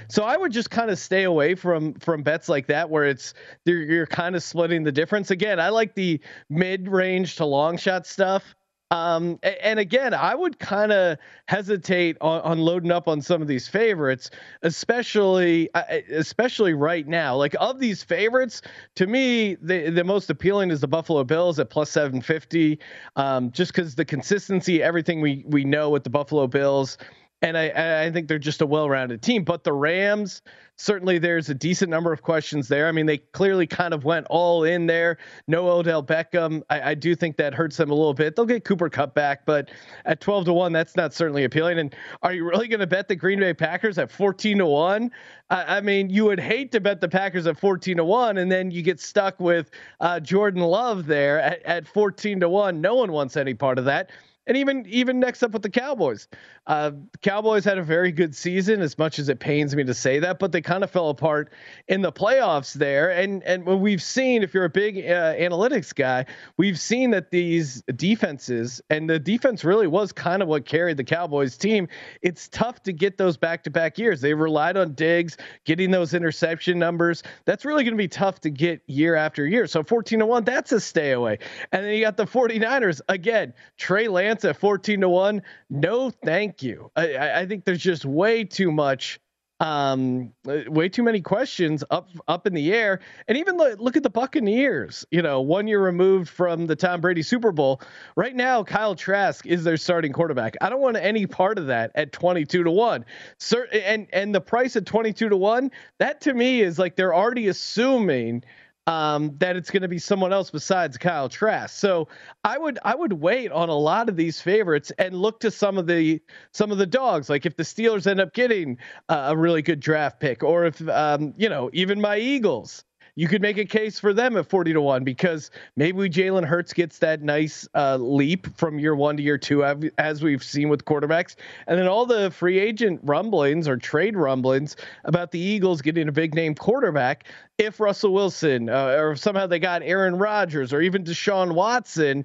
so 0.09 0.25
I 0.25 0.37
would 0.37 0.53
just 0.53 0.71
kind 0.71 0.91
of 0.91 0.99
stay 0.99 1.25
away 1.25 1.55
from 1.55 1.95
from 1.95 2.23
bets 2.23 2.49
like 2.49 2.67
that 2.69 2.91
where 2.91 3.05
it's 3.05 3.35
you're, 3.65 3.83
you're 3.83 4.07
kind 4.07 4.37
of 4.37 4.43
splitting 4.43 4.85
the 4.85 4.93
difference. 4.93 5.31
Again, 5.31 5.59
I 5.61 5.71
like 5.71 5.95
the 5.95 6.21
mid 6.49 6.89
range 6.89 7.37
to 7.37 7.45
long 7.47 7.77
shot 7.79 8.07
stuff 8.07 8.55
Um, 8.93 9.39
and 9.45 9.79
again, 9.79 10.15
I 10.15 10.35
would 10.35 10.59
kind 10.59 10.91
of 10.91 11.17
hesitate 11.47 12.17
on, 12.21 12.41
on, 12.41 12.59
loading 12.59 12.91
up 12.91 13.07
on 13.07 13.23
some 13.23 13.41
of 13.41 13.47
these 13.47 13.69
favorites, 13.69 14.31
especially 14.63 15.71
especially 16.11 16.75
right 16.75 17.07
now. 17.07 17.37
Like 17.37 17.55
of 17.61 17.79
these 17.79 18.03
favorites, 18.03 18.63
to 18.97 19.07
me, 19.07 19.55
the 19.63 19.91
the 19.91 20.03
most 20.03 20.29
appealing 20.29 20.73
is 20.73 20.81
the 20.81 20.89
Buffalo 20.89 21.23
Bills 21.23 21.61
at 21.61 21.71
plus 21.71 21.89
seven 21.89 22.21
fifty, 22.21 22.81
um, 23.15 23.53
just 23.53 23.73
because 23.73 23.95
the 23.95 24.05
consistency, 24.05 24.83
everything 24.83 25.21
we 25.21 25.45
we 25.47 25.63
know 25.65 25.91
with 25.91 26.03
the 26.03 26.11
Buffalo 26.11 26.49
Bills 26.49 26.99
and 27.43 27.57
I, 27.57 28.05
I 28.05 28.11
think 28.11 28.29
they're 28.29 28.39
just 28.39 28.61
a 28.61 28.67
well-rounded 28.67 29.23
team. 29.23 29.45
But 29.45 29.65
the 29.65 29.73
Rams, 29.73 30.43
certainly, 30.77 31.19
there's 31.19 31.49
a 31.49 31.55
decent 31.55 31.91
number 31.91 32.13
of 32.13 32.23
questions 32.23 32.69
there. 32.69 32.87
I 32.87 32.93
mean, 32.93 33.07
they 33.07 33.19
clearly 33.19 33.67
kind 33.67 33.95
of 33.95 34.05
went 34.05 34.27
all 34.29 34.65
in 34.65 34.87
there. 34.87 35.17
No 35.47 35.69
Odell 35.69 36.03
Beckham. 36.03 36.63
I, 36.69 36.91
I 36.91 36.95
do 36.95 37.15
think 37.15 37.37
that 37.39 37.55
hurts 37.55 37.79
them 37.79 37.91
a 37.91 37.95
little 37.95 38.13
bit. 38.13 38.37
They'll 38.37 38.45
get 38.45 38.65
Cooper 38.65 38.91
Kupp 38.91 39.15
back, 39.15 39.47
but 39.47 39.71
at 40.05 40.21
12 40.21 40.47
to 40.47 40.53
one, 40.53 40.73
that's 40.73 40.97
not 40.97 41.15
certainly 41.15 41.45
appealing. 41.45 41.79
And 41.79 41.95
are 42.23 42.35
you 42.35 42.47
really 42.47 42.69
going 42.69 42.81
to 42.81 42.87
bet 42.87 43.09
the 43.09 43.17
Green 43.17 43.41
Bay 43.41 43.55
Packers 43.55 43.97
at 43.97 44.11
14 44.11 44.59
to 44.59 44.67
one? 44.67 45.11
I, 45.53 45.81
mean, 45.81 46.11
you 46.11 46.27
would 46.27 46.39
hate 46.39 46.71
to 46.73 46.81
bet 46.81 47.01
the 47.01 47.09
Packers 47.09 47.49
at 47.49 47.59
14 47.59 47.97
to 47.97 48.05
one, 48.05 48.39
and 48.39 48.53
then 48.53 48.71
you 48.71 48.83
get 48.83 49.01
stuck 49.01 49.41
with 49.41 49.73
uh, 49.99 50.21
Jordan 50.21 50.63
Love 50.63 51.07
there 51.07 51.41
at, 51.41 51.61
at 51.65 51.89
14 51.89 52.39
to 52.39 52.49
one. 52.49 52.81
No 52.81 52.95
one 52.95 53.11
wants 53.11 53.37
any 53.37 53.55
part 53.55 53.77
of 53.77 53.85
that 53.87 54.11
and 54.47 54.57
even 54.57 54.85
even 54.89 55.21
next 55.21 55.43
up 55.43 55.53
with 55.53 55.63
the 55.63 55.71
Cowboys. 55.71 56.29
Uh, 56.67 56.93
Cowboys 57.23 57.65
had 57.65 57.79
a 57.79 57.83
very 57.83 58.13
good 58.13 58.35
season, 58.35 58.81
as 58.81 58.97
much 58.99 59.19
as 59.19 59.29
it 59.29 59.41
pains 59.41 59.75
me 59.75 59.85
to 59.85 59.95
say 59.95 60.19
that, 60.21 60.39
but 60.39 60.53
they 60.53 60.61
kind 60.61 60.85
of 60.85 60.91
fell 60.91 61.11
apart 61.11 61.53
in 61.89 62.03
the 62.03 62.13
playoffs 62.13 62.73
there. 62.73 63.11
And 63.11 63.43
and 63.45 63.65
what 63.65 63.81
we've 63.81 64.03
seen, 64.03 64.43
if 64.43 64.55
you're 64.55 64.65
a 64.65 64.71
big 64.71 64.99
uh, 64.99 65.35
analytics 65.35 65.95
guy, 65.95 66.27
we've 66.57 66.79
seen 66.79 67.11
that 67.11 67.31
these 67.31 67.83
defenses 67.97 68.81
and 68.91 69.09
the 69.09 69.19
defense 69.19 69.65
really 69.65 69.87
was 69.87 70.13
kind 70.13 70.43
of 70.43 70.49
what 70.49 70.65
carried 70.65 70.97
the 70.97 71.05
Cowboys 71.05 71.57
team. 71.57 71.89
It's 72.23 72.49
tough 72.49 72.83
to 72.85 72.93
get 72.93 73.19
those 73.19 73.37
back 73.37 73.65
to 73.65 73.71
back 73.71 73.99
years. 73.99 74.21
They 74.21 74.35
relied 74.35 74.77
on 74.77 74.95
Diggs 74.95 75.37
getting 75.65 75.91
those 75.91 76.15
interception 76.15 76.79
numbers. 76.79 77.23
That's 77.45 77.65
really 77.65 77.85
going 77.85 77.95
to 77.95 77.99
be 77.99 78.09
tough 78.09 78.41
to 78.41 78.51
get 78.51 78.83
year 78.87 79.15
after 79.15 79.47
year. 79.47 79.67
So 79.67 79.83
14 79.83 80.21
to 80.21 80.27
one, 80.27 80.45
that's 80.45 80.73
a 80.73 80.81
stay 80.81 81.13
away. 81.13 81.39
And 81.73 81.85
then 81.85 81.95
you 81.95 82.01
got 82.01 82.17
the 82.17 82.27
49ers 82.27 83.01
again. 83.09 83.53
Trey 83.77 84.09
Lance 84.09 84.30
at 84.31 84.57
14 84.57 85.01
to 85.01 85.09
1. 85.09 85.43
No, 85.71 86.11
thank 86.11 86.63
you. 86.63 86.91
I, 86.97 87.41
I 87.41 87.47
think 87.47 87.65
there's 87.65 87.83
just 87.83 88.05
way 88.05 88.45
too 88.45 88.71
much 88.71 89.21
um 89.61 90.33
way 90.47 90.89
too 90.89 91.03
many 91.03 91.21
questions 91.21 91.85
up 91.91 92.09
up 92.29 92.47
in 92.47 92.55
the 92.55 92.73
air 92.73 92.99
and 93.29 93.37
even 93.37 93.59
look, 93.59 93.79
look 93.79 93.95
at 93.95 94.03
the 94.03 94.09
buccaneers 94.09 95.05
you 95.11 95.21
know 95.21 95.43
one 95.43 95.67
year 95.67 95.83
removed 95.83 96.31
from 96.31 96.67
the 96.67 96.75
tom 96.75 97.03
brady 97.03 97.23
super 97.23 97.53
bowl 97.53 97.81
right 98.17 98.35
now 98.35 98.65
kyle 98.65 98.95
trask 98.95 99.45
is 99.45 99.63
their 99.63 99.77
starting 99.77 100.13
quarterback 100.15 100.57
i 100.63 100.71
don't 100.71 100.81
want 100.81 100.97
any 100.97 101.27
part 101.27 101.59
of 101.59 101.67
that 101.67 101.93
at 101.95 102.11
22 102.11 102.65
to 102.65 102.71
1 102.71 103.05
Sir, 103.37 103.69
and 103.71 104.07
and 104.15 104.35
the 104.35 104.41
price 104.41 104.77
at 104.77 104.87
22 104.87 105.29
to 105.29 105.37
1 105.37 105.71
that 105.99 106.23
to 106.23 106.33
me 106.33 106.63
is 106.63 106.79
like 106.79 106.97
they're 106.97 107.15
already 107.15 107.49
assuming 107.49 108.43
um, 108.87 109.37
that 109.39 109.57
it's 109.57 109.71
going 109.71 109.83
to 109.83 109.89
be 109.89 109.99
someone 109.99 110.33
else 110.33 110.51
besides 110.51 110.97
Kyle 110.99 111.29
Trask. 111.29 111.77
So 111.79 112.09
I 112.45 112.59
would 112.59 112.79
I 112.85 112.95
would 112.95 113.13
wait 113.13 113.53
on 113.53 113.69
a 113.69 113.75
lot 113.75 114.09
of 114.09 114.17
these 114.17 114.41
favorites 114.41 114.91
and 114.99 115.15
look 115.15 115.41
to 115.41 115.51
some 115.51 115.79
of 115.79 115.87
the 115.87 116.21
some 116.53 116.73
of 116.73 116.79
the 116.79 116.87
dogs. 116.87 117.29
Like 117.29 117.47
if 117.47 117.57
the 117.57 117.63
Steelers 117.63 118.07
end 118.07 118.21
up 118.21 118.33
getting 118.33 118.79
uh, 119.09 119.29
a 119.29 119.37
really 119.37 119.63
good 119.63 119.81
draft 119.81 120.21
pick, 120.21 120.43
or 120.43 120.65
if 120.65 120.87
um, 120.89 121.35
you 121.37 121.49
know 121.49 121.71
even 121.73 122.01
my 122.01 122.19
Eagles 122.19 122.85
you 123.15 123.29
could 123.29 123.43
make 123.43 123.59
a 123.59 123.65
case 123.65 123.99
for 123.99 124.13
them 124.13 124.37
at 124.37 124.49
40 124.49 124.73
to 124.75 124.81
1 124.81 125.05
because 125.05 125.51
maybe 125.77 126.09
Jalen 126.09 126.45
Hurts 126.45 126.73
gets 126.73 126.99
that 126.99 127.23
nice 127.23 127.69
uh, 127.75 127.97
leap 127.97 128.47
from 128.57 128.79
year 128.79 128.95
one 128.95 129.17
to 129.17 129.23
year 129.23 129.39
two, 129.39 129.65
as 129.99 130.23
we've 130.23 130.43
seen 130.43 130.69
with 130.69 130.85
quarterbacks. 130.85 131.37
And 131.67 131.79
then 131.79 131.87
all 131.87 132.07
the 132.07 132.31
free 132.31 132.59
agent 132.59 133.01
rumblings 133.03 133.69
or 133.69 133.77
trade 133.77 134.17
rumblings 134.17 134.77
about 135.05 135.31
the 135.31 135.39
Eagles 135.39 135.83
getting 135.83 136.09
a 136.09 136.13
big 136.13 136.35
name 136.35 136.55
quarterback. 136.55 137.25
If 137.59 137.81
Russell 137.81 138.13
Wilson 138.13 138.69
uh, 138.69 138.97
or 138.99 139.17
somehow 139.17 139.47
they 139.47 139.59
got 139.59 139.83
Aaron 139.83 140.17
Rodgers 140.17 140.73
or 140.73 140.81
even 140.81 141.05
Deshaun 141.05 141.53
Watson, 141.53 142.25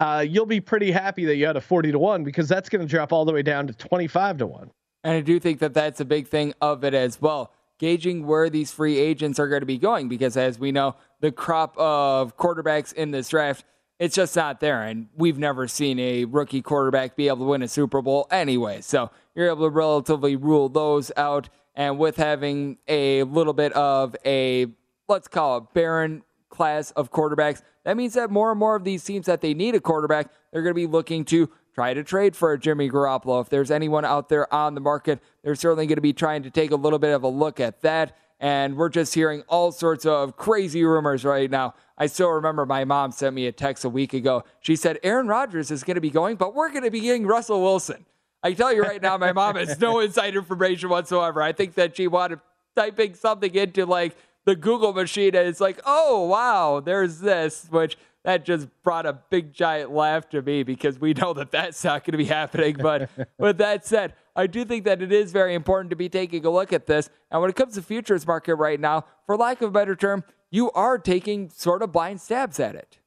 uh, 0.00 0.24
you'll 0.26 0.46
be 0.46 0.60
pretty 0.60 0.90
happy 0.90 1.24
that 1.24 1.36
you 1.36 1.46
had 1.46 1.56
a 1.56 1.60
40 1.60 1.92
to 1.92 1.98
1 1.98 2.24
because 2.24 2.48
that's 2.48 2.68
going 2.68 2.82
to 2.82 2.88
drop 2.88 3.12
all 3.12 3.24
the 3.24 3.32
way 3.32 3.42
down 3.42 3.66
to 3.66 3.72
25 3.72 4.38
to 4.38 4.46
1. 4.46 4.70
And 5.04 5.12
I 5.12 5.20
do 5.20 5.40
think 5.40 5.60
that 5.60 5.74
that's 5.74 6.00
a 6.00 6.04
big 6.04 6.28
thing 6.28 6.54
of 6.60 6.84
it 6.84 6.94
as 6.94 7.20
well 7.20 7.52
gauging 7.78 8.26
where 8.26 8.50
these 8.50 8.70
free 8.70 8.98
agents 8.98 9.38
are 9.38 9.48
going 9.48 9.60
to 9.60 9.66
be 9.66 9.78
going 9.78 10.08
because 10.08 10.36
as 10.36 10.58
we 10.58 10.72
know, 10.72 10.96
the 11.20 11.32
crop 11.32 11.76
of 11.78 12.36
quarterbacks 12.36 12.92
in 12.92 13.10
this 13.10 13.28
draft, 13.28 13.64
it's 13.98 14.14
just 14.14 14.36
not 14.36 14.60
there. 14.60 14.82
And 14.82 15.08
we've 15.16 15.38
never 15.38 15.66
seen 15.66 15.98
a 15.98 16.24
rookie 16.24 16.62
quarterback 16.62 17.16
be 17.16 17.28
able 17.28 17.38
to 17.38 17.44
win 17.44 17.62
a 17.62 17.68
Super 17.68 18.02
Bowl 18.02 18.26
anyway. 18.30 18.80
So 18.80 19.10
you're 19.34 19.48
able 19.48 19.66
to 19.66 19.70
relatively 19.70 20.36
rule 20.36 20.68
those 20.68 21.10
out. 21.16 21.48
And 21.74 21.98
with 21.98 22.16
having 22.16 22.78
a 22.86 23.22
little 23.24 23.52
bit 23.52 23.72
of 23.72 24.16
a, 24.24 24.66
let's 25.08 25.28
call 25.28 25.58
it 25.58 25.64
barren 25.74 26.22
class 26.48 26.90
of 26.92 27.10
quarterbacks, 27.10 27.62
that 27.84 27.96
means 27.96 28.14
that 28.14 28.30
more 28.30 28.50
and 28.50 28.58
more 28.58 28.76
of 28.76 28.84
these 28.84 29.04
teams 29.04 29.26
that 29.26 29.40
they 29.40 29.54
need 29.54 29.74
a 29.74 29.80
quarterback, 29.80 30.30
they're 30.52 30.62
going 30.62 30.74
to 30.74 30.80
be 30.80 30.86
looking 30.86 31.24
to 31.26 31.50
try 31.78 31.94
to 31.94 32.02
trade 32.02 32.34
for 32.34 32.52
a 32.52 32.58
Jimmy 32.58 32.90
Garoppolo. 32.90 33.40
If 33.40 33.50
there's 33.50 33.70
anyone 33.70 34.04
out 34.04 34.28
there 34.28 34.52
on 34.52 34.74
the 34.74 34.80
market, 34.80 35.20
they're 35.44 35.54
certainly 35.54 35.86
going 35.86 35.94
to 35.94 36.02
be 36.02 36.12
trying 36.12 36.42
to 36.42 36.50
take 36.50 36.72
a 36.72 36.74
little 36.74 36.98
bit 36.98 37.14
of 37.14 37.22
a 37.22 37.28
look 37.28 37.60
at 37.60 37.82
that. 37.82 38.16
And 38.40 38.76
we're 38.76 38.88
just 38.88 39.14
hearing 39.14 39.44
all 39.46 39.70
sorts 39.70 40.04
of 40.04 40.36
crazy 40.36 40.82
rumors 40.82 41.24
right 41.24 41.48
now. 41.48 41.74
I 41.96 42.08
still 42.08 42.30
remember 42.30 42.66
my 42.66 42.84
mom 42.84 43.12
sent 43.12 43.32
me 43.32 43.46
a 43.46 43.52
text 43.52 43.84
a 43.84 43.88
week 43.88 44.12
ago. 44.12 44.42
She 44.58 44.74
said, 44.74 44.98
Aaron 45.04 45.28
Rodgers 45.28 45.70
is 45.70 45.84
going 45.84 45.94
to 45.94 46.00
be 46.00 46.10
going, 46.10 46.34
but 46.34 46.52
we're 46.52 46.70
going 46.70 46.82
to 46.82 46.90
be 46.90 46.98
getting 46.98 47.28
Russell 47.28 47.62
Wilson. 47.62 48.04
I 48.42 48.54
tell 48.54 48.74
you 48.74 48.82
right 48.82 49.00
now, 49.00 49.16
my 49.16 49.32
mom 49.32 49.54
has 49.54 49.80
no 49.80 50.00
inside 50.04 50.34
information 50.34 50.88
whatsoever. 50.88 51.40
I 51.40 51.52
think 51.52 51.74
that 51.74 51.96
she 51.96 52.08
wanted 52.08 52.40
typing 52.74 53.14
something 53.14 53.54
into 53.54 53.86
like 53.86 54.16
the 54.46 54.56
Google 54.56 54.92
machine 54.92 55.36
and 55.36 55.46
it's 55.46 55.60
like, 55.60 55.78
oh, 55.86 56.24
wow, 56.24 56.80
there's 56.80 57.20
this, 57.20 57.68
which 57.70 57.96
that 58.28 58.44
just 58.44 58.68
brought 58.82 59.06
a 59.06 59.14
big 59.30 59.54
giant 59.54 59.90
laugh 59.90 60.28
to 60.28 60.42
me 60.42 60.62
because 60.62 61.00
we 61.00 61.14
know 61.14 61.32
that 61.32 61.50
that's 61.50 61.82
not 61.82 62.04
going 62.04 62.12
to 62.12 62.18
be 62.18 62.26
happening. 62.26 62.76
But 62.78 63.08
with 63.38 63.56
that 63.56 63.86
said, 63.86 64.12
I 64.36 64.46
do 64.46 64.66
think 64.66 64.84
that 64.84 65.00
it 65.00 65.10
is 65.10 65.32
very 65.32 65.54
important 65.54 65.88
to 65.90 65.96
be 65.96 66.10
taking 66.10 66.44
a 66.44 66.50
look 66.50 66.74
at 66.74 66.86
this. 66.86 67.08
And 67.30 67.40
when 67.40 67.48
it 67.48 67.56
comes 67.56 67.76
to 67.76 67.82
futures 67.82 68.26
market 68.26 68.56
right 68.56 68.78
now, 68.78 69.06
for 69.24 69.38
lack 69.38 69.62
of 69.62 69.70
a 69.70 69.72
better 69.72 69.96
term, 69.96 70.24
you 70.50 70.70
are 70.72 70.98
taking 70.98 71.48
sort 71.48 71.80
of 71.80 71.90
blind 71.90 72.20
stabs 72.20 72.60
at 72.60 72.74
it. 72.74 72.98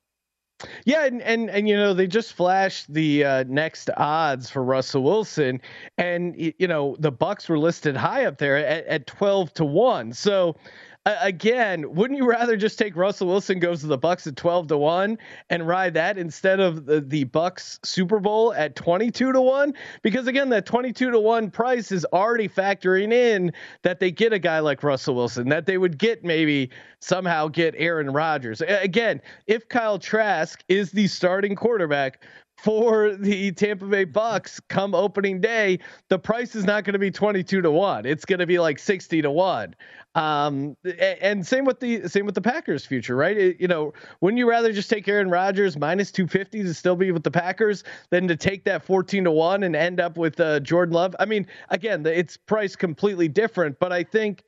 Yeah, 0.85 1.05
and 1.05 1.21
and 1.21 1.49
and 1.49 1.67
you 1.67 1.75
know 1.75 1.93
they 1.93 2.07
just 2.07 2.33
flashed 2.33 2.91
the 2.91 3.23
uh, 3.23 3.43
next 3.47 3.89
odds 3.97 4.49
for 4.49 4.63
Russell 4.63 5.03
Wilson, 5.03 5.59
and 5.97 6.35
you 6.37 6.67
know 6.67 6.95
the 6.99 7.11
Bucks 7.11 7.49
were 7.49 7.57
listed 7.57 7.95
high 7.95 8.25
up 8.25 8.37
there 8.37 8.57
at, 8.57 8.85
at 8.85 9.07
twelve 9.07 9.53
to 9.55 9.65
one. 9.65 10.13
So 10.13 10.55
again, 11.05 11.95
wouldn't 11.95 12.19
you 12.19 12.29
rather 12.29 12.55
just 12.55 12.77
take 12.77 12.95
Russell 12.95 13.27
Wilson 13.27 13.59
goes 13.59 13.81
to 13.81 13.87
the 13.87 13.97
Bucks 13.97 14.27
at 14.27 14.35
12 14.35 14.67
to 14.67 14.77
1 14.77 15.17
and 15.49 15.67
ride 15.67 15.95
that 15.95 16.17
instead 16.17 16.59
of 16.59 16.85
the, 16.85 17.01
the 17.01 17.23
Bucks 17.23 17.79
Super 17.83 18.19
Bowl 18.19 18.53
at 18.53 18.75
22 18.75 19.31
to 19.31 19.41
1? 19.41 19.73
Because 20.03 20.27
again, 20.27 20.49
that 20.49 20.65
22 20.65 21.11
to 21.11 21.19
1 21.19 21.49
price 21.49 21.91
is 21.91 22.05
already 22.13 22.47
factoring 22.47 23.11
in 23.11 23.51
that 23.81 23.99
they 23.99 24.11
get 24.11 24.31
a 24.31 24.39
guy 24.39 24.59
like 24.59 24.83
Russell 24.83 25.15
Wilson, 25.15 25.49
that 25.49 25.65
they 25.65 25.77
would 25.77 25.97
get 25.97 26.23
maybe 26.23 26.69
somehow 26.99 27.47
get 27.47 27.73
Aaron 27.77 28.11
Rodgers. 28.11 28.61
Again, 28.61 29.21
if 29.47 29.67
Kyle 29.67 29.97
Trask 29.97 30.63
is 30.67 30.91
the 30.91 31.07
starting 31.07 31.55
quarterback 31.55 32.23
for 32.61 33.15
the 33.15 33.51
Tampa 33.53 33.85
Bay 33.85 34.03
Bucks 34.03 34.59
come 34.59 34.93
opening 34.93 35.41
day, 35.41 35.79
the 36.09 36.19
price 36.19 36.53
is 36.55 36.63
not 36.63 36.83
going 36.83 36.93
to 36.93 36.99
be 36.99 37.09
22 37.09 37.61
to 37.61 37.71
1. 37.71 38.05
It's 38.05 38.23
going 38.23 38.39
to 38.39 38.45
be 38.45 38.59
like 38.59 38.77
60 38.77 39.23
to 39.23 39.31
1. 39.31 39.75
Um, 40.13 40.77
and 40.99 41.45
same 41.47 41.65
with 41.65 41.79
the 41.79 42.07
same 42.07 42.25
with 42.25 42.35
the 42.35 42.41
Packers 42.41 42.85
future, 42.85 43.15
right? 43.15 43.35
It, 43.35 43.61
you 43.61 43.67
know, 43.67 43.93
wouldn't 44.19 44.37
you 44.37 44.47
rather 44.47 44.71
just 44.73 44.89
take 44.89 45.07
Aaron 45.07 45.29
Rodgers 45.29 45.75
minus 45.77 46.11
250 46.11 46.63
to 46.63 46.73
still 46.73 46.95
be 46.95 47.11
with 47.11 47.23
the 47.23 47.31
Packers 47.31 47.83
than 48.11 48.27
to 48.27 48.35
take 48.35 48.65
that 48.65 48.83
14 48.83 49.23
to 49.23 49.31
1 49.31 49.63
and 49.63 49.75
end 49.75 49.99
up 49.99 50.17
with 50.17 50.39
uh, 50.39 50.59
Jordan 50.59 50.93
Love? 50.93 51.15
I 51.19 51.25
mean, 51.25 51.47
again, 51.69 52.05
it's 52.05 52.37
priced 52.37 52.77
completely 52.77 53.27
different, 53.27 53.79
but 53.79 53.91
I 53.91 54.03
think 54.03 54.43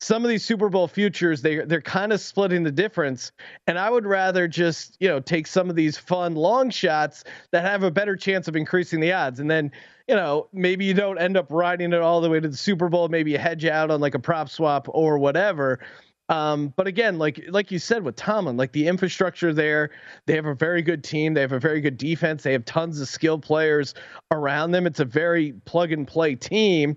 some 0.00 0.24
of 0.24 0.28
these 0.28 0.44
Super 0.44 0.68
Bowl 0.68 0.88
futures 0.88 1.42
they 1.42 1.64
they're 1.64 1.80
kind 1.80 2.12
of 2.12 2.20
splitting 2.20 2.62
the 2.62 2.72
difference 2.72 3.32
and 3.66 3.78
I 3.78 3.90
would 3.90 4.06
rather 4.06 4.46
just 4.46 4.96
you 5.00 5.08
know 5.08 5.20
take 5.20 5.46
some 5.46 5.70
of 5.70 5.76
these 5.76 5.96
fun 5.96 6.34
long 6.34 6.70
shots 6.70 7.24
that 7.52 7.62
have 7.62 7.82
a 7.82 7.90
better 7.90 8.16
chance 8.16 8.48
of 8.48 8.56
increasing 8.56 9.00
the 9.00 9.12
odds 9.12 9.40
and 9.40 9.50
then 9.50 9.70
you 10.06 10.14
know 10.14 10.48
maybe 10.52 10.84
you 10.84 10.94
don't 10.94 11.18
end 11.18 11.36
up 11.36 11.46
riding 11.50 11.92
it 11.92 12.00
all 12.00 12.20
the 12.20 12.28
way 12.28 12.40
to 12.40 12.48
the 12.48 12.56
Super 12.56 12.88
Bowl 12.88 13.08
maybe 13.08 13.30
you 13.30 13.38
hedge 13.38 13.64
out 13.64 13.90
on 13.90 14.00
like 14.00 14.14
a 14.14 14.18
prop 14.18 14.48
swap 14.48 14.86
or 14.90 15.18
whatever 15.18 15.80
um, 16.28 16.72
but 16.76 16.86
again, 16.86 17.18
like 17.18 17.44
like 17.48 17.70
you 17.70 17.78
said 17.78 18.02
with 18.02 18.16
Tomlin, 18.16 18.56
like 18.56 18.72
the 18.72 18.88
infrastructure 18.88 19.52
there, 19.52 19.90
they 20.26 20.34
have 20.34 20.46
a 20.46 20.54
very 20.54 20.82
good 20.82 21.04
team. 21.04 21.34
They 21.34 21.40
have 21.40 21.52
a 21.52 21.60
very 21.60 21.80
good 21.80 21.96
defense. 21.96 22.42
They 22.42 22.52
have 22.52 22.64
tons 22.64 23.00
of 23.00 23.08
skilled 23.08 23.42
players 23.42 23.94
around 24.32 24.72
them. 24.72 24.86
It's 24.86 24.98
a 24.98 25.04
very 25.04 25.52
plug 25.64 25.92
and 25.92 26.06
play 26.06 26.34
team. 26.34 26.96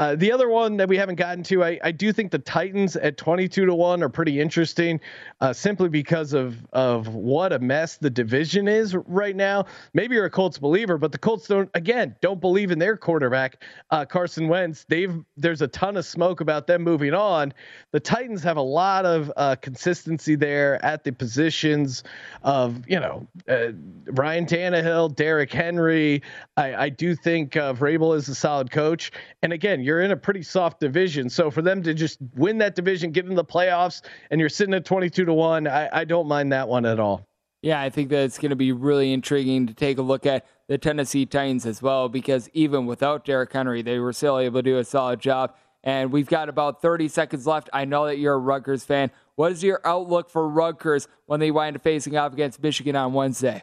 Uh, 0.00 0.14
the 0.16 0.32
other 0.32 0.48
one 0.48 0.78
that 0.78 0.88
we 0.88 0.96
haven't 0.96 1.16
gotten 1.16 1.44
to, 1.44 1.62
I, 1.62 1.78
I 1.84 1.92
do 1.92 2.10
think 2.10 2.30
the 2.30 2.38
Titans 2.38 2.96
at 2.96 3.18
22 3.18 3.66
to 3.66 3.74
1 3.74 4.02
are 4.02 4.08
pretty 4.08 4.40
interesting 4.40 4.98
uh, 5.42 5.52
simply 5.52 5.90
because 5.90 6.32
of, 6.32 6.56
of 6.72 7.08
what 7.08 7.52
a 7.52 7.58
mess 7.58 7.98
the 7.98 8.08
division 8.08 8.66
is 8.66 8.96
right 8.96 9.36
now. 9.36 9.66
Maybe 9.92 10.14
you're 10.14 10.24
a 10.24 10.30
Colts 10.30 10.56
believer, 10.56 10.96
but 10.96 11.12
the 11.12 11.18
Colts 11.18 11.48
don't, 11.48 11.68
again, 11.74 12.16
don't 12.22 12.40
believe 12.40 12.70
in 12.70 12.78
their 12.78 12.96
quarterback, 12.96 13.62
uh, 13.90 14.06
Carson 14.06 14.48
Wentz. 14.48 14.86
They've, 14.88 15.22
there's 15.36 15.60
a 15.60 15.68
ton 15.68 15.98
of 15.98 16.06
smoke 16.06 16.40
about 16.40 16.66
them 16.66 16.82
moving 16.82 17.12
on. 17.12 17.52
The 17.92 18.00
Titans 18.00 18.42
have 18.42 18.56
a 18.56 18.62
lot 18.62 19.04
of 19.04 19.30
uh, 19.36 19.56
consistency 19.56 20.34
there 20.34 20.82
at 20.82 21.04
the 21.04 21.12
positions 21.12 22.04
of, 22.42 22.88
you 22.88 23.00
know, 23.00 23.26
uh, 23.50 23.72
Ryan 24.06 24.46
Tannehill, 24.46 25.14
Derrick 25.14 25.52
Henry. 25.52 26.22
I, 26.56 26.84
I 26.84 26.88
do 26.88 27.14
think 27.14 27.54
uh, 27.58 27.74
Vrabel 27.74 28.16
is 28.16 28.30
a 28.30 28.34
solid 28.34 28.70
coach. 28.70 29.12
And 29.42 29.52
again, 29.52 29.89
you're 29.90 30.02
in 30.02 30.12
a 30.12 30.16
pretty 30.16 30.42
soft 30.42 30.78
division. 30.78 31.28
So 31.28 31.50
for 31.50 31.62
them 31.62 31.82
to 31.82 31.92
just 31.92 32.18
win 32.36 32.58
that 32.58 32.76
division, 32.76 33.10
get 33.10 33.26
in 33.26 33.34
the 33.34 33.44
playoffs, 33.44 34.02
and 34.30 34.38
you're 34.38 34.48
sitting 34.48 34.72
at 34.72 34.84
22 34.84 35.24
to 35.24 35.34
1, 35.34 35.66
I, 35.66 35.88
I 35.92 36.04
don't 36.04 36.28
mind 36.28 36.52
that 36.52 36.68
one 36.68 36.86
at 36.86 37.00
all. 37.00 37.26
Yeah, 37.60 37.80
I 37.80 37.90
think 37.90 38.08
that 38.10 38.22
it's 38.22 38.38
going 38.38 38.50
to 38.50 38.56
be 38.56 38.70
really 38.70 39.12
intriguing 39.12 39.66
to 39.66 39.74
take 39.74 39.98
a 39.98 40.02
look 40.02 40.26
at 40.26 40.46
the 40.68 40.78
Tennessee 40.78 41.26
Titans 41.26 41.66
as 41.66 41.82
well, 41.82 42.08
because 42.08 42.48
even 42.52 42.86
without 42.86 43.24
Derrick 43.24 43.52
Henry, 43.52 43.82
they 43.82 43.98
were 43.98 44.12
still 44.12 44.38
able 44.38 44.60
to 44.60 44.62
do 44.62 44.78
a 44.78 44.84
solid 44.84 45.18
job. 45.18 45.56
And 45.82 46.12
we've 46.12 46.28
got 46.28 46.48
about 46.48 46.80
30 46.80 47.08
seconds 47.08 47.44
left. 47.44 47.68
I 47.72 47.84
know 47.84 48.06
that 48.06 48.18
you're 48.18 48.34
a 48.34 48.38
Rutgers 48.38 48.84
fan. 48.84 49.10
What 49.34 49.50
is 49.50 49.64
your 49.64 49.80
outlook 49.84 50.30
for 50.30 50.48
Rutgers 50.48 51.08
when 51.26 51.40
they 51.40 51.50
wind 51.50 51.74
up 51.74 51.82
facing 51.82 52.16
off 52.16 52.32
against 52.32 52.62
Michigan 52.62 52.94
on 52.94 53.12
Wednesday? 53.12 53.62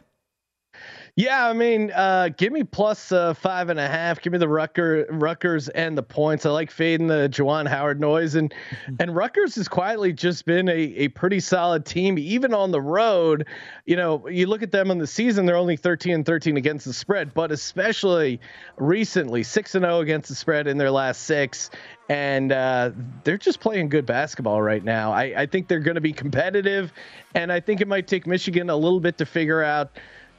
Yeah, 1.18 1.48
I 1.48 1.52
mean, 1.52 1.90
uh, 1.90 2.28
give 2.28 2.52
me 2.52 2.62
plus, 2.62 3.10
uh, 3.10 3.34
five 3.34 3.70
and 3.70 3.80
a 3.80 3.88
half. 3.88 4.22
Give 4.22 4.32
me 4.32 4.38
the 4.38 4.46
Rucker, 4.46 5.04
Rutgers 5.10 5.68
and 5.70 5.98
the 5.98 6.02
points. 6.04 6.46
I 6.46 6.50
like 6.50 6.70
fading 6.70 7.08
the 7.08 7.28
Juwan 7.28 7.66
Howard 7.66 7.98
noise, 7.98 8.36
and 8.36 8.54
and 9.00 9.16
Rutgers 9.16 9.56
has 9.56 9.66
quietly 9.66 10.12
just 10.12 10.44
been 10.46 10.68
a, 10.68 10.78
a 10.78 11.08
pretty 11.08 11.40
solid 11.40 11.84
team, 11.84 12.20
even 12.20 12.54
on 12.54 12.70
the 12.70 12.80
road. 12.80 13.48
You 13.84 13.96
know, 13.96 14.28
you 14.28 14.46
look 14.46 14.62
at 14.62 14.70
them 14.70 14.92
in 14.92 14.98
the 14.98 15.08
season; 15.08 15.44
they're 15.44 15.56
only 15.56 15.76
13 15.76 16.14
and 16.14 16.24
13 16.24 16.56
against 16.56 16.86
the 16.86 16.92
spread, 16.92 17.34
but 17.34 17.50
especially 17.50 18.38
recently, 18.76 19.42
six 19.42 19.74
and 19.74 19.82
0 19.84 19.98
against 19.98 20.28
the 20.28 20.36
spread 20.36 20.68
in 20.68 20.78
their 20.78 20.92
last 20.92 21.24
six, 21.24 21.68
and 22.08 22.52
uh, 22.52 22.92
they're 23.24 23.36
just 23.36 23.58
playing 23.58 23.88
good 23.88 24.06
basketball 24.06 24.62
right 24.62 24.84
now. 24.84 25.10
I, 25.10 25.34
I 25.36 25.46
think 25.46 25.66
they're 25.66 25.80
going 25.80 25.96
to 25.96 26.00
be 26.00 26.12
competitive, 26.12 26.92
and 27.34 27.50
I 27.50 27.58
think 27.58 27.80
it 27.80 27.88
might 27.88 28.06
take 28.06 28.24
Michigan 28.24 28.70
a 28.70 28.76
little 28.76 29.00
bit 29.00 29.18
to 29.18 29.26
figure 29.26 29.64
out 29.64 29.90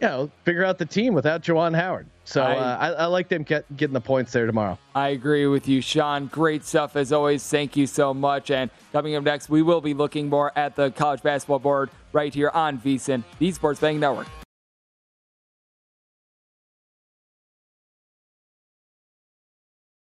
you 0.01 0.07
know, 0.07 0.31
figure 0.45 0.63
out 0.63 0.77
the 0.77 0.85
team 0.85 1.13
without 1.13 1.41
Juwan 1.43 1.75
Howard. 1.75 2.07
So 2.23 2.43
I, 2.43 2.55
uh, 2.55 2.77
I, 2.77 2.87
I, 2.91 3.05
like 3.05 3.27
them 3.27 3.43
get, 3.43 3.65
getting 3.75 3.93
the 3.93 4.01
points 4.01 4.31
there 4.31 4.45
tomorrow. 4.45 4.77
I 4.93 5.09
agree 5.09 5.47
with 5.47 5.67
you, 5.67 5.81
Sean. 5.81 6.27
Great 6.27 6.63
stuff 6.63 6.95
as 6.95 7.11
always. 7.11 7.45
Thank 7.47 7.75
you 7.75 7.87
so 7.87 8.13
much. 8.13 8.51
And 8.51 8.69
coming 8.91 9.15
up 9.15 9.23
next, 9.23 9.49
we 9.49 9.61
will 9.63 9.81
be 9.81 9.95
looking 9.95 10.29
more 10.29 10.51
at 10.55 10.75
the 10.75 10.91
college 10.91 11.23
basketball 11.23 11.59
board 11.59 11.89
right 12.13 12.33
here 12.33 12.51
on 12.53 12.77
VSIN, 12.79 13.23
the 13.39 13.51
Sports 13.51 13.79
Betting 13.79 13.99
Network. 13.99 14.27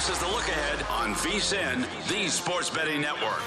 VSIN, 0.00 0.20
the 0.20 0.28
look 0.28 0.48
ahead 0.48 0.86
on 0.88 1.14
VSIN, 1.14 2.08
the 2.08 2.28
Sports 2.30 2.70
Betting 2.70 3.02
Network. 3.02 3.42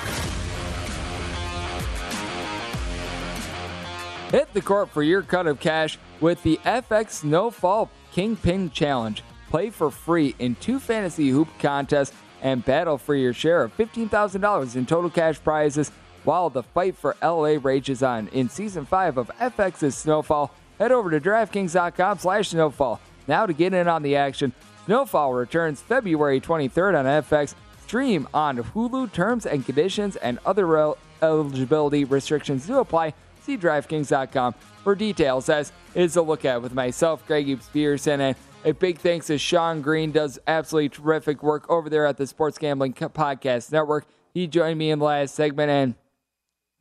Hit 4.30 4.54
the 4.54 4.62
court 4.62 4.90
for 4.90 5.02
your 5.02 5.24
cut 5.24 5.48
of 5.48 5.60
cash 5.60 5.98
with 6.22 6.44
the 6.44 6.60
FX 6.64 7.10
Snowfall 7.10 7.90
Kingpin 8.12 8.70
Challenge. 8.70 9.24
Play 9.50 9.72
for 9.72 9.90
free 9.90 10.36
in 10.38 10.54
two 10.56 10.80
fantasy 10.80 11.30
hoop 11.30 11.48
contests 11.58 12.16
and 12.44 12.64
battle 12.64 13.00
for 13.00 13.16
your 13.16 13.34
share 13.34 13.64
of 13.64 13.76
$15,000 13.76 14.76
in 14.76 14.86
total 14.86 15.10
cash 15.10 15.42
prizes 15.44 15.92
while 16.24 16.52
the 16.52 16.62
fight 16.62 16.96
for 16.96 17.16
LA 17.24 17.58
rages 17.60 18.04
on. 18.04 18.28
In 18.28 18.48
season 18.48 18.86
5 18.86 19.18
of 19.18 19.32
FX's 19.40 19.98
Snowfall, 19.98 20.54
head 20.78 20.92
over 20.92 21.10
to 21.10 21.20
DraftKings.com 21.20 22.20
slash 22.20 22.50
snowfall 22.50 23.00
now 23.28 23.48
to 23.48 23.54
get 23.54 23.74
in 23.74 23.88
on 23.88 24.04
the 24.04 24.16
action. 24.18 24.54
Snowfall 24.86 25.34
returns 25.34 25.82
February 25.82 26.42
23rd 26.42 27.00
on 27.00 27.06
FX 27.06 27.56
stream 27.86 28.28
on 28.34 28.58
Hulu. 28.58 29.12
Terms 29.14 29.46
and 29.46 29.66
conditions 29.66 30.16
and 30.18 30.40
other 30.46 30.96
eligibility 31.22 32.04
restrictions 32.04 32.68
do 32.68 32.80
apply. 32.80 33.14
See 33.44 33.58
DraftKings.com 33.58 34.54
for 34.84 34.96
details. 34.96 35.48
As 35.50 35.72
is 35.96 36.16
a 36.16 36.22
look 36.22 36.44
at 36.44 36.62
with 36.62 36.74
myself, 36.74 37.26
Greg 37.28 37.60
Peterson, 37.72 38.20
and 38.20 38.36
a 38.66 38.74
big 38.74 39.00
thanks 39.00 39.28
to 39.28 39.38
Sean 39.38 39.82
Green. 39.82 40.12
Does 40.12 40.40
absolutely 40.48 40.90
terrific 40.90 41.44
work 41.44 41.70
over 41.70 41.90
there 41.90 42.06
at 42.06 42.18
the 42.18 42.28
Sports 42.28 42.58
Gambling 42.58 42.94
Podcast 42.94 43.72
Network. 43.72 44.06
He 44.34 44.48
joined 44.48 44.80
me 44.80 44.92
in 44.92 45.00
the 45.00 45.06
last 45.06 45.36
segment, 45.36 45.70
and 45.70 45.96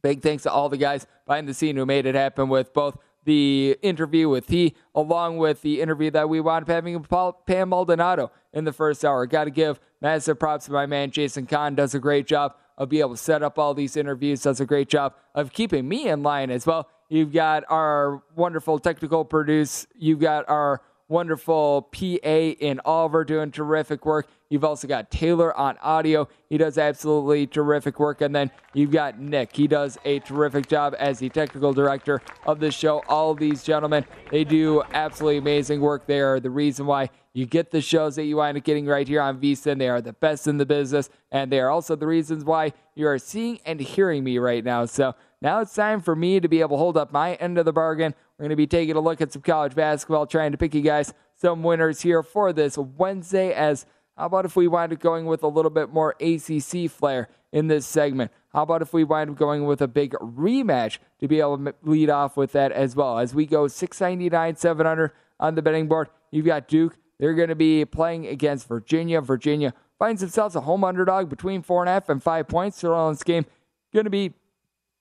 big 0.03 0.23
thanks 0.23 0.45
to 0.45 0.51
all 0.53 0.69
the 0.69 0.77
guys 0.77 1.07
behind 1.27 1.49
the 1.49 1.55
scene 1.55 1.77
who 1.77 1.87
made 1.87 2.07
it 2.07 2.15
happen 2.15 2.49
with 2.49 2.73
both 2.73 2.97
the 3.25 3.77
interview 3.83 4.29
with 4.29 4.49
he, 4.49 4.75
along 4.95 5.39
with 5.39 5.63
the 5.63 5.81
interview 5.81 6.11
that 6.11 6.29
we 6.29 6.41
wound 6.41 6.65
up 6.65 6.69
having 6.69 6.95
with 6.95 7.09
Pam 7.47 7.69
Maldonado 7.69 8.31
in 8.53 8.65
the 8.65 8.73
first 8.73 9.05
hour. 9.05 9.27
Got 9.27 9.45
to 9.45 9.51
give 9.51 9.81
massive 10.01 10.39
props 10.39 10.67
to 10.67 10.73
my 10.73 10.87
man 10.87 11.11
Jason 11.11 11.47
Kahn. 11.47 11.75
Does 11.75 11.95
a 11.95 11.99
great 11.99 12.27
job 12.27 12.57
of 12.79 12.89
being 12.89 13.01
able 13.01 13.13
to 13.13 13.17
set 13.17 13.43
up 13.43 13.59
all 13.59 13.75
these 13.75 13.97
interviews. 13.97 14.43
Does 14.43 14.61
a 14.61 14.67
great 14.67 14.89
job 14.89 15.15
of 15.35 15.53
keeping 15.53 15.89
me 15.89 16.09
in 16.09 16.23
line 16.23 16.51
as 16.51 16.67
well. 16.67 16.89
You've 17.09 17.33
got 17.33 17.65
our 17.69 18.23
wonderful 18.35 18.79
technical 18.79 19.25
produce. 19.25 19.87
You've 19.99 20.21
got 20.21 20.49
our 20.49 20.81
wonderful 21.13 21.83
PA 21.93 22.07
in 22.07 22.81
Oliver 22.85 23.23
doing 23.25 23.53
terrific 23.53 24.05
work. 24.07 24.27
You've 24.49 24.65
also 24.65 24.89
got 24.89 25.11
Taylor 25.11 25.57
on 25.57 25.79
audio. 25.79 26.27
He 26.49 26.59
does 26.59 26.79
absolutely 26.79 27.47
terrific 27.47 28.01
work. 28.01 28.21
And 28.23 28.35
then 28.35 28.51
you've 28.75 28.91
got 28.91 29.21
Nick. 29.21 29.55
He 29.55 29.67
does 29.67 29.99
a 30.05 30.19
terrific 30.21 30.69
job 30.69 30.95
as 30.99 31.19
the 31.19 31.29
technical 31.29 31.73
director 31.73 32.21
of 32.47 32.61
the 32.61 32.71
show. 32.71 33.03
All 33.09 33.35
these 33.35 33.63
gentlemen, 33.63 34.05
they 34.31 34.45
do 34.45 34.83
absolutely 34.93 35.39
amazing 35.39 35.81
work. 35.81 36.07
They 36.07 36.21
are 36.21 36.41
the 36.41 36.51
reason 36.51 36.87
why 36.87 37.11
you 37.35 37.47
get 37.47 37.71
the 37.71 37.81
shows 37.81 38.17
that 38.17 38.25
you 38.25 38.37
wind 38.37 38.59
up 38.59 38.65
getting 38.65 38.87
right 38.87 39.07
here 39.07 39.21
on 39.21 39.41
VSIN. 39.41 39.79
They 39.79 39.89
are 39.89 40.01
the 40.01 40.13
best 40.15 40.47
in 40.47 40.57
the 40.59 40.67
business. 40.67 41.09
And 41.31 41.53
they 41.53 41.61
are 41.61 41.71
also 41.71 41.95
the 41.95 42.07
reasons 42.07 42.45
why 42.45 42.73
you 42.95 43.07
are 43.07 43.19
seeing 43.19 43.61
and 43.65 43.81
hearing 43.81 44.25
me 44.25 44.39
right 44.39 44.65
now. 44.65 44.85
So 44.87 45.15
now 45.41 45.61
it's 45.61 45.75
time 45.75 46.01
for 46.01 46.15
me 46.15 46.41
to 46.41 46.49
be 46.49 46.61
able 46.61 46.77
to 46.77 46.81
hold 46.81 46.97
up 46.97 47.11
my 47.11 47.35
end 47.35 47.59
of 47.59 47.65
the 47.65 47.73
bargain. 47.73 48.15
We're 48.43 48.49
going 48.49 48.57
to 48.57 48.57
be 48.57 48.67
taking 48.67 48.97
a 48.97 49.01
look 49.01 49.21
at 49.21 49.33
some 49.33 49.43
college 49.43 49.77
basketball, 49.77 50.27
trying 50.27 50.51
to 50.51 50.59
pick 50.59 50.75
you 50.75 50.81
guys 50.81 51.15
some 51.37 51.63
winners 51.63 52.01
here 52.01 52.25
for 52.25 52.53
this 52.53 52.77
Wednesday 52.77 53.55
as 53.55 53.87
how 54.17 54.27
about 54.27 54.45
if 54.47 54.57
we 54.57 54.67
wind 54.67 54.93
up 54.93 54.99
going 54.99 55.27
with 55.27 55.45
a 55.45 55.47
little 55.47 55.71
bit 55.71 55.93
more 55.93 56.17
ACC 56.19 56.91
flair 56.91 57.29
in 57.53 57.69
this 57.69 57.87
segment? 57.87 58.33
How 58.53 58.65
about 58.65 58.83
if 58.83 58.93
we 58.93 59.05
wind 59.05 59.31
up 59.31 59.37
going 59.37 59.65
with 59.65 59.81
a 59.81 59.87
big 59.87 60.15
rematch 60.15 60.99
to 61.21 61.29
be 61.29 61.39
able 61.39 61.57
to 61.57 61.73
lead 61.85 62.11
off 62.11 62.37
with 62.37 62.51
that 62.51 62.73
as 62.73 62.97
well? 62.97 63.21
As 63.21 63.33
we 63.33 63.47
go 63.47 63.69
699, 63.69 64.57
700 64.57 65.13
on 65.39 65.55
the 65.55 65.63
betting 65.63 65.87
board, 65.87 66.09
you've 66.33 66.45
got 66.47 66.67
Duke. 66.67 66.99
They're 67.21 67.35
going 67.35 67.49
to 67.49 67.55
be 67.55 67.85
playing 67.85 68.27
against 68.27 68.67
Virginia. 68.67 69.21
Virginia 69.21 69.73
finds 70.01 70.21
themselves 70.21 70.57
a 70.57 70.63
home 70.63 70.83
underdog 70.83 71.29
between 71.29 71.63
four 71.63 71.81
and 71.81 71.89
a 71.89 71.93
half 71.93 72.09
and 72.09 72.21
five 72.21 72.49
points. 72.49 72.83
On 72.83 73.13
this 73.13 73.23
game, 73.23 73.47
going 73.95 74.03
to 74.03 74.11
be 74.11 74.35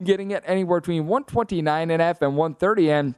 getting 0.03 0.29
it 0.29 0.43
anywhere 0.45 0.79
between 0.79 1.07
129 1.07 1.89
and 1.89 2.01
a 2.01 2.05
half 2.05 2.21
and 2.21 2.37
130. 2.37 2.91
And 2.91 3.15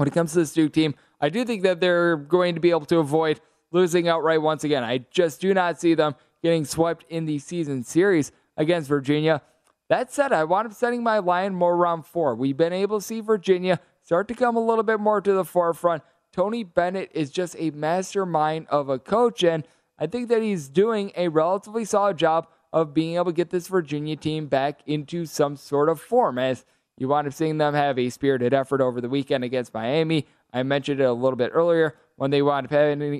when 0.00 0.08
it 0.08 0.14
comes 0.14 0.32
to 0.32 0.38
this 0.38 0.54
Duke 0.54 0.72
team, 0.72 0.94
I 1.20 1.28
do 1.28 1.44
think 1.44 1.62
that 1.62 1.78
they're 1.78 2.16
going 2.16 2.54
to 2.54 2.60
be 2.60 2.70
able 2.70 2.86
to 2.86 3.00
avoid 3.00 3.38
losing 3.70 4.08
outright 4.08 4.40
once 4.40 4.64
again. 4.64 4.82
I 4.82 5.04
just 5.10 5.42
do 5.42 5.52
not 5.52 5.78
see 5.78 5.92
them 5.92 6.14
getting 6.42 6.64
swept 6.64 7.04
in 7.10 7.26
the 7.26 7.38
season 7.38 7.84
series 7.84 8.32
against 8.56 8.88
Virginia. 8.88 9.42
That 9.90 10.10
said, 10.10 10.32
I 10.32 10.44
wound 10.44 10.68
up 10.68 10.72
setting 10.72 11.02
my 11.02 11.18
line 11.18 11.54
more 11.54 11.74
around 11.74 12.06
four. 12.06 12.34
We've 12.34 12.56
been 12.56 12.72
able 12.72 13.00
to 13.00 13.04
see 13.04 13.20
Virginia 13.20 13.78
start 14.02 14.26
to 14.28 14.34
come 14.34 14.56
a 14.56 14.64
little 14.64 14.84
bit 14.84 15.00
more 15.00 15.20
to 15.20 15.34
the 15.34 15.44
forefront. 15.44 16.02
Tony 16.32 16.64
Bennett 16.64 17.10
is 17.12 17.30
just 17.30 17.54
a 17.58 17.70
mastermind 17.72 18.68
of 18.68 18.88
a 18.88 18.98
coach, 18.98 19.44
and 19.44 19.66
I 19.98 20.06
think 20.06 20.30
that 20.30 20.40
he's 20.40 20.70
doing 20.70 21.12
a 21.14 21.28
relatively 21.28 21.84
solid 21.84 22.16
job 22.16 22.46
of 22.72 22.94
being 22.94 23.16
able 23.16 23.26
to 23.26 23.32
get 23.32 23.50
this 23.50 23.68
Virginia 23.68 24.16
team 24.16 24.46
back 24.46 24.80
into 24.86 25.26
some 25.26 25.56
sort 25.56 25.90
of 25.90 26.00
form. 26.00 26.38
As 26.38 26.64
you 27.00 27.08
wind 27.08 27.26
up 27.26 27.32
seeing 27.32 27.56
them 27.58 27.72
have 27.72 27.98
a 27.98 28.10
spirited 28.10 28.52
effort 28.52 28.82
over 28.82 29.00
the 29.00 29.08
weekend 29.08 29.42
against 29.42 29.72
Miami. 29.72 30.26
I 30.52 30.62
mentioned 30.62 31.00
it 31.00 31.04
a 31.04 31.12
little 31.12 31.36
bit 31.36 31.50
earlier 31.52 31.96
when 32.16 32.30
they 32.30 32.42
wound 32.42 32.66
up 32.66 32.72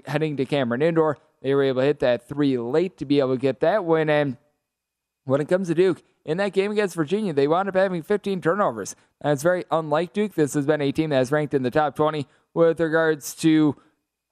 heading 0.07 0.37
to 0.37 0.45
Cameron 0.45 0.83
Indoor. 0.83 1.17
They 1.41 1.55
were 1.55 1.63
able 1.63 1.81
to 1.81 1.87
hit 1.87 2.01
that 2.01 2.29
three 2.29 2.59
late 2.59 2.99
to 2.99 3.07
be 3.07 3.21
able 3.21 3.35
to 3.35 3.41
get 3.41 3.61
that 3.61 3.87
win. 3.87 4.11
And 4.11 4.37
when 5.25 5.41
it 5.41 5.49
comes 5.49 5.69
to 5.69 5.75
Duke, 5.75 6.03
in 6.27 6.37
that 6.37 6.53
game 6.53 6.71
against 6.71 6.95
Virginia, 6.95 7.33
they 7.33 7.49
wound 7.49 7.71
up 7.71 7.75
having 7.75 8.03
15 8.03 8.43
turnovers. 8.43 8.95
That's 9.23 9.43
very 9.43 9.65
unlike 9.71 10.13
Duke. 10.13 10.35
This 10.35 10.53
has 10.53 10.67
been 10.67 10.83
a 10.83 10.93
team 10.93 11.09
that 11.11 11.17
has 11.17 11.33
ranked 11.33 11.55
in 11.55 11.63
the 11.63 11.71
top 11.71 11.97
20 11.97 12.27
with 12.53 12.79
regards 12.81 13.35
to, 13.37 13.77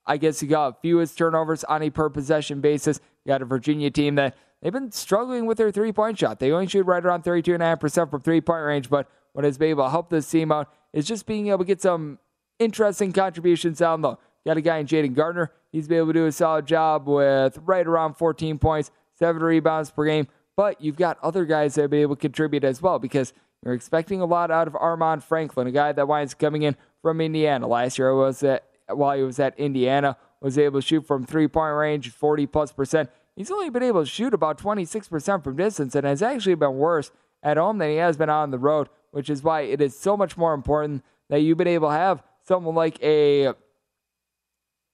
I 0.05 0.19
guess 0.19 0.43
you 0.43 0.49
got 0.49 0.83
fewest 0.83 1.17
turnovers 1.17 1.65
on 1.65 1.83
a 1.83 1.89
per 1.89 2.11
possession 2.11 2.61
basis. 2.61 3.01
You 3.25 3.31
got 3.31 3.41
a 3.41 3.47
Virginia 3.47 3.91
team 3.91 4.17
that 4.17 4.37
they've 4.61 4.73
been 4.73 4.93
struggling 4.93 5.47
with 5.47 5.57
their 5.57 5.71
three 5.71 5.93
point 5.93 6.19
shot. 6.19 6.39
They 6.39 6.53
only 6.53 6.67
shoot 6.67 6.85
right 6.85 7.03
around 7.03 7.25
32.5% 7.25 8.11
from 8.11 8.21
three 8.21 8.43
point 8.43 8.65
range, 8.65 8.91
but 8.91 9.09
what 9.33 9.45
has 9.45 9.59
been 9.59 9.71
able 9.71 9.85
to 9.85 9.91
help 9.91 10.11
this 10.11 10.31
team 10.31 10.53
out 10.53 10.73
is 10.93 11.07
just 11.07 11.27
being 11.27 11.49
able 11.49 11.59
to 11.59 11.65
get 11.65 11.81
some 11.81 12.19
interesting 12.59 13.13
contributions 13.13 13.79
down 13.79 14.03
low. 14.03 14.19
Got 14.47 14.57
a 14.57 14.61
guy 14.61 14.79
in 14.79 14.87
Jayden 14.87 15.15
Gardner. 15.15 15.53
He's 15.73 15.89
been 15.89 15.99
able 15.99 16.09
to 16.09 16.13
do 16.15 16.27
a 16.27 16.33
solid 16.33 16.67
job 16.67 17.07
with 17.07 17.59
right 17.65 17.87
around 17.87 18.15
14 18.15 18.59
points, 18.59 18.91
seven 19.15 19.43
rebounds 19.43 19.91
per 19.91 20.05
game. 20.07 20.29
But 20.57 20.81
you've 20.81 20.97
got 20.97 21.19
other 21.23 21.45
guys 21.45 21.75
that 21.75 21.83
have 21.83 21.91
been 21.91 22.01
able 22.01 22.17
to 22.17 22.21
contribute 22.21 22.65
as 22.65 22.83
well 22.83 22.99
because 22.99 23.33
you're 23.65 23.75
expecting 23.75 24.21
a 24.21 24.25
lot 24.25 24.51
out 24.51 24.67
of 24.67 24.75
Armaan 24.75 25.23
Franklin, 25.23 25.67
a 25.67 25.71
guy 25.71 25.93
that 25.93 26.09
winds 26.09 26.35
coming 26.35 26.63
in 26.63 26.77
from 27.03 27.21
Indiana. 27.21 27.67
Last 27.67 27.99
year 27.99 28.15
was 28.15 28.43
at, 28.43 28.65
while 28.89 29.17
he 29.17 29.23
was 29.23 29.39
at 29.39 29.59
Indiana, 29.59 30.17
was 30.41 30.59
able 30.59 30.81
to 30.81 30.87
shoot 30.87 31.07
from 31.07 31.25
three 31.25 31.49
point 31.49 31.75
range, 31.75 32.11
40 32.11 32.47
plus 32.47 32.73
percent. 32.73 33.11
He's 33.37 33.51
only 33.51 33.71
been 33.71 33.83
able 33.83 34.03
to 34.03 34.11
shoot 34.11 34.35
about 34.35 34.59
26% 34.59 35.45
from 35.45 35.57
distance 35.57 35.95
and 35.95 36.05
has 36.05 36.23
actually 36.23 36.57
been 36.57 36.75
worse 36.75 37.13
at 37.43 37.57
home 37.57 37.79
than 37.79 37.91
he 37.91 37.97
has 37.97 38.17
been 38.17 38.31
on 38.31 38.51
the 38.51 38.59
road, 38.59 38.89
which 39.11 39.31
is 39.31 39.43
why 39.43 39.63
it 39.63 39.81
is 39.81 39.99
so 39.99 40.17
much 40.17 40.37
more 40.37 40.55
important 40.55 41.05
that 41.29 41.41
you've 41.41 41.59
been 41.59 41.69
able 41.69 41.89
to 41.89 41.95
have 41.95 42.23
someone 42.47 42.75
like 42.75 43.03
a 43.03 43.53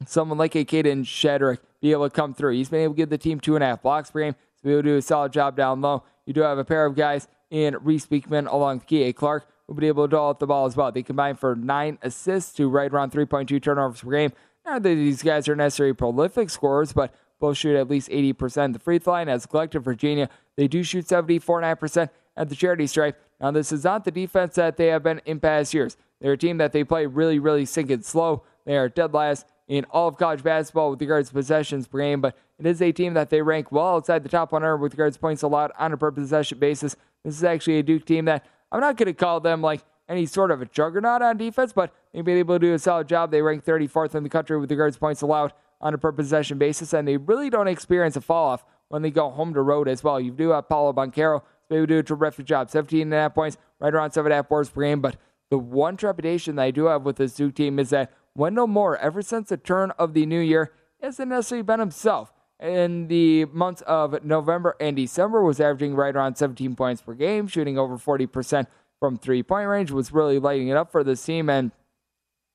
someone 0.07 0.39
like 0.39 0.55
a 0.55 0.65
Kadin 0.65 1.05
Shedrick 1.05 1.59
be 1.81 1.93
able 1.93 2.09
to 2.09 2.15
come 2.15 2.35
through. 2.35 2.55
He's 2.55 2.69
been 2.69 2.81
able 2.81 2.95
to 2.95 2.99
give 2.99 3.11
the 3.11 3.19
team 3.19 3.41
two 3.41 3.55
and 3.55 3.65
a 3.65 3.69
half 3.69 3.83
blocks 3.83 4.11
per 4.11 4.21
game 4.21 4.35
able 4.65 4.83
to 4.83 4.89
do 4.89 4.97
a 4.97 5.03
solid 5.03 5.33
job 5.33 5.57
down 5.57 5.81
low. 5.81 6.03
You 6.27 6.33
do 6.33 6.41
have 6.41 6.59
a 6.59 6.65
pair 6.65 6.87
of 6.87 6.95
guys 6.95 7.29
in 7.51 7.77
Reece 7.83 8.07
Beekman 8.07 8.47
along 8.47 8.79
with 8.79 8.87
Kihei 8.87 9.15
Clark 9.15 9.47
who'll 9.67 9.77
be 9.77 9.89
able 9.89 10.07
to 10.07 10.11
dole 10.11 10.29
out 10.31 10.39
the 10.41 10.47
ball 10.47 10.67
as 10.67 10.77
well. 10.77 10.93
They 10.93 11.03
combine 11.03 11.37
for 11.37 11.55
nine 11.55 11.99
assists 12.03 12.53
to 12.55 12.69
right 12.69 12.93
around 12.93 13.13
3.2 13.13 13.63
turnovers 13.63 14.01
per 14.01 14.11
game. 14.11 14.33
Not 14.67 14.83
that 14.83 14.95
these 14.95 15.23
guys 15.23 15.49
are 15.49 15.57
necessarily 15.57 15.95
prolific 15.95 16.51
scorers, 16.51 16.93
but 16.93 17.15
both 17.41 17.57
shoot 17.57 17.77
at 17.77 17.89
least 17.89 18.09
80%. 18.09 18.73
The 18.73 18.79
free 18.79 18.99
throw 18.99 19.15
line 19.15 19.29
as 19.29 19.45
a 19.45 19.49
collective 19.49 19.85
Virginia, 19.85 20.29
they 20.57 20.69
do 20.69 20.83
shoot 20.83 21.07
74.5% 21.07 22.09
at 22.37 22.49
the 22.49 22.55
charity 22.55 22.87
stripe. 22.87 23.21
Now, 23.45 23.51
this 23.51 23.73
is 23.73 23.85
not 23.85 24.07
the 24.07 24.11
defense 24.11 24.55
that 24.55 24.79
they 24.79 24.87
have 24.87 25.03
been 25.03 25.21
in 25.27 25.39
past 25.39 25.75
years. 25.75 25.99
They're 26.19 26.33
a 26.33 26.39
team 26.39 26.57
that 26.57 26.73
they 26.73 26.83
play 26.83 27.05
really, 27.05 27.39
really 27.39 27.67
sink 27.67 27.91
and 27.91 28.03
slow. 28.03 28.43
They 28.65 28.75
are 28.75 28.89
dead 28.89 29.13
last 29.13 29.45
in 29.69 29.85
all 29.91 30.09
of 30.09 30.17
college 30.17 30.43
basketball 30.43 30.89
with 30.89 31.03
regards 31.03 31.29
to 31.29 31.35
possessions 31.35 31.87
per 31.87 31.99
game, 31.99 32.23
but 32.23 32.39
it 32.59 32.65
is 32.65 32.81
a 32.81 32.91
team 32.91 33.13
that 33.13 33.29
they 33.29 33.43
rank 33.43 33.71
well 33.71 33.97
outside 33.97 34.23
the 34.23 34.31
top 34.31 34.51
100 34.51 34.79
with 34.79 34.95
regards 34.95 35.17
to 35.17 35.21
points 35.21 35.43
allowed 35.43 35.73
on 35.79 35.93
a 35.93 35.99
per 35.99 36.11
possession 36.11 36.59
basis. 36.59 36.97
This 37.23 37.37
is 37.37 37.45
actually 37.45 37.79
a 37.81 37.83
Duke 37.83 38.07
team 38.07 38.25
that 38.25 38.47
I'm 38.73 38.81
not 38.81 38.97
going 38.97 39.09
to 39.09 39.13
call 39.13 39.41
them 39.41 39.61
like 39.61 39.85
any 40.09 40.25
sort 40.25 40.51
of 40.51 40.63
a 40.63 40.65
juggernaut 40.65 41.21
on 41.21 41.37
defense, 41.37 41.75
but 41.75 41.93
they've 42.15 42.25
been 42.25 42.39
able 42.39 42.55
to 42.55 42.59
do 42.59 42.73
a 42.73 42.79
solid 42.79 43.09
job. 43.09 43.31
They 43.31 43.43
rank 43.43 43.67
34th 43.67 44.15
in 44.15 44.23
the 44.23 44.31
country 44.31 44.59
with 44.59 44.71
regards 44.71 44.97
to 44.97 45.01
points 45.01 45.21
allowed 45.21 45.53
on 45.83 45.93
a 45.93 45.99
per 45.99 46.13
possession 46.13 46.57
basis, 46.57 46.95
and 46.95 47.07
they 47.07 47.19
really 47.19 47.51
don't 47.51 47.69
experience 47.69 48.17
a 48.17 48.23
fall 48.23 48.53
off 48.53 48.65
when 48.89 49.03
they 49.03 49.11
go 49.11 49.29
home 49.29 49.53
to 49.53 49.61
road 49.61 49.87
as 49.87 50.03
well. 50.03 50.19
You 50.19 50.31
do 50.31 50.51
have 50.51 50.67
Paolo 50.67 50.95
Banchero, 50.95 51.43
they 51.69 51.81
would 51.81 51.89
do 51.89 51.99
a 51.99 52.03
terrific 52.03 52.47
job. 52.47 52.71
17 52.71 53.03
and 53.03 53.15
a 53.15 53.17
half 53.17 53.35
points, 53.35 53.57
right 53.81 53.95
around 53.95 54.13
seven 54.13 54.31
and 54.31 54.35
a 54.35 54.37
half 54.37 54.49
boards 54.49 54.71
per 54.71 54.83
game. 54.83 55.01
But 55.01 55.17
the 55.51 55.59
one 55.59 55.97
trepidation 55.97 56.57
that 56.57 56.63
I 56.63 56.71
do 56.71 56.87
have 56.87 57.03
with 57.03 57.17
this 57.17 57.35
Duke 57.35 57.55
team 57.55 57.79
is 57.79 57.91
that 57.91 58.13
Wendell 58.35 58.67
Moore, 58.67 58.97
ever 58.99 59.23
since 59.23 59.49
the 59.49 59.57
turn 59.57 59.93
of 59.93 60.15
the 60.15 60.27
new 60.27 60.41
year, 60.41 60.73
hasn't 61.01 61.29
necessarily 61.29 61.63
been 61.63 61.81
himself. 61.81 62.33
In 62.61 63.09
the 63.09 63.45
months 63.47 63.83
of 63.83 64.25
November 64.25 64.77
and 64.81 64.97
December, 64.97 65.43
was 65.43 65.61
averaging 65.61 65.95
right 65.95 66.15
around 66.15 66.37
17 66.37 66.77
points 66.77 67.03
per 67.03 67.15
game, 67.15 67.47
shooting 67.47 67.79
over 67.79 67.97
40% 67.99 68.67
from 69.01 69.19
three-point 69.19 69.69
range, 69.69 69.91
was 69.91 70.13
really 70.13 70.39
lighting 70.39 70.69
it 70.69 70.77
up 70.77 70.91
for 70.91 71.05
this 71.05 71.23
team. 71.23 71.51
And 71.51 71.73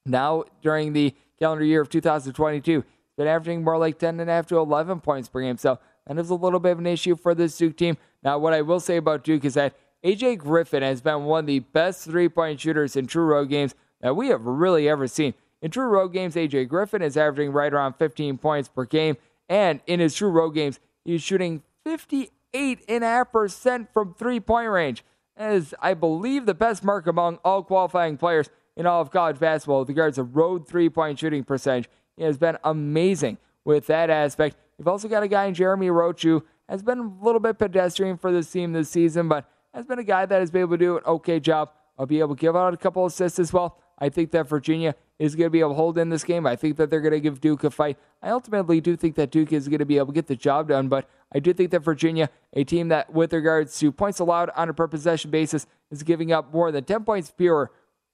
now 0.05 0.45
during 0.61 0.93
the 0.93 1.13
calendar 1.37 1.63
year 1.63 1.81
of 1.81 1.89
2022, 1.89 2.83
been 3.17 3.27
averaging 3.27 3.63
more 3.63 3.77
like 3.77 3.99
10.5 3.99 4.47
to 4.47 4.57
11 4.57 5.01
points 5.01 5.29
per 5.29 5.41
game. 5.41 5.57
So 5.57 5.77
that 6.07 6.17
is 6.17 6.29
a 6.29 6.35
little 6.35 6.59
bit 6.59 6.71
of 6.71 6.79
an 6.79 6.87
issue 6.87 7.15
for 7.15 7.35
this 7.35 7.57
Duke 7.57 7.77
team. 7.77 7.97
Now, 8.23 8.37
what 8.37 8.53
I 8.53 8.61
will 8.61 8.79
say 8.79 8.97
about 8.97 9.23
Duke 9.23 9.45
is 9.45 9.53
that 9.53 9.75
AJ 10.03 10.39
Griffin 10.39 10.83
has 10.83 11.01
been 11.01 11.25
one 11.25 11.41
of 11.41 11.47
the 11.47 11.59
best 11.59 12.05
three-point 12.05 12.59
shooters 12.59 12.95
in 12.95 13.07
true 13.07 13.25
road 13.25 13.49
games 13.49 13.75
that 14.01 14.15
we 14.15 14.29
have 14.29 14.45
really 14.45 14.87
ever 14.87 15.07
seen. 15.07 15.33
In 15.61 15.71
true 15.71 15.87
road 15.87 16.13
games, 16.13 16.35
AJ 16.35 16.69
Griffin 16.69 17.01
is 17.01 17.17
averaging 17.17 17.51
right 17.51 17.73
around 17.73 17.93
15 17.93 18.37
points 18.37 18.69
per 18.69 18.85
game. 18.85 19.17
And 19.49 19.81
in 19.87 19.99
his 19.99 20.15
true 20.15 20.29
road 20.29 20.51
games, 20.51 20.79
he's 21.03 21.21
shooting 21.21 21.63
58.5% 21.85 23.87
from 23.93 24.13
three 24.13 24.39
point 24.39 24.69
range. 24.69 25.03
That 25.35 25.51
is, 25.53 25.75
I 25.81 25.95
believe, 25.95 26.45
the 26.45 26.53
best 26.53 26.83
mark 26.83 27.07
among 27.07 27.39
all 27.43 27.63
qualifying 27.63 28.17
players 28.17 28.49
in 28.77 28.85
all 28.85 29.01
of 29.01 29.11
college 29.11 29.39
basketball 29.39 29.79
with 29.79 29.89
regards 29.89 30.15
to 30.15 30.23
road 30.23 30.67
three 30.67 30.89
point 30.89 31.19
shooting 31.19 31.43
percentage. 31.43 31.89
He 32.15 32.23
has 32.23 32.37
been 32.37 32.57
amazing 32.63 33.37
with 33.65 33.87
that 33.87 34.09
aspect. 34.09 34.55
You've 34.77 34.87
also 34.87 35.07
got 35.07 35.23
a 35.23 35.27
guy 35.27 35.45
in 35.45 35.53
Jeremy 35.53 35.89
Roach 35.89 36.23
who 36.23 36.43
has 36.69 36.83
been 36.83 36.99
a 36.99 37.25
little 37.25 37.39
bit 37.39 37.57
pedestrian 37.57 38.17
for 38.17 38.31
this 38.31 38.49
team 38.51 38.73
this 38.73 38.89
season, 38.89 39.27
but 39.27 39.49
has 39.73 39.85
been 39.85 39.99
a 39.99 40.03
guy 40.03 40.25
that 40.25 40.39
has 40.39 40.51
been 40.51 40.61
able 40.61 40.77
to 40.77 40.77
do 40.77 40.97
an 40.97 41.03
okay 41.05 41.39
job. 41.39 41.71
I'll 41.97 42.05
be 42.05 42.19
able 42.19 42.35
to 42.35 42.39
give 42.39 42.55
out 42.55 42.73
a 42.73 42.77
couple 42.77 43.05
assists 43.05 43.39
as 43.39 43.51
well. 43.51 43.77
I 43.97 44.09
think 44.09 44.31
that 44.31 44.47
Virginia 44.47 44.95
is 45.17 45.35
going 45.35 45.47
to 45.47 45.49
be 45.49 45.59
able 45.59 45.71
to 45.71 45.75
hold 45.75 45.97
in 45.97 46.09
this 46.09 46.23
game. 46.23 46.47
I 46.47 46.55
think 46.55 46.77
that 46.77 46.89
they're 46.89 47.01
going 47.01 47.13
to 47.13 47.19
give 47.19 47.41
Duke 47.41 47.65
a 47.65 47.69
fight. 47.69 47.97
I 48.21 48.29
ultimately 48.29 48.79
do 48.79 48.95
think 48.95 49.15
that 49.15 49.31
Duke 49.31 49.51
is 49.51 49.67
going 49.67 49.79
to 49.79 49.85
be 49.85 49.97
able 49.97 50.07
to 50.07 50.13
get 50.13 50.27
the 50.27 50.35
job 50.35 50.69
done, 50.69 50.87
but 50.87 51.09
I 51.33 51.39
do 51.39 51.53
think 51.53 51.71
that 51.71 51.81
Virginia, 51.81 52.29
a 52.53 52.63
team 52.63 52.87
that, 52.87 53.11
with 53.11 53.33
regards 53.33 53.77
to 53.79 53.91
points 53.91 54.19
allowed 54.19 54.49
on 54.55 54.69
a 54.69 54.73
per 54.73 54.87
possession 54.87 55.31
basis, 55.31 55.67
is 55.91 56.03
giving 56.03 56.31
up 56.31 56.53
more 56.53 56.71
than 56.71 56.85
10 56.85 57.03
points 57.03 57.33
fewer 57.35 57.71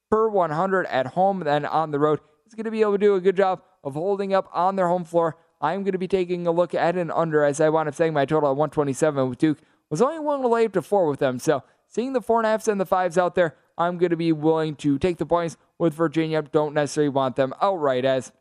per 0.09 0.27
100 0.27 0.87
at 0.87 1.07
home 1.07 1.41
than 1.41 1.65
on 1.65 1.91
the 1.91 1.99
road, 1.99 2.19
is 2.47 2.55
going 2.55 2.65
to 2.65 2.71
be 2.71 2.81
able 2.81 2.93
to 2.93 2.97
do 2.97 3.15
a 3.15 3.21
good 3.21 3.37
job 3.37 3.61
of 3.83 3.93
holding 3.93 4.33
up 4.33 4.49
on 4.51 4.75
their 4.75 4.87
home 4.87 5.05
floor. 5.05 5.37
I'm 5.65 5.81
going 5.81 5.93
to 5.93 5.97
be 5.97 6.07
taking 6.07 6.45
a 6.45 6.51
look 6.51 6.75
at 6.75 6.95
an 6.95 7.09
under 7.09 7.43
as 7.43 7.59
I 7.59 7.69
wound 7.69 7.89
up 7.89 7.95
saying 7.95 8.13
my 8.13 8.25
total 8.25 8.49
at 8.49 8.55
127 8.55 9.29
with 9.29 9.39
Duke. 9.39 9.57
Was 9.89 10.01
only 10.01 10.19
willing 10.19 10.41
to 10.41 10.47
lay 10.47 10.65
up 10.65 10.73
to 10.73 10.81
four 10.81 11.07
with 11.07 11.19
them. 11.19 11.39
So 11.39 11.63
seeing 11.87 12.13
the 12.13 12.21
four 12.21 12.39
and 12.39 12.45
a 12.45 12.49
halfs 12.49 12.67
and 12.67 12.79
the 12.79 12.85
fives 12.85 13.17
out 13.17 13.35
there, 13.35 13.55
I'm 13.77 13.97
going 13.97 14.11
to 14.11 14.15
be 14.15 14.31
willing 14.31 14.75
to 14.77 14.97
take 14.99 15.17
the 15.17 15.25
points 15.25 15.57
with 15.79 15.93
Virginia. 15.93 16.41
Don't 16.41 16.73
necessarily 16.73 17.09
want 17.09 17.35
them 17.35 17.53
outright 17.61 18.05
as 18.05 18.31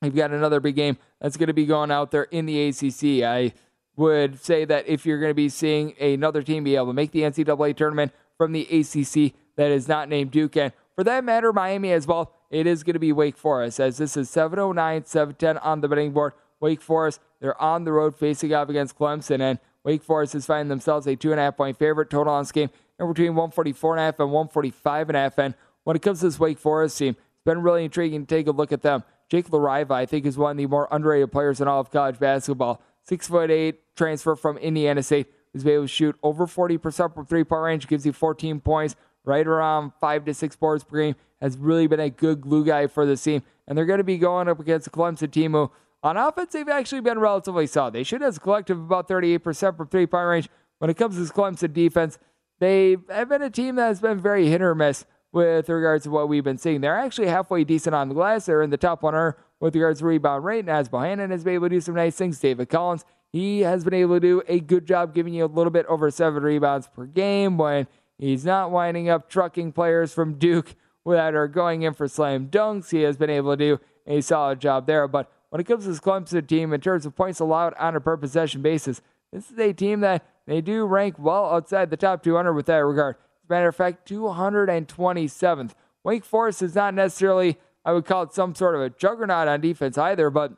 we've 0.00 0.14
got 0.14 0.32
another 0.32 0.60
big 0.60 0.76
game 0.76 0.98
that's 1.20 1.36
going 1.36 1.46
to 1.46 1.52
be 1.52 1.66
going 1.66 1.90
out 1.90 2.10
there 2.10 2.24
in 2.24 2.46
the 2.46 2.68
ACC. 2.68 3.24
I 3.24 3.52
would 3.96 4.40
say 4.40 4.64
that 4.64 4.88
if 4.88 5.06
you're 5.06 5.20
going 5.20 5.30
to 5.30 5.34
be 5.34 5.48
seeing 5.48 5.94
another 6.00 6.42
team 6.42 6.64
be 6.64 6.76
able 6.76 6.88
to 6.88 6.92
make 6.92 7.12
the 7.12 7.22
NCAA 7.22 7.76
tournament 7.76 8.12
from 8.36 8.52
the 8.52 8.62
ACC 8.62 9.34
that 9.56 9.70
is 9.70 9.86
not 9.86 10.08
named 10.08 10.30
Duke, 10.30 10.56
and 10.56 10.72
for 10.94 11.04
that 11.04 11.24
matter, 11.24 11.52
Miami 11.52 11.92
as 11.92 12.06
well, 12.06 12.34
it 12.50 12.66
is 12.66 12.82
going 12.82 12.94
to 12.94 13.00
be 13.00 13.12
Wake 13.12 13.36
Forest, 13.36 13.80
as 13.80 13.98
this 13.98 14.16
is 14.16 14.28
709, 14.30 15.06
710 15.06 15.58
on 15.58 15.80
the 15.80 15.88
betting 15.88 16.12
board. 16.12 16.34
Wake 16.60 16.80
Forest, 16.80 17.20
they're 17.40 17.60
on 17.60 17.84
the 17.84 17.92
road 17.92 18.14
facing 18.14 18.54
off 18.54 18.68
against 18.68 18.98
Clemson, 18.98 19.40
and 19.40 19.58
Wake 19.84 20.02
Forest 20.02 20.34
is 20.34 20.46
finding 20.46 20.68
themselves 20.68 21.06
a 21.06 21.16
two 21.16 21.32
and 21.32 21.40
a 21.40 21.44
half 21.44 21.56
point 21.56 21.78
favorite 21.78 22.10
total 22.10 22.32
on 22.32 22.42
this 22.42 22.52
game, 22.52 22.70
and 22.98 23.08
between 23.08 23.34
144 23.34 23.94
and 23.94 24.00
a 24.00 24.04
half 24.04 24.20
and 24.20 24.30
145 24.30 25.08
and 25.08 25.16
a 25.16 25.20
half. 25.20 25.38
And 25.38 25.54
when 25.84 25.96
it 25.96 26.02
comes 26.02 26.20
to 26.20 26.26
this 26.26 26.38
Wake 26.38 26.58
Forest 26.58 26.98
team, 26.98 27.16
it's 27.18 27.44
been 27.44 27.62
really 27.62 27.84
intriguing 27.84 28.26
to 28.26 28.34
take 28.34 28.46
a 28.46 28.52
look 28.52 28.70
at 28.70 28.82
them. 28.82 29.02
Jake 29.28 29.48
LaRavia, 29.48 29.92
I 29.92 30.06
think, 30.06 30.26
is 30.26 30.36
one 30.36 30.52
of 30.52 30.56
the 30.58 30.66
more 30.66 30.88
underrated 30.90 31.32
players 31.32 31.60
in 31.60 31.66
all 31.66 31.80
of 31.80 31.90
college 31.90 32.18
basketball. 32.18 32.82
Six 33.02 33.26
foot 33.26 33.50
eight 33.50 33.80
transfer 33.96 34.36
from 34.36 34.58
Indiana 34.58 35.02
State, 35.02 35.26
who's 35.52 35.66
able 35.66 35.84
to 35.84 35.88
shoot 35.88 36.16
over 36.22 36.46
40% 36.46 37.14
from 37.14 37.26
three 37.26 37.42
point 37.42 37.62
range, 37.62 37.88
gives 37.88 38.06
you 38.06 38.12
14 38.12 38.60
points, 38.60 38.94
right 39.24 39.46
around 39.46 39.92
five 40.00 40.24
to 40.24 40.34
six 40.34 40.56
boards 40.56 40.84
per 40.84 40.98
game. 40.98 41.16
Has 41.40 41.56
really 41.56 41.86
been 41.86 42.00
a 42.00 42.10
good 42.10 42.40
glue 42.40 42.64
guy 42.64 42.86
for 42.86 43.04
the 43.04 43.16
team. 43.16 43.42
And 43.66 43.76
they're 43.76 43.86
going 43.86 43.98
to 43.98 44.04
be 44.04 44.18
going 44.18 44.48
up 44.48 44.60
against 44.60 44.84
the 44.84 44.90
Clemson 44.90 45.30
team 45.30 45.52
who, 45.52 45.70
on 46.02 46.16
offense, 46.16 46.52
they've 46.52 46.68
actually 46.68 47.00
been 47.00 47.18
relatively 47.18 47.66
solid. 47.66 47.94
They 47.94 48.02
shoot 48.04 48.22
as 48.22 48.36
a 48.36 48.40
collective 48.40 48.78
about 48.78 49.08
38% 49.08 49.76
from 49.76 49.88
three 49.88 50.06
point 50.06 50.26
range. 50.26 50.48
When 50.78 50.90
it 50.90 50.94
comes 50.94 51.14
to 51.14 51.20
this 51.20 51.32
Clemson 51.32 51.72
defense, 51.72 52.18
they 52.60 52.96
have 53.08 53.28
been 53.28 53.42
a 53.42 53.50
team 53.50 53.76
that 53.76 53.86
has 53.86 54.00
been 54.00 54.20
very 54.20 54.46
hit 54.48 54.62
or 54.62 54.74
miss 54.74 55.04
with 55.32 55.68
regards 55.68 56.04
to 56.04 56.10
what 56.10 56.28
we've 56.28 56.44
been 56.44 56.58
seeing. 56.58 56.80
They're 56.80 56.98
actually 56.98 57.28
halfway 57.28 57.64
decent 57.64 57.94
on 57.94 58.08
the 58.08 58.14
glass. 58.14 58.46
They're 58.46 58.62
in 58.62 58.70
the 58.70 58.76
top 58.76 59.02
100 59.02 59.34
with 59.60 59.74
regards 59.74 60.00
to 60.00 60.06
rebound 60.06 60.44
rate. 60.44 60.60
And 60.60 60.70
as 60.70 60.88
Bohannon 60.88 61.30
has 61.30 61.42
been 61.44 61.54
able 61.54 61.68
to 61.68 61.74
do 61.76 61.80
some 61.80 61.94
nice 61.94 62.16
things, 62.16 62.38
David 62.38 62.68
Collins, 62.68 63.04
he 63.32 63.60
has 63.60 63.82
been 63.82 63.94
able 63.94 64.16
to 64.16 64.20
do 64.20 64.42
a 64.46 64.60
good 64.60 64.86
job 64.86 65.14
giving 65.14 65.32
you 65.32 65.44
a 65.44 65.46
little 65.46 65.70
bit 65.70 65.86
over 65.86 66.10
seven 66.10 66.42
rebounds 66.42 66.86
per 66.86 67.06
game 67.06 67.56
when 67.56 67.88
he's 68.18 68.44
not 68.44 68.70
winding 68.70 69.08
up 69.08 69.28
trucking 69.28 69.72
players 69.72 70.12
from 70.12 70.34
Duke 70.34 70.74
without 71.04 71.34
her 71.34 71.48
going 71.48 71.82
in 71.82 71.94
for 71.94 72.08
slam 72.08 72.48
dunks. 72.48 72.90
He 72.90 73.02
has 73.02 73.16
been 73.16 73.30
able 73.30 73.56
to 73.56 73.56
do 73.56 73.80
a 74.06 74.20
solid 74.20 74.60
job 74.60 74.86
there. 74.86 75.08
But 75.08 75.30
when 75.50 75.60
it 75.60 75.64
comes 75.64 75.84
to 75.84 75.90
this 75.90 76.00
Clemson 76.00 76.46
team, 76.46 76.72
in 76.72 76.80
terms 76.80 77.04
of 77.06 77.14
points 77.16 77.40
allowed 77.40 77.74
on 77.74 77.96
a 77.96 78.00
per 78.00 78.16
possession 78.16 78.62
basis, 78.62 79.02
this 79.32 79.50
is 79.50 79.58
a 79.58 79.72
team 79.72 80.00
that 80.00 80.24
they 80.46 80.60
do 80.60 80.84
rank 80.84 81.16
well 81.18 81.46
outside 81.46 81.90
the 81.90 81.96
top 81.96 82.22
200 82.22 82.52
with 82.52 82.66
that 82.66 82.76
regard. 82.78 83.16
As 83.16 83.50
a 83.50 83.52
matter 83.52 83.68
of 83.68 83.76
fact, 83.76 84.08
227th. 84.08 85.72
Wake 86.04 86.24
Forest 86.24 86.62
is 86.62 86.74
not 86.74 86.94
necessarily, 86.94 87.58
I 87.84 87.92
would 87.92 88.04
call 88.04 88.22
it 88.24 88.32
some 88.34 88.54
sort 88.54 88.74
of 88.74 88.80
a 88.80 88.90
juggernaut 88.90 89.48
on 89.48 89.60
defense 89.60 89.96
either, 89.96 90.30
but 90.30 90.54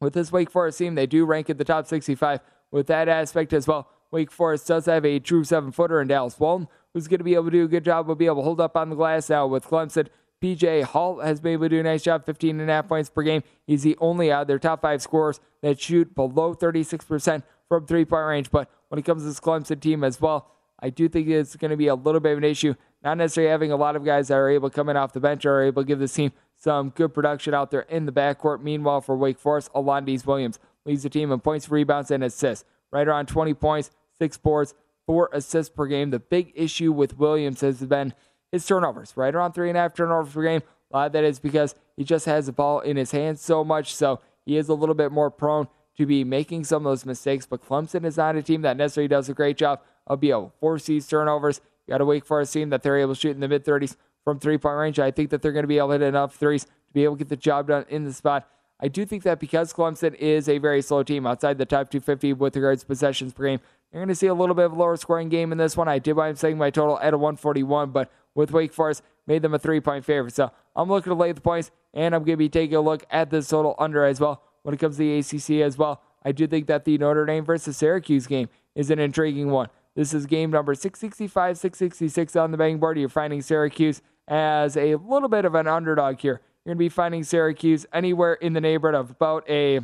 with 0.00 0.14
this 0.14 0.32
Wake 0.32 0.50
Forest 0.50 0.78
team, 0.78 0.94
they 0.94 1.06
do 1.06 1.24
rank 1.24 1.50
at 1.50 1.58
the 1.58 1.64
top 1.64 1.86
65 1.86 2.40
with 2.70 2.86
that 2.86 3.08
aspect 3.08 3.52
as 3.52 3.66
well. 3.66 3.88
Wake 4.10 4.30
Forest 4.30 4.66
does 4.66 4.86
have 4.86 5.04
a 5.04 5.18
true 5.18 5.44
seven 5.44 5.72
footer 5.72 6.00
in 6.00 6.08
Dallas 6.08 6.38
Walton, 6.38 6.68
who's 6.94 7.08
going 7.08 7.18
to 7.18 7.24
be 7.24 7.34
able 7.34 7.46
to 7.46 7.50
do 7.50 7.64
a 7.64 7.68
good 7.68 7.84
job, 7.84 8.06
will 8.06 8.14
be 8.14 8.26
able 8.26 8.36
to 8.36 8.42
hold 8.42 8.60
up 8.60 8.76
on 8.76 8.90
the 8.90 8.96
glass 8.96 9.28
now 9.28 9.46
with 9.46 9.66
Clemson. 9.66 10.08
PJ 10.42 10.84
Hall 10.84 11.20
has 11.20 11.40
been 11.40 11.54
able 11.54 11.64
to 11.64 11.68
do 11.70 11.80
a 11.80 11.82
nice 11.82 12.02
job, 12.02 12.24
15 12.24 12.60
and 12.60 12.70
a 12.70 12.72
half 12.72 12.88
points 12.88 13.08
per 13.08 13.22
game. 13.22 13.42
He's 13.66 13.82
the 13.82 13.96
only 14.00 14.30
out 14.30 14.42
of 14.42 14.48
their 14.48 14.58
top 14.58 14.82
five 14.82 15.02
scorers 15.02 15.40
that 15.62 15.80
shoot 15.80 16.14
below 16.14 16.54
36% 16.54 17.42
from 17.68 17.86
three 17.86 18.04
point 18.04 18.26
range. 18.26 18.50
But 18.50 18.70
when 18.88 18.98
it 18.98 19.04
comes 19.04 19.22
to 19.22 19.28
this 19.28 19.40
Clemson 19.40 19.80
team 19.80 20.04
as 20.04 20.20
well, 20.20 20.50
I 20.78 20.90
do 20.90 21.08
think 21.08 21.28
it's 21.28 21.56
going 21.56 21.70
to 21.70 21.76
be 21.76 21.86
a 21.88 21.94
little 21.94 22.20
bit 22.20 22.32
of 22.32 22.38
an 22.38 22.44
issue. 22.44 22.74
Not 23.02 23.18
necessarily 23.18 23.50
having 23.50 23.72
a 23.72 23.76
lot 23.76 23.96
of 23.96 24.04
guys 24.04 24.28
that 24.28 24.34
are 24.34 24.50
able 24.50 24.68
to 24.68 24.74
come 24.74 24.88
in 24.88 24.96
off 24.96 25.12
the 25.12 25.20
bench 25.20 25.46
or 25.46 25.54
are 25.54 25.64
able 25.64 25.82
to 25.82 25.86
give 25.86 25.98
this 25.98 26.12
team 26.12 26.32
some 26.56 26.90
good 26.90 27.14
production 27.14 27.54
out 27.54 27.70
there 27.70 27.82
in 27.82 28.06
the 28.06 28.12
backcourt. 28.12 28.62
Meanwhile, 28.62 29.00
for 29.02 29.16
Wake 29.16 29.38
Forest, 29.38 29.70
Alondes 29.74 30.26
Williams 30.26 30.58
leads 30.84 31.02
the 31.02 31.10
team 31.10 31.32
in 31.32 31.40
points, 31.40 31.68
rebounds, 31.70 32.10
and 32.10 32.22
assists. 32.24 32.64
Right 32.92 33.06
around 33.06 33.26
20 33.26 33.54
points, 33.54 33.90
six 34.18 34.36
boards, 34.36 34.74
four 35.06 35.28
assists 35.32 35.74
per 35.74 35.86
game. 35.86 36.10
The 36.10 36.18
big 36.18 36.52
issue 36.54 36.92
with 36.92 37.18
Williams 37.18 37.60
has 37.60 37.80
been 37.80 38.14
his 38.52 38.66
turnovers, 38.66 39.12
right 39.16 39.34
around 39.34 39.52
three 39.52 39.68
and 39.68 39.76
a 39.76 39.82
half 39.82 39.94
turnovers 39.94 40.32
per 40.32 40.42
game. 40.42 40.62
A 40.92 40.96
lot 40.96 41.06
of 41.06 41.12
that 41.12 41.24
is 41.24 41.38
because 41.38 41.74
he 41.96 42.04
just 42.04 42.26
has 42.26 42.46
the 42.46 42.52
ball 42.52 42.80
in 42.80 42.96
his 42.96 43.10
hands 43.10 43.40
so 43.40 43.64
much, 43.64 43.94
so 43.94 44.20
he 44.44 44.56
is 44.56 44.68
a 44.68 44.74
little 44.74 44.94
bit 44.94 45.10
more 45.10 45.30
prone 45.30 45.68
to 45.96 46.06
be 46.06 46.24
making 46.24 46.64
some 46.64 46.86
of 46.86 46.90
those 46.90 47.06
mistakes. 47.06 47.46
But 47.46 47.66
Clemson 47.66 48.04
is 48.04 48.16
not 48.16 48.36
a 48.36 48.42
team 48.42 48.62
that 48.62 48.76
necessarily 48.76 49.08
does 49.08 49.28
a 49.28 49.34
great 49.34 49.56
job 49.56 49.80
of 50.06 50.20
being 50.20 50.32
able 50.32 50.50
to 50.50 50.58
force 50.60 50.84
these 50.84 51.06
turnovers. 51.06 51.60
You 51.86 51.92
got 51.92 51.98
to 51.98 52.04
wait 52.04 52.26
for 52.26 52.40
a 52.40 52.46
team 52.46 52.70
that 52.70 52.82
they're 52.82 52.98
able 52.98 53.14
to 53.14 53.20
shoot 53.20 53.32
in 53.32 53.40
the 53.40 53.48
mid 53.48 53.64
30s 53.64 53.96
from 54.24 54.38
three 54.38 54.58
point 54.58 54.76
range. 54.76 54.98
I 54.98 55.10
think 55.10 55.30
that 55.30 55.42
they're 55.42 55.52
going 55.52 55.64
to 55.64 55.68
be 55.68 55.78
able 55.78 55.88
to 55.88 55.92
hit 55.94 56.02
enough 56.02 56.36
threes 56.36 56.64
to 56.64 56.70
be 56.92 57.04
able 57.04 57.16
to 57.16 57.18
get 57.18 57.28
the 57.28 57.36
job 57.36 57.68
done 57.68 57.84
in 57.88 58.04
the 58.04 58.12
spot. 58.12 58.48
I 58.80 58.88
do 58.88 59.06
think 59.06 59.22
that 59.22 59.40
because 59.40 59.72
Clemson 59.72 60.14
is 60.14 60.48
a 60.48 60.58
very 60.58 60.82
slow 60.82 61.02
team 61.02 61.26
outside 61.26 61.58
the 61.58 61.64
top 61.64 61.90
250 61.90 62.34
with 62.34 62.56
regards 62.56 62.82
to 62.82 62.86
possessions 62.86 63.32
per 63.32 63.44
game, 63.44 63.60
you're 63.92 64.00
going 64.00 64.08
to 64.08 64.14
see 64.14 64.26
a 64.26 64.34
little 64.34 64.54
bit 64.54 64.66
of 64.66 64.72
a 64.72 64.76
lower 64.76 64.96
scoring 64.96 65.28
game 65.28 65.52
in 65.52 65.58
this 65.58 65.76
one. 65.76 65.88
I 65.88 65.98
did 65.98 66.14
wind 66.14 66.32
up 66.32 66.38
setting 66.38 66.58
my 66.58 66.70
total 66.70 66.98
at 66.98 67.14
a 67.14 67.18
141, 67.18 67.90
but 67.90 68.10
with 68.34 68.50
Wake 68.50 68.72
Forest, 68.72 69.02
made 69.26 69.42
them 69.42 69.54
a 69.54 69.58
three 69.58 69.80
point 69.80 70.04
favorite. 70.04 70.34
So 70.34 70.50
I'm 70.74 70.88
looking 70.88 71.10
to 71.10 71.14
lay 71.14 71.32
the 71.32 71.40
points, 71.40 71.70
and 71.94 72.14
I'm 72.14 72.22
going 72.22 72.34
to 72.34 72.36
be 72.36 72.48
taking 72.48 72.76
a 72.76 72.80
look 72.80 73.04
at 73.10 73.30
this 73.30 73.48
total 73.48 73.74
under 73.78 74.04
as 74.04 74.20
well 74.20 74.42
when 74.62 74.74
it 74.74 74.78
comes 74.78 74.96
to 74.96 75.02
the 75.02 75.18
ACC 75.18 75.64
as 75.64 75.78
well. 75.78 76.02
I 76.22 76.32
do 76.32 76.46
think 76.46 76.66
that 76.66 76.84
the 76.84 76.98
Notre 76.98 77.24
Dame 77.24 77.44
versus 77.44 77.76
Syracuse 77.76 78.26
game 78.26 78.48
is 78.74 78.90
an 78.90 78.98
intriguing 78.98 79.50
one. 79.50 79.68
This 79.94 80.12
is 80.12 80.26
game 80.26 80.50
number 80.50 80.74
665, 80.74 81.56
666 81.56 82.36
on 82.36 82.50
the 82.50 82.58
betting 82.58 82.78
board. 82.78 82.98
You're 82.98 83.08
finding 83.08 83.40
Syracuse 83.40 84.02
as 84.28 84.76
a 84.76 84.96
little 84.96 85.28
bit 85.28 85.44
of 85.44 85.54
an 85.54 85.66
underdog 85.66 86.18
here. 86.20 86.42
You're 86.66 86.74
going 86.74 86.78
to 86.78 86.84
be 86.86 86.88
finding 86.88 87.22
Syracuse 87.22 87.86
anywhere 87.92 88.34
in 88.34 88.52
the 88.52 88.60
neighborhood 88.60 88.98
of 88.98 89.12
about 89.12 89.48
a 89.48 89.82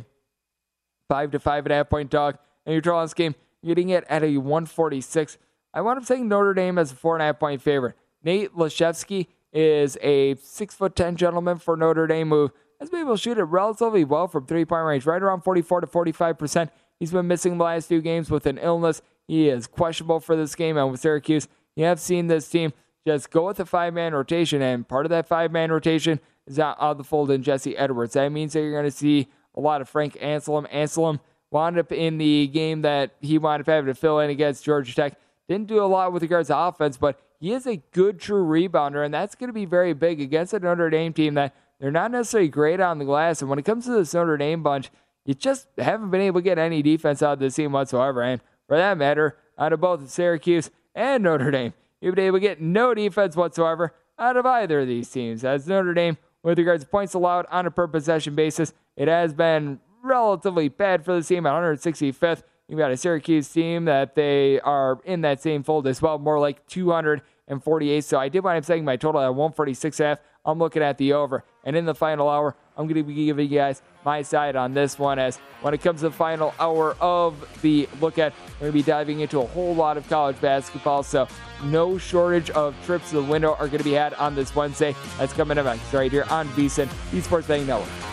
five 1.07 1.31
to 1.31 1.39
five 1.39 1.65
and 1.65 1.71
a 1.71 1.75
half 1.75 1.89
point 1.89 2.09
dog. 2.09 2.37
And 2.65 2.73
you're 2.73 2.81
drawing 2.81 3.05
this 3.05 3.13
game, 3.13 3.35
you're 3.61 3.73
getting 3.73 3.89
it 3.91 4.03
at 4.09 4.21
a 4.21 4.35
146. 4.35 5.37
I 5.73 5.79
wound 5.79 5.99
up 5.99 6.05
saying 6.05 6.27
Notre 6.27 6.53
Dame 6.53 6.77
as 6.77 6.91
a 6.91 6.95
four 6.95 7.15
and 7.15 7.23
a 7.23 7.27
half 7.27 7.39
point 7.39 7.61
favorite. 7.61 7.95
Nate 8.21 8.53
Laszewski 8.53 9.27
is 9.53 9.97
a 10.01 10.35
six 10.35 10.75
foot 10.75 10.93
ten 10.93 11.15
gentleman 11.15 11.57
for 11.57 11.77
Notre 11.77 12.05
Dame 12.05 12.29
who 12.29 12.51
has 12.81 12.89
been 12.89 12.99
able 12.99 13.15
to 13.15 13.21
shoot 13.21 13.37
it 13.37 13.43
relatively 13.43 14.03
well 14.03 14.27
from 14.27 14.45
three 14.45 14.65
point 14.65 14.83
range, 14.83 15.05
right 15.05 15.23
around 15.23 15.39
44 15.41 15.81
to 15.81 15.87
45 15.87 16.37
percent. 16.37 16.69
He's 16.99 17.11
been 17.11 17.29
missing 17.29 17.57
the 17.57 17.63
last 17.63 17.87
two 17.87 18.01
games 18.01 18.29
with 18.29 18.45
an 18.45 18.57
illness. 18.57 19.01
He 19.25 19.47
is 19.47 19.67
questionable 19.67 20.19
for 20.19 20.35
this 20.35 20.53
game, 20.53 20.75
and 20.75 20.91
with 20.91 20.99
Syracuse, 20.99 21.47
you 21.77 21.85
have 21.85 22.01
seen 22.01 22.27
this 22.27 22.49
team 22.49 22.73
just 23.07 23.31
go 23.31 23.47
with 23.47 23.61
a 23.61 23.65
five 23.65 23.93
man 23.93 24.13
rotation, 24.13 24.61
and 24.61 24.85
part 24.85 25.05
of 25.05 25.11
that 25.11 25.29
five 25.29 25.49
man 25.49 25.71
rotation 25.71 26.19
out 26.59 26.77
of 26.79 26.97
the 26.97 27.03
fold 27.03 27.31
in 27.31 27.43
Jesse 27.43 27.77
Edwards. 27.77 28.13
That 28.13 28.29
means 28.31 28.53
that 28.53 28.61
you're 28.61 28.71
going 28.71 28.83
to 28.83 28.91
see 28.91 29.27
a 29.55 29.59
lot 29.59 29.81
of 29.81 29.89
Frank 29.89 30.15
Anselem. 30.15 30.69
Anselem 30.71 31.19
wound 31.51 31.77
up 31.77 31.91
in 31.91 32.17
the 32.17 32.47
game 32.47 32.81
that 32.81 33.11
he 33.21 33.37
wound 33.37 33.61
up 33.61 33.67
having 33.67 33.93
to 33.93 33.93
fill 33.93 34.19
in 34.19 34.29
against 34.29 34.63
Georgia 34.63 34.93
Tech. 34.93 35.17
Didn't 35.47 35.67
do 35.67 35.83
a 35.83 35.85
lot 35.85 36.13
with 36.13 36.23
regards 36.23 36.47
to 36.47 36.57
offense, 36.57 36.97
but 36.97 37.19
he 37.39 37.51
is 37.51 37.67
a 37.67 37.77
good 37.91 38.19
true 38.19 38.45
rebounder, 38.45 39.03
and 39.03 39.13
that's 39.13 39.35
going 39.35 39.49
to 39.49 39.53
be 39.53 39.65
very 39.65 39.93
big 39.93 40.21
against 40.21 40.53
a 40.53 40.59
Notre 40.59 40.89
Dame 40.89 41.13
team 41.13 41.33
that 41.33 41.53
they're 41.79 41.91
not 41.91 42.11
necessarily 42.11 42.47
great 42.47 42.79
on 42.79 42.97
the 42.97 43.05
glass. 43.05 43.41
And 43.41 43.49
when 43.49 43.59
it 43.59 43.65
comes 43.65 43.85
to 43.85 43.91
this 43.91 44.13
Notre 44.13 44.37
Dame 44.37 44.63
bunch, 44.63 44.89
you 45.25 45.33
just 45.33 45.67
haven't 45.77 46.11
been 46.11 46.21
able 46.21 46.39
to 46.39 46.43
get 46.43 46.57
any 46.57 46.81
defense 46.81 47.21
out 47.21 47.33
of 47.33 47.39
this 47.39 47.55
team 47.55 47.71
whatsoever. 47.73 48.21
And 48.21 48.41
for 48.67 48.77
that 48.77 48.97
matter, 48.97 49.37
out 49.57 49.73
of 49.73 49.81
both 49.81 50.09
Syracuse 50.09 50.71
and 50.95 51.23
Notre 51.23 51.51
Dame, 51.51 51.73
you've 52.01 52.15
been 52.15 52.25
able 52.25 52.37
to 52.37 52.41
get 52.41 52.61
no 52.61 52.93
defense 52.93 53.35
whatsoever 53.35 53.93
out 54.17 54.37
of 54.37 54.45
either 54.45 54.81
of 54.81 54.87
these 54.87 55.09
teams. 55.09 55.43
As 55.43 55.67
Notre 55.67 55.93
Dame, 55.93 56.17
with 56.43 56.59
regards 56.59 56.83
to 56.83 56.89
points 56.89 57.13
allowed 57.13 57.45
on 57.49 57.65
a 57.65 57.71
per 57.71 57.87
possession 57.87 58.35
basis, 58.35 58.73
it 58.95 59.07
has 59.07 59.33
been 59.33 59.79
relatively 60.03 60.69
bad 60.69 61.03
for 61.03 61.15
the 61.15 61.23
team 61.23 61.45
at 61.45 61.53
165th. 61.53 62.43
You've 62.67 62.79
got 62.79 62.91
a 62.91 62.97
Syracuse 62.97 63.49
team 63.49 63.85
that 63.85 64.15
they 64.15 64.59
are 64.59 64.99
in 65.05 65.21
that 65.21 65.41
same 65.41 65.63
fold 65.63 65.87
as 65.87 66.01
well, 66.01 66.19
more 66.19 66.39
like 66.39 66.65
248. 66.67 68.03
So 68.03 68.19
I 68.19 68.29
did 68.29 68.43
wind 68.43 68.57
up 68.57 68.65
setting 68.65 68.85
my 68.85 68.95
total 68.95 69.21
at 69.21 69.29
146 69.29 69.97
half. 69.97 70.19
I'm 70.45 70.59
looking 70.59 70.83
at 70.83 70.97
the 70.97 71.13
over. 71.13 71.43
And 71.63 71.75
in 71.75 71.85
the 71.85 71.95
final 71.95 72.29
hour, 72.29 72.55
I'm 72.77 72.85
going 72.85 72.95
to 72.95 73.03
be 73.03 73.25
giving 73.25 73.49
you 73.49 73.57
guys 73.57 73.81
my 74.03 74.21
side 74.21 74.55
on 74.55 74.73
this 74.73 74.97
one. 74.97 75.19
As 75.19 75.37
when 75.61 75.73
it 75.73 75.81
comes 75.81 76.01
to 76.01 76.09
the 76.09 76.15
final 76.15 76.53
hour 76.59 76.95
of 76.99 77.47
the 77.61 77.87
look 78.01 78.17
ahead, 78.17 78.33
we're 78.55 78.71
going 78.71 78.71
to 78.71 78.77
be 78.79 78.83
diving 78.83 79.19
into 79.19 79.39
a 79.39 79.45
whole 79.45 79.75
lot 79.75 79.97
of 79.97 80.07
college 80.09 80.39
basketball. 80.41 81.03
So 81.03 81.27
no 81.65 81.97
shortage 81.97 82.49
of 82.51 82.75
trips 82.85 83.09
to 83.09 83.17
the 83.17 83.23
window 83.23 83.53
are 83.53 83.67
going 83.67 83.79
to 83.79 83.83
be 83.83 83.93
had 83.93 84.13
on 84.15 84.35
this 84.35 84.55
Wednesday. 84.55 84.95
That's 85.17 85.33
coming 85.33 85.57
up 85.57 85.65
next 85.65 85.93
right 85.93 86.11
here 86.11 86.25
on 86.29 86.47
VSIN, 86.49 86.89
the 87.11 87.21
Sports 87.21 87.47
Betting 87.47 87.67
Network. 87.67 88.12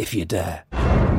if 0.00 0.14
you 0.14 0.24
dare. 0.24 1.09